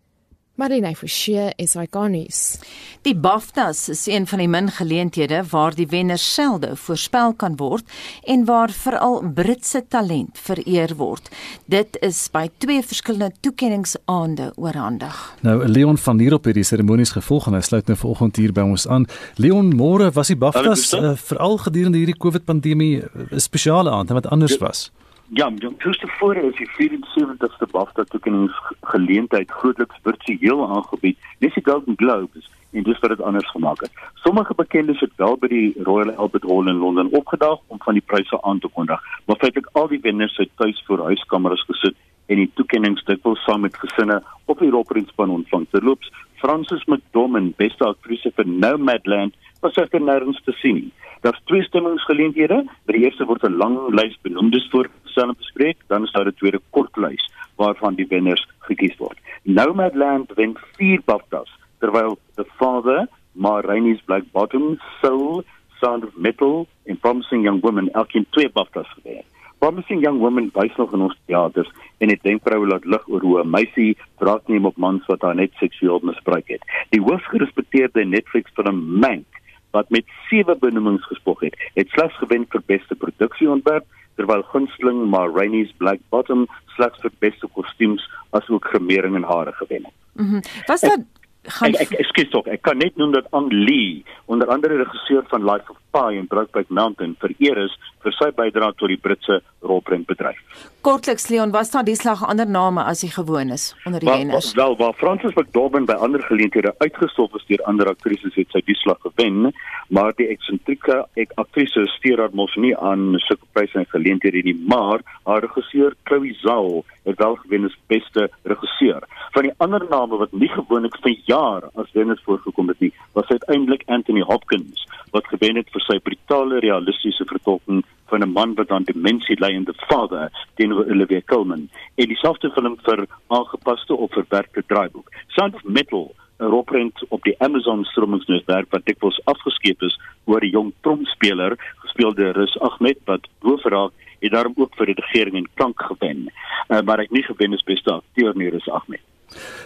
Marina 0.54 0.92
Forsie 0.94 1.50
is 1.58 1.72
iconies. 1.74 2.60
Die 3.02 3.16
BAFTAs 3.18 3.88
is 3.90 4.04
een 4.06 4.26
van 4.30 4.38
die 4.38 4.46
min 4.48 4.68
geleenthede 4.70 5.40
waar 5.50 5.74
die 5.74 5.88
wenner 5.90 6.18
selde 6.18 6.76
voorspel 6.78 7.34
kan 7.34 7.56
word 7.58 7.90
en 8.22 8.44
waar 8.46 8.70
veral 8.70 9.18
Britse 9.34 9.82
talent 9.88 10.38
vereer 10.38 10.94
word. 10.96 11.26
Dit 11.66 11.98
is 12.06 12.28
by 12.30 12.46
twee 12.62 12.86
verskillende 12.86 13.34
toekenningsaande 13.42 14.52
oorhandig. 14.54 15.18
Nou 15.42 15.58
Leon 15.66 15.98
van 15.98 16.22
hier 16.22 16.38
op 16.38 16.46
hierdie 16.46 16.62
seremonies 16.62 17.16
gevolg 17.18 17.50
en 17.50 17.58
hy 17.58 17.64
sluit 17.66 17.90
nou 17.90 17.98
vanoggend 17.98 18.38
hier 18.38 18.54
by 18.54 18.62
ons 18.62 18.86
aan. 18.86 19.10
Leon, 19.42 19.74
môre 19.74 20.12
was 20.14 20.30
die 20.30 20.38
BAFTAs 20.38 20.92
uh, 20.94 21.16
veral 21.18 21.58
gedurende 21.66 21.98
hierdie 21.98 22.20
COVID-pandemie 22.22 23.02
'n 23.02 23.42
spesiale 23.42 23.90
aand 23.90 24.14
en 24.14 24.22
wat 24.22 24.30
anders 24.30 24.60
was. 24.62 24.92
Ja. 24.94 25.03
Ja, 25.28 25.50
tussen 25.78 26.08
tevore 26.08 26.42
is 26.42 26.56
die 26.56 26.68
74ste 26.68 27.70
BAFTA 27.70 28.04
toekenningsgeleentheid 28.04 29.50
grootliks 29.50 29.96
virtueel 30.02 30.60
aangebied. 30.68 31.18
Dis 31.38 31.54
die 31.54 31.64
Golden 31.64 31.96
Globes 31.96 32.50
en 32.72 32.82
dis 32.82 32.98
wat 32.98 33.10
dit 33.10 33.22
anders 33.22 33.50
gemaak 33.50 33.80
het. 33.80 33.90
Sommige 34.14 34.54
bekendes 34.54 35.00
het 35.00 35.12
wel 35.16 35.36
by 35.40 35.48
die 35.48 35.72
Royal 35.82 36.12
Albert 36.14 36.44
Hall 36.44 36.68
in 36.68 36.82
Londen 36.82 37.12
opgedaag 37.12 37.58
om 37.66 37.80
van 37.80 37.96
die 37.96 38.04
pryse 38.06 38.42
aan 38.42 38.58
te 38.58 38.68
kondig, 38.68 39.00
maar 39.24 39.40
feitelik 39.40 39.68
al 39.72 39.88
die 39.88 40.00
wenners 40.02 40.36
het 40.36 40.50
tuis 40.60 40.82
voor 40.86 41.04
huiskameras 41.04 41.64
gesit 41.70 41.96
en 42.26 42.40
die 42.40 42.50
toekennings 42.54 43.04
dikwels 43.08 43.40
saam 43.44 43.64
met 43.64 43.76
gesinne 43.76 44.20
op 44.44 44.58
die 44.58 44.70
ropperingspan 44.70 45.30
ontvang. 45.30 45.66
Terloops, 45.70 46.12
Frances 46.44 46.82
McDormand, 46.86 47.54
beste 47.56 47.86
aktrise 47.88 48.28
vir 48.36 48.44
Nomadland, 48.44 49.32
was 49.64 49.78
ek 49.80 49.94
nêrens 49.96 50.42
te 50.44 50.52
sien. 50.58 50.90
Daar's 51.24 51.40
twee 51.48 51.64
stemmingsgeleenthede. 51.64 52.58
By 52.84 52.96
die 52.98 53.06
eerste 53.06 53.24
word 53.24 53.46
'n 53.48 53.56
lang 53.56 53.78
lys 53.96 54.18
benoemdes 54.26 54.68
voorgestel 54.68 55.32
en 55.32 55.40
bespreek, 55.40 55.78
dan 55.88 56.04
is 56.04 56.12
daar 56.12 56.28
'n 56.28 56.36
tweede 56.36 56.60
kort 56.76 56.94
lys 57.00 57.24
waarvan 57.56 57.96
die 57.96 58.06
wenners 58.12 58.44
gekies 58.68 58.96
word. 58.98 59.16
Nomadland 59.44 60.34
wen 60.36 60.52
4 60.76 61.00
BAFTAs, 61.06 61.50
terwyl 61.80 62.18
The 62.36 62.44
Father, 62.58 63.08
Ma 63.32 63.60
Rainey's 63.60 64.02
Black 64.04 64.24
Bottom, 64.32 64.78
Soul, 65.00 65.44
Sound 65.80 66.04
of 66.04 66.14
Metal 66.16 66.66
en 66.84 66.98
Promising 66.98 67.44
Young 67.44 67.62
Woman 67.62 67.88
elkeen 67.92 68.26
twee 68.30 68.50
BAFTAs 68.50 68.88
gewen. 69.00 69.24
Promising 69.64 70.02
Young 70.04 70.18
Woman 70.20 70.50
wys 70.52 70.74
nog 70.76 70.92
in 70.92 71.00
ons 71.06 71.14
teaters 71.24 71.70
en 72.04 72.10
dit 72.12 72.20
denk 72.26 72.42
vroue 72.44 72.66
laat 72.68 72.84
lig 72.84 73.06
oor 73.08 73.22
hoe 73.24 73.38
'n 73.40 73.50
meisie 73.50 73.96
wraak 74.20 74.44
neem 74.52 74.66
op 74.68 74.76
mans 74.76 75.06
wat 75.06 75.22
haar 75.24 75.34
net 75.34 75.52
seksueel 75.56 76.00
misbruik 76.02 76.48
het. 76.48 76.62
Die 76.90 77.00
hoogs 77.00 77.24
gerespekteerde 77.32 78.04
Netflix 78.04 78.50
film 78.52 79.00
Mank 79.00 79.24
wat 79.70 79.88
met 79.88 80.04
sewe 80.28 80.56
benoemings 80.60 81.06
gespog 81.06 81.40
het, 81.40 81.56
het 81.74 81.88
slegs 81.88 82.16
gewen 82.16 82.44
vir 82.48 82.62
beste 82.66 82.94
produksieontwerp 82.94 83.86
terwyl 84.16 84.42
gunsteling 84.42 85.08
Ma 85.08 85.24
Rainey's 85.26 85.72
Black 85.76 86.00
Bottom 86.10 86.46
slegs 86.76 87.00
vir 87.00 87.10
beste 87.18 87.48
kostuums 87.56 88.04
asook 88.30 88.64
gremering 88.64 89.16
en 89.16 89.22
hare 89.22 89.52
gewen 89.52 89.84
het. 89.84 89.96
Mhm. 90.12 90.34
Mm 90.34 90.40
Was 90.66 90.80
dit 90.80 91.00
gaan 91.44 91.74
ek, 91.74 91.90
ek 91.90 92.04
ekskuus 92.04 92.30
tog 92.32 92.48
ek 92.48 92.62
kan 92.64 92.78
net 92.80 92.96
noem 92.96 93.12
dat 93.12 93.28
Ang 93.36 93.50
Lee 93.52 94.04
onder 94.32 94.48
andere 94.48 94.76
regisseur 94.82 95.24
van 95.28 95.44
Life 95.44 95.70
of 95.70 95.78
Pi 95.94 96.18
en 96.18 96.26
Brokeback 96.26 96.68
Mountain 96.68 97.16
vereer 97.20 97.58
is 97.64 97.74
vir 98.04 98.14
sy 98.18 98.30
bydrae 98.36 98.72
tot 98.78 98.90
die 98.92 99.00
Britse 99.00 99.40
rolprentbedryf. 99.64 100.40
Kortliks 100.84 101.28
Leon, 101.32 101.52
was 101.54 101.70
daar 101.72 101.86
die 101.86 101.96
slag 101.96 102.24
ander 102.28 102.48
name 102.48 102.84
as 102.84 103.00
die 103.04 103.10
gewoon 103.12 103.52
is 103.54 103.70
onder 103.86 104.02
die 104.04 104.10
wenners? 104.10 104.52
Wel, 104.58 104.76
waar 104.80 104.96
Francis 105.00 105.32
McDormand 105.34 105.88
by 105.88 105.96
ander 106.04 106.24
geleenthede 106.28 106.74
uitgestof 106.82 107.36
is 107.38 107.46
deur 107.48 107.62
ander 107.70 107.88
aktrises 107.92 108.36
het 108.36 108.52
sy 108.52 108.60
die 108.68 108.76
slag 108.82 109.00
gewen, 109.06 109.52
maar 109.88 110.12
die 110.18 110.28
eksentrieke 110.32 111.04
ek 111.20 111.32
aktrise 111.40 111.86
steur 111.94 112.24
haar 112.24 112.34
mos 112.36 112.52
nie 112.60 112.74
aan 112.76 113.14
sulke 113.24 113.48
pryse 113.56 113.78
en 113.80 113.88
geleenthede 113.92 114.44
nie, 114.44 114.56
maar 114.68 115.04
haar 115.28 115.46
regisseur 115.46 115.96
Chloe 116.08 116.34
Zhao 116.42 116.82
het 117.04 117.20
wel 117.20 117.36
gewen 117.44 117.68
as 117.68 117.76
beste 117.92 118.28
regisseur. 118.48 119.04
Van 119.36 119.48
die 119.48 119.54
ander 119.64 119.84
name 119.90 120.20
wat 120.20 120.32
nie 120.32 120.48
gewoonlik 120.52 120.96
vir 121.04 121.16
jaar 121.34 121.68
as 121.80 121.92
wenners 121.98 122.22
voorgekom 122.26 122.70
het 122.72 122.80
nie, 122.84 122.92
was 123.12 123.28
uiteindelik 123.28 123.82
Anthony 123.86 124.22
Hopkins 124.30 124.86
wat 125.14 125.26
gewen 125.32 125.60
het 125.60 125.70
vir 125.74 125.84
sy 125.86 125.98
brutale 126.06 126.58
realistiese 126.64 127.26
vertolking 127.30 127.84
van 128.10 128.22
'n 128.22 128.32
man 128.38 128.54
wat 128.58 128.70
aan 128.70 128.88
demensie 128.90 129.38
ly 129.40 129.52
in 129.58 129.64
The 129.64 129.76
Father 129.88 130.30
teenoor 130.56 130.90
Olivia 130.94 131.22
Colman 131.30 131.68
en 131.94 132.08
dieselfde 132.12 132.50
film 132.50 132.76
vir 132.86 133.06
aangepaste 133.28 133.94
of 133.94 134.10
verwerkte 134.12 134.62
draaiboek. 134.66 135.08
Sound 135.28 135.54
of 135.54 135.64
Metal 135.64 136.14
'n 136.38 136.50
roprent 136.54 137.04
op 137.08 137.22
die 137.22 137.36
Amazon 137.38 137.84
stromingsnetwerk 137.84 138.70
wat 138.70 138.86
dikwels 138.86 139.20
afgeskeep 139.24 139.82
is 139.82 139.98
oor 140.24 140.42
'n 140.44 140.54
jong 140.56 140.72
tromspeler 140.80 141.56
gespeel 141.82 142.14
deur 142.14 142.34
Rus 142.34 142.58
Ahmed 142.58 142.98
wat 143.04 143.28
boofraak 143.40 143.92
het 144.20 144.32
daarom 144.32 144.54
ook 144.56 144.74
vir 144.76 144.86
die 144.86 145.00
regering 145.04 145.36
en 145.36 145.48
klank 145.54 145.82
gewen. 145.82 146.30
Uh, 146.68 146.80
maar 146.80 146.98
ek 146.98 147.10
nie 147.10 147.22
gewen 147.22 147.52
is 147.52 147.62
beste 147.62 147.92
akteur 147.92 148.32
nie 148.36 148.50
Rus 148.50 148.68
Ahmed. 148.68 149.13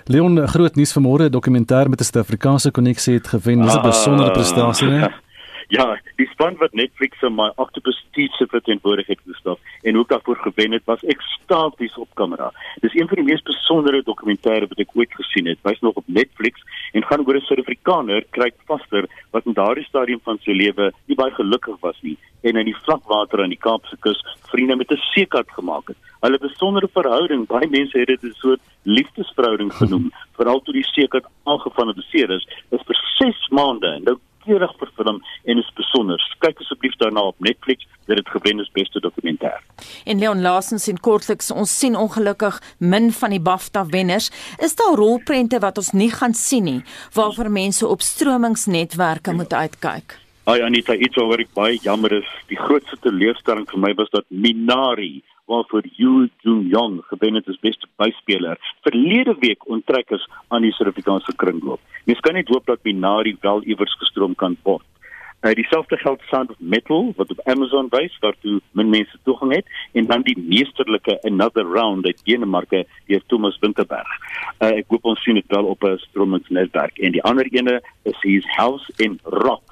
Leon 0.06 0.48
groot 0.48 0.76
nuus 0.76 0.92
vanmôre 0.92 1.30
dokumentêr 1.30 1.88
met 1.88 2.00
'n 2.00 2.04
Suid-Afrikaanse 2.04 2.70
koneksie 2.70 3.14
het 3.14 3.28
gewen. 3.28 3.62
Dis 3.62 3.74
'n 3.74 3.82
besondere 3.82 4.30
prestasie, 4.30 4.88
né? 4.88 5.08
Ja, 5.68 5.98
die 6.16 6.26
span 6.32 6.54
wat 6.56 6.72
Netflix 6.72 7.18
se 7.20 7.28
My 7.28 7.50
Octopus 7.60 8.06
Teacher 8.16 8.48
verteenwoordig 8.48 9.06
het 9.06 9.18
en 9.82 9.98
ook 9.98 10.08
daarvoor 10.08 10.36
gewen 10.36 10.72
het, 10.72 10.82
was 10.84 11.04
ekstaties 11.04 11.94
op 11.94 12.08
kamera. 12.14 12.52
Dis 12.80 12.94
een 12.94 13.08
van 13.08 13.16
die 13.16 13.24
mees 13.24 13.42
besondere 13.42 14.02
dokumentêre 14.02 14.68
wat 14.68 14.80
ek 14.80 14.96
ooit 14.96 15.12
gesien 15.12 15.46
het. 15.46 15.60
Wys 15.62 15.80
nog 15.80 16.00
op 16.00 16.04
Netflix 16.06 16.64
en 16.92 17.04
gaan 17.04 17.26
oor 17.26 17.36
'n 17.36 17.44
Suid-Afrikaner 17.44 18.24
kry 18.30 18.50
vaster 18.64 19.08
wat 19.30 19.46
in 19.46 19.52
daardie 19.52 19.84
stadium 19.84 20.20
van 20.24 20.38
sy 20.40 20.50
lewe 20.50 20.92
nie 21.06 21.16
baie 21.16 21.34
gelukkig 21.34 21.76
was 21.80 22.00
nie 22.00 22.16
en 22.42 22.56
in 22.56 22.64
die 22.64 22.80
vlakwater 22.84 23.42
aan 23.42 23.54
die 23.54 23.64
Kaapse 23.66 23.96
kus 24.00 24.24
vriende 24.48 24.76
met 24.76 24.90
'n 24.90 25.00
seekat 25.12 25.50
gemaak 25.50 25.88
het. 25.88 25.96
Hulle 26.20 26.38
besondere 26.38 26.88
verhouding, 26.92 27.46
baie 27.46 27.68
mense 27.70 27.98
het 27.98 28.08
dit 28.08 28.22
'n 28.22 28.34
soort 28.38 28.60
liefdesverhouding 28.82 29.72
genoem, 29.72 30.10
veral 30.36 30.60
toe 30.62 30.74
die 30.74 30.88
seekat 30.94 31.24
aangevange 31.44 31.94
beseer 31.94 32.30
is, 32.30 32.46
is 32.70 32.82
vir 32.86 32.98
6 33.18 33.48
maande. 33.50 34.00
Nou 34.04 34.18
keurig 34.48 34.74
verfilm 34.80 35.20
en 35.44 35.60
is 35.60 35.70
besonder. 35.76 36.22
Kyk 36.38 36.62
asseblief 36.62 36.96
daarna 37.02 37.26
op 37.30 37.40
Netflix, 37.44 37.86
dit 38.08 38.16
het 38.16 38.28
gewen 38.32 38.60
as 38.60 38.70
beste 38.72 39.00
dokumentêr. 39.04 39.60
En 40.04 40.18
Leon 40.18 40.40
Larsens 40.40 40.88
en 40.88 41.00
kortliks 41.00 41.50
ons 41.50 41.78
sien 41.78 41.96
ongelukkig 41.96 42.60
min 42.78 43.10
van 43.12 43.34
die 43.34 43.42
BAFTA 43.42 43.84
wenners. 43.92 44.30
Is 44.64 44.76
daar 44.78 44.96
rolprente 44.96 45.60
wat 45.64 45.78
ons 45.78 45.92
nie 45.92 46.10
gaan 46.10 46.34
sien 46.34 46.64
nie 46.64 46.80
waarvoor 47.14 47.50
mense 47.50 47.86
op 47.86 48.00
stromingsnetwerke 48.00 49.32
moet 49.32 49.52
uitkyk? 49.52 50.18
Ai 50.48 50.62
Anita, 50.64 50.94
iets 50.96 51.16
oor 51.20 51.40
ek 51.40 51.52
baie 51.52 51.76
jammer 51.84 52.12
is. 52.22 52.28
Die 52.48 52.56
grootste 52.56 52.96
teleurstelling 53.04 53.66
vir 53.68 53.82
my 53.84 53.92
was 54.00 54.08
dat 54.14 54.24
Minari 54.32 55.20
waarvoor 55.48 55.84
Yu 55.96 56.28
Jung 56.42 57.00
gewen 57.10 57.34
het 57.34 57.48
as 57.48 57.58
beste 57.60 57.88
byspeler 57.96 58.58
verlede 58.86 59.34
week 59.40 59.68
onttrek 59.68 60.10
is 60.10 60.28
aan 60.48 60.62
die 60.62 60.72
Suid-Afrikaanse 60.72 61.34
kringloop. 61.36 61.80
Mens 62.04 62.20
kan 62.20 62.36
net 62.36 62.48
hoop 62.48 62.66
dat 62.66 62.84
Minari 62.84 63.36
wel 63.40 63.62
iewers 63.64 63.96
gestroom 63.98 64.34
kan 64.34 64.56
word. 64.62 64.84
Uh, 65.40 65.52
dieselfde 65.54 65.96
geld 65.96 66.20
Sound 66.26 66.50
of 66.50 66.56
Metal 66.58 67.12
wat 67.16 67.30
op 67.30 67.40
Amazon 67.44 67.86
wys 67.90 68.16
waartoe 68.20 68.60
min 68.72 68.88
mense 68.90 69.18
toegang 69.22 69.52
het 69.54 69.66
en 69.92 70.06
dan 70.06 70.24
die 70.26 70.38
meesterlike 70.38 71.18
Another 71.22 71.62
Round 71.62 72.06
uit 72.06 72.24
Denemarke 72.24 72.86
deur 73.06 73.22
Thomas 73.26 73.58
Winterberg. 73.62 74.10
Uh, 74.58 74.72
ek 74.80 74.90
hoop 74.90 75.06
ons 75.06 75.22
sien 75.22 75.38
dit 75.38 75.54
wel 75.54 75.70
op 75.70 75.84
'n 75.86 76.00
stromingsnetwerk 76.08 76.98
en 76.98 77.14
die 77.14 77.22
ander 77.22 77.46
ene 77.54 77.80
is 78.02 78.18
His 78.26 78.46
House 78.56 78.92
in 78.96 79.20
Rocks 79.22 79.67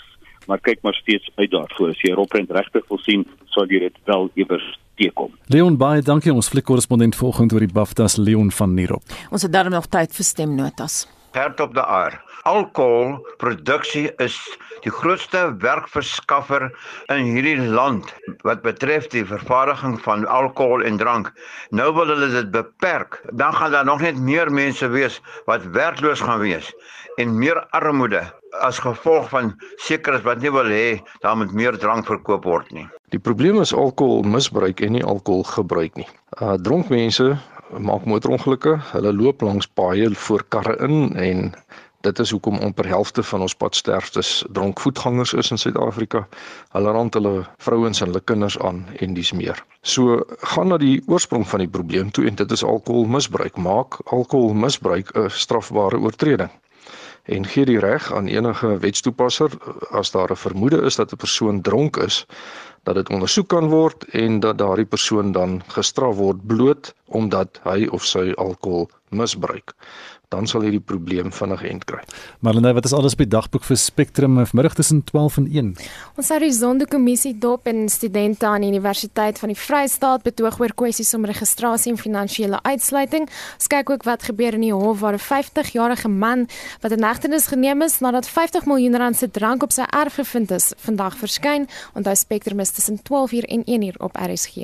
maar 0.47 0.61
kyk 0.61 0.82
maar 0.82 0.94
steeds 0.94 1.30
uit 1.34 1.51
daarvoor. 1.51 1.92
As 1.94 2.03
jy 2.05 2.14
Robrand 2.14 2.51
regtig 2.51 2.86
wil 2.88 3.01
sien, 3.05 3.26
sal 3.55 3.68
jy 3.70 3.82
dit 3.86 3.97
wel 4.05 4.30
iewers 4.34 4.66
teekom. 4.97 5.34
Leon 5.53 5.76
baie 5.80 6.03
dankie 6.03 6.32
ons 6.32 6.49
fliekkorrespondent 6.49 7.16
volgende 7.18 7.59
oor 7.59 7.66
die 7.66 7.72
BAFTAs 7.72 8.16
Leon 8.16 8.51
van 8.51 8.74
Nierop. 8.74 9.16
Ons 9.30 9.47
het 9.47 9.53
daarom 9.53 9.74
nog 9.76 9.90
tyd 9.92 10.14
vir 10.14 10.24
stemnotas. 10.24 11.05
Hert 11.36 11.61
op 11.61 11.74
die 11.76 11.84
aar. 11.84 12.20
Alkoholproduksie 12.47 14.11
is 14.22 14.36
die 14.84 14.92
grootste 14.94 15.40
werkverskaffer 15.62 16.68
in 17.11 17.32
hierdie 17.34 17.59
land 17.59 18.12
wat 18.47 18.62
betref 18.62 19.09
die 19.11 19.24
vervaardiging 19.26 19.97
van 20.05 20.26
alkohol 20.30 20.84
en 20.86 21.01
drank. 21.01 21.32
Nou 21.74 21.88
wil 21.97 22.12
hulle 22.14 22.28
dit 22.36 22.53
beperk. 22.55 23.18
Dan 23.34 23.57
gaan 23.57 23.74
daar 23.74 23.88
nog 23.88 24.05
net 24.05 24.20
meer 24.20 24.53
mense 24.53 24.86
wees 24.94 25.18
wat 25.51 25.66
werkloos 25.74 26.22
gaan 26.22 26.38
wees 26.44 26.70
en 27.16 27.34
meer 27.38 27.59
armoede 27.74 28.22
as 28.62 28.78
gevolg 28.78 29.28
van 29.32 29.51
sekeres 29.82 30.22
wat 30.24 30.40
nie 30.44 30.53
wil 30.53 30.70
hê 30.70 31.01
daar 31.24 31.36
moet 31.36 31.53
meer 31.53 31.76
drank 31.80 32.07
verkoop 32.07 32.47
word 32.47 32.70
nie. 32.76 32.86
Die 33.11 33.20
probleem 33.20 33.59
is 33.61 33.74
alkoholmisbruik 33.74 34.80
en 34.86 34.97
nie 34.97 35.05
alkoholgebruik 35.05 35.99
nie. 35.99 36.09
Uh 36.38 36.55
dronk 36.62 36.92
mense 36.92 37.34
maak 37.82 38.07
motorongelukke. 38.07 38.76
Hulle 38.92 39.12
loop 39.12 39.42
langs 39.42 39.66
paaie 39.66 40.09
voor 40.14 40.44
karre 40.49 40.76
in 40.86 41.16
en 41.16 41.51
Dit 42.07 42.18
is 42.22 42.30
hoekom 42.30 42.59
amper 42.62 42.86
helfte 42.86 43.22
van 43.26 43.42
ons 43.46 43.54
padsterftes 43.59 44.28
dronk 44.54 44.80
voetgangers 44.80 45.32
is 45.42 45.50
in 45.50 45.59
Suid-Afrika. 45.59 46.20
Hulle 46.76 46.92
rand 46.94 47.18
hulle 47.18 47.32
vrouens 47.66 48.00
en 48.00 48.12
hulle 48.12 48.22
kinders 48.30 48.59
aan 48.68 48.84
en 49.02 49.16
dis 49.16 49.32
meer. 49.34 49.62
So 49.82 50.20
gaan 50.52 50.70
na 50.70 50.78
die 50.78 51.00
oorsprong 51.11 51.48
van 51.50 51.64
die 51.64 51.72
probleem 51.78 52.12
toe 52.14 52.28
en 52.30 52.38
dit 52.38 52.54
is 52.54 52.62
alkoholmisbruik. 52.74 53.59
Maak 53.59 53.98
alkoholmisbruik 54.18 55.11
'n 55.16 55.34
strafbare 55.40 55.98
oortreding 55.98 56.54
en 57.26 57.46
gee 57.46 57.64
die 57.66 57.78
reg 57.82 58.12
aan 58.14 58.28
enige 58.30 58.78
wetstoepasser 58.78 59.50
as 59.90 60.11
daar 60.11 60.30
'n 60.30 60.42
vermoede 60.42 60.82
is 60.82 60.96
dat 60.96 61.12
'n 61.12 61.16
persoon 61.16 61.61
dronk 61.61 61.96
is 61.96 62.26
dat 62.82 62.94
dit 62.94 63.09
ondersoek 63.11 63.48
kan 63.48 63.68
word 63.68 64.04
en 64.04 64.40
dat 64.40 64.59
daardie 64.59 64.86
persoon 64.86 65.32
dan 65.32 65.62
gestraf 65.66 66.16
word 66.16 66.46
bloot 66.46 66.94
omdat 67.04 67.61
hy 67.62 67.86
of 67.86 68.04
sy 68.04 68.32
alkohol 68.36 68.90
misbruik 69.09 69.74
dan 70.28 70.46
sal 70.50 70.64
hierdie 70.66 70.82
probleem 70.82 71.30
vinnig 71.32 71.62
end 71.62 71.84
kry. 71.86 72.00
Marlene, 72.42 72.72
wat 72.74 72.84
is 72.88 72.94
alles 72.96 73.14
op 73.14 73.22
die 73.22 73.30
dagboek 73.30 73.62
vir 73.66 73.78
Spectrum 73.78 74.38
vanmiddag 74.42 74.74
tussen 74.74 75.04
12 75.06 75.36
en 75.38 75.46
1? 75.52 75.68
Ons 76.18 76.30
het 76.34 76.42
die 76.42 76.52
Sondekommissie 76.52 77.36
dop 77.38 77.68
en 77.70 77.86
studente 77.92 78.46
aan 78.46 78.64
die 78.66 78.72
Universiteit 78.72 79.38
van 79.38 79.52
die 79.52 79.58
Vrystaat 79.58 80.24
betoog 80.26 80.58
oor 80.60 80.74
kwessies 80.74 81.14
om 81.14 81.28
registrasie 81.28 81.92
en 81.92 82.00
finansiële 82.00 82.58
uitsluiting. 82.66 83.28
Ons 83.54 83.70
kyk 83.70 83.92
ook 83.94 84.06
wat 84.08 84.26
gebeur 84.26 84.58
in 84.58 84.66
die 84.66 84.72
hof 84.74 85.00
waar 85.00 85.14
'n 85.14 85.22
50-jarige 85.22 86.08
man 86.08 86.48
wat 86.82 86.92
in 86.92 87.04
hegtenis 87.04 87.46
geneem 87.46 87.82
is 87.82 88.00
nadat 88.00 88.26
50 88.26 88.66
miljoen 88.66 88.96
rand 88.96 89.16
se 89.16 89.30
drank 89.30 89.62
op 89.62 89.72
sy 89.72 89.86
erf 89.90 90.14
gevind 90.14 90.50
is, 90.50 90.72
vandag 90.76 91.16
verskyn. 91.16 91.68
Onthou 91.94 92.14
Spectrum 92.14 92.60
is 92.60 92.70
tussen 92.70 92.98
12:00 93.02 93.46
en 93.46 93.62
1:00 93.64 93.96
op 93.98 94.16
RSG. 94.16 94.56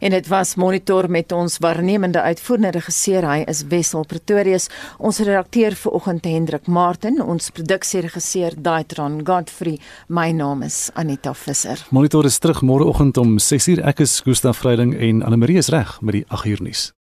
En 0.00 0.10
dit 0.10 0.26
was 0.26 0.54
monitor 0.54 1.10
met 1.10 1.32
ons 1.32 1.58
waarnemende 1.58 2.20
uitvoerende 2.20 2.70
regisseur, 2.70 3.24
hy 3.30 3.44
is 3.46 3.62
Wessel 3.68 4.04
Pretorius. 4.06 4.68
Ons 5.04 5.18
redakteur 5.20 5.74
vir 5.76 5.92
oggend 5.98 6.24
Hendrik 6.24 6.68
Martin, 6.72 7.18
ons 7.20 7.50
produksieregisseur 7.52 8.54
Daitron 8.56 9.18
Godfrey. 9.20 9.76
My 10.08 10.32
naam 10.32 10.64
is 10.64 10.88
Anita 10.96 11.34
Visser. 11.36 11.82
Monitor 11.92 12.24
is 12.24 12.40
terug 12.40 12.62
môre 12.64 12.88
oggend 12.88 13.20
om 13.20 13.36
6:00. 13.36 13.84
Ek 13.84 14.00
is 14.00 14.22
Gustaf 14.24 14.64
Vreiding 14.64 14.96
en 14.96 15.22
Anne 15.22 15.36
Marie 15.36 15.58
is 15.58 15.68
reg 15.68 16.00
met 16.00 16.14
die 16.14 16.24
8:00 16.30 16.64
nuus. 16.64 16.94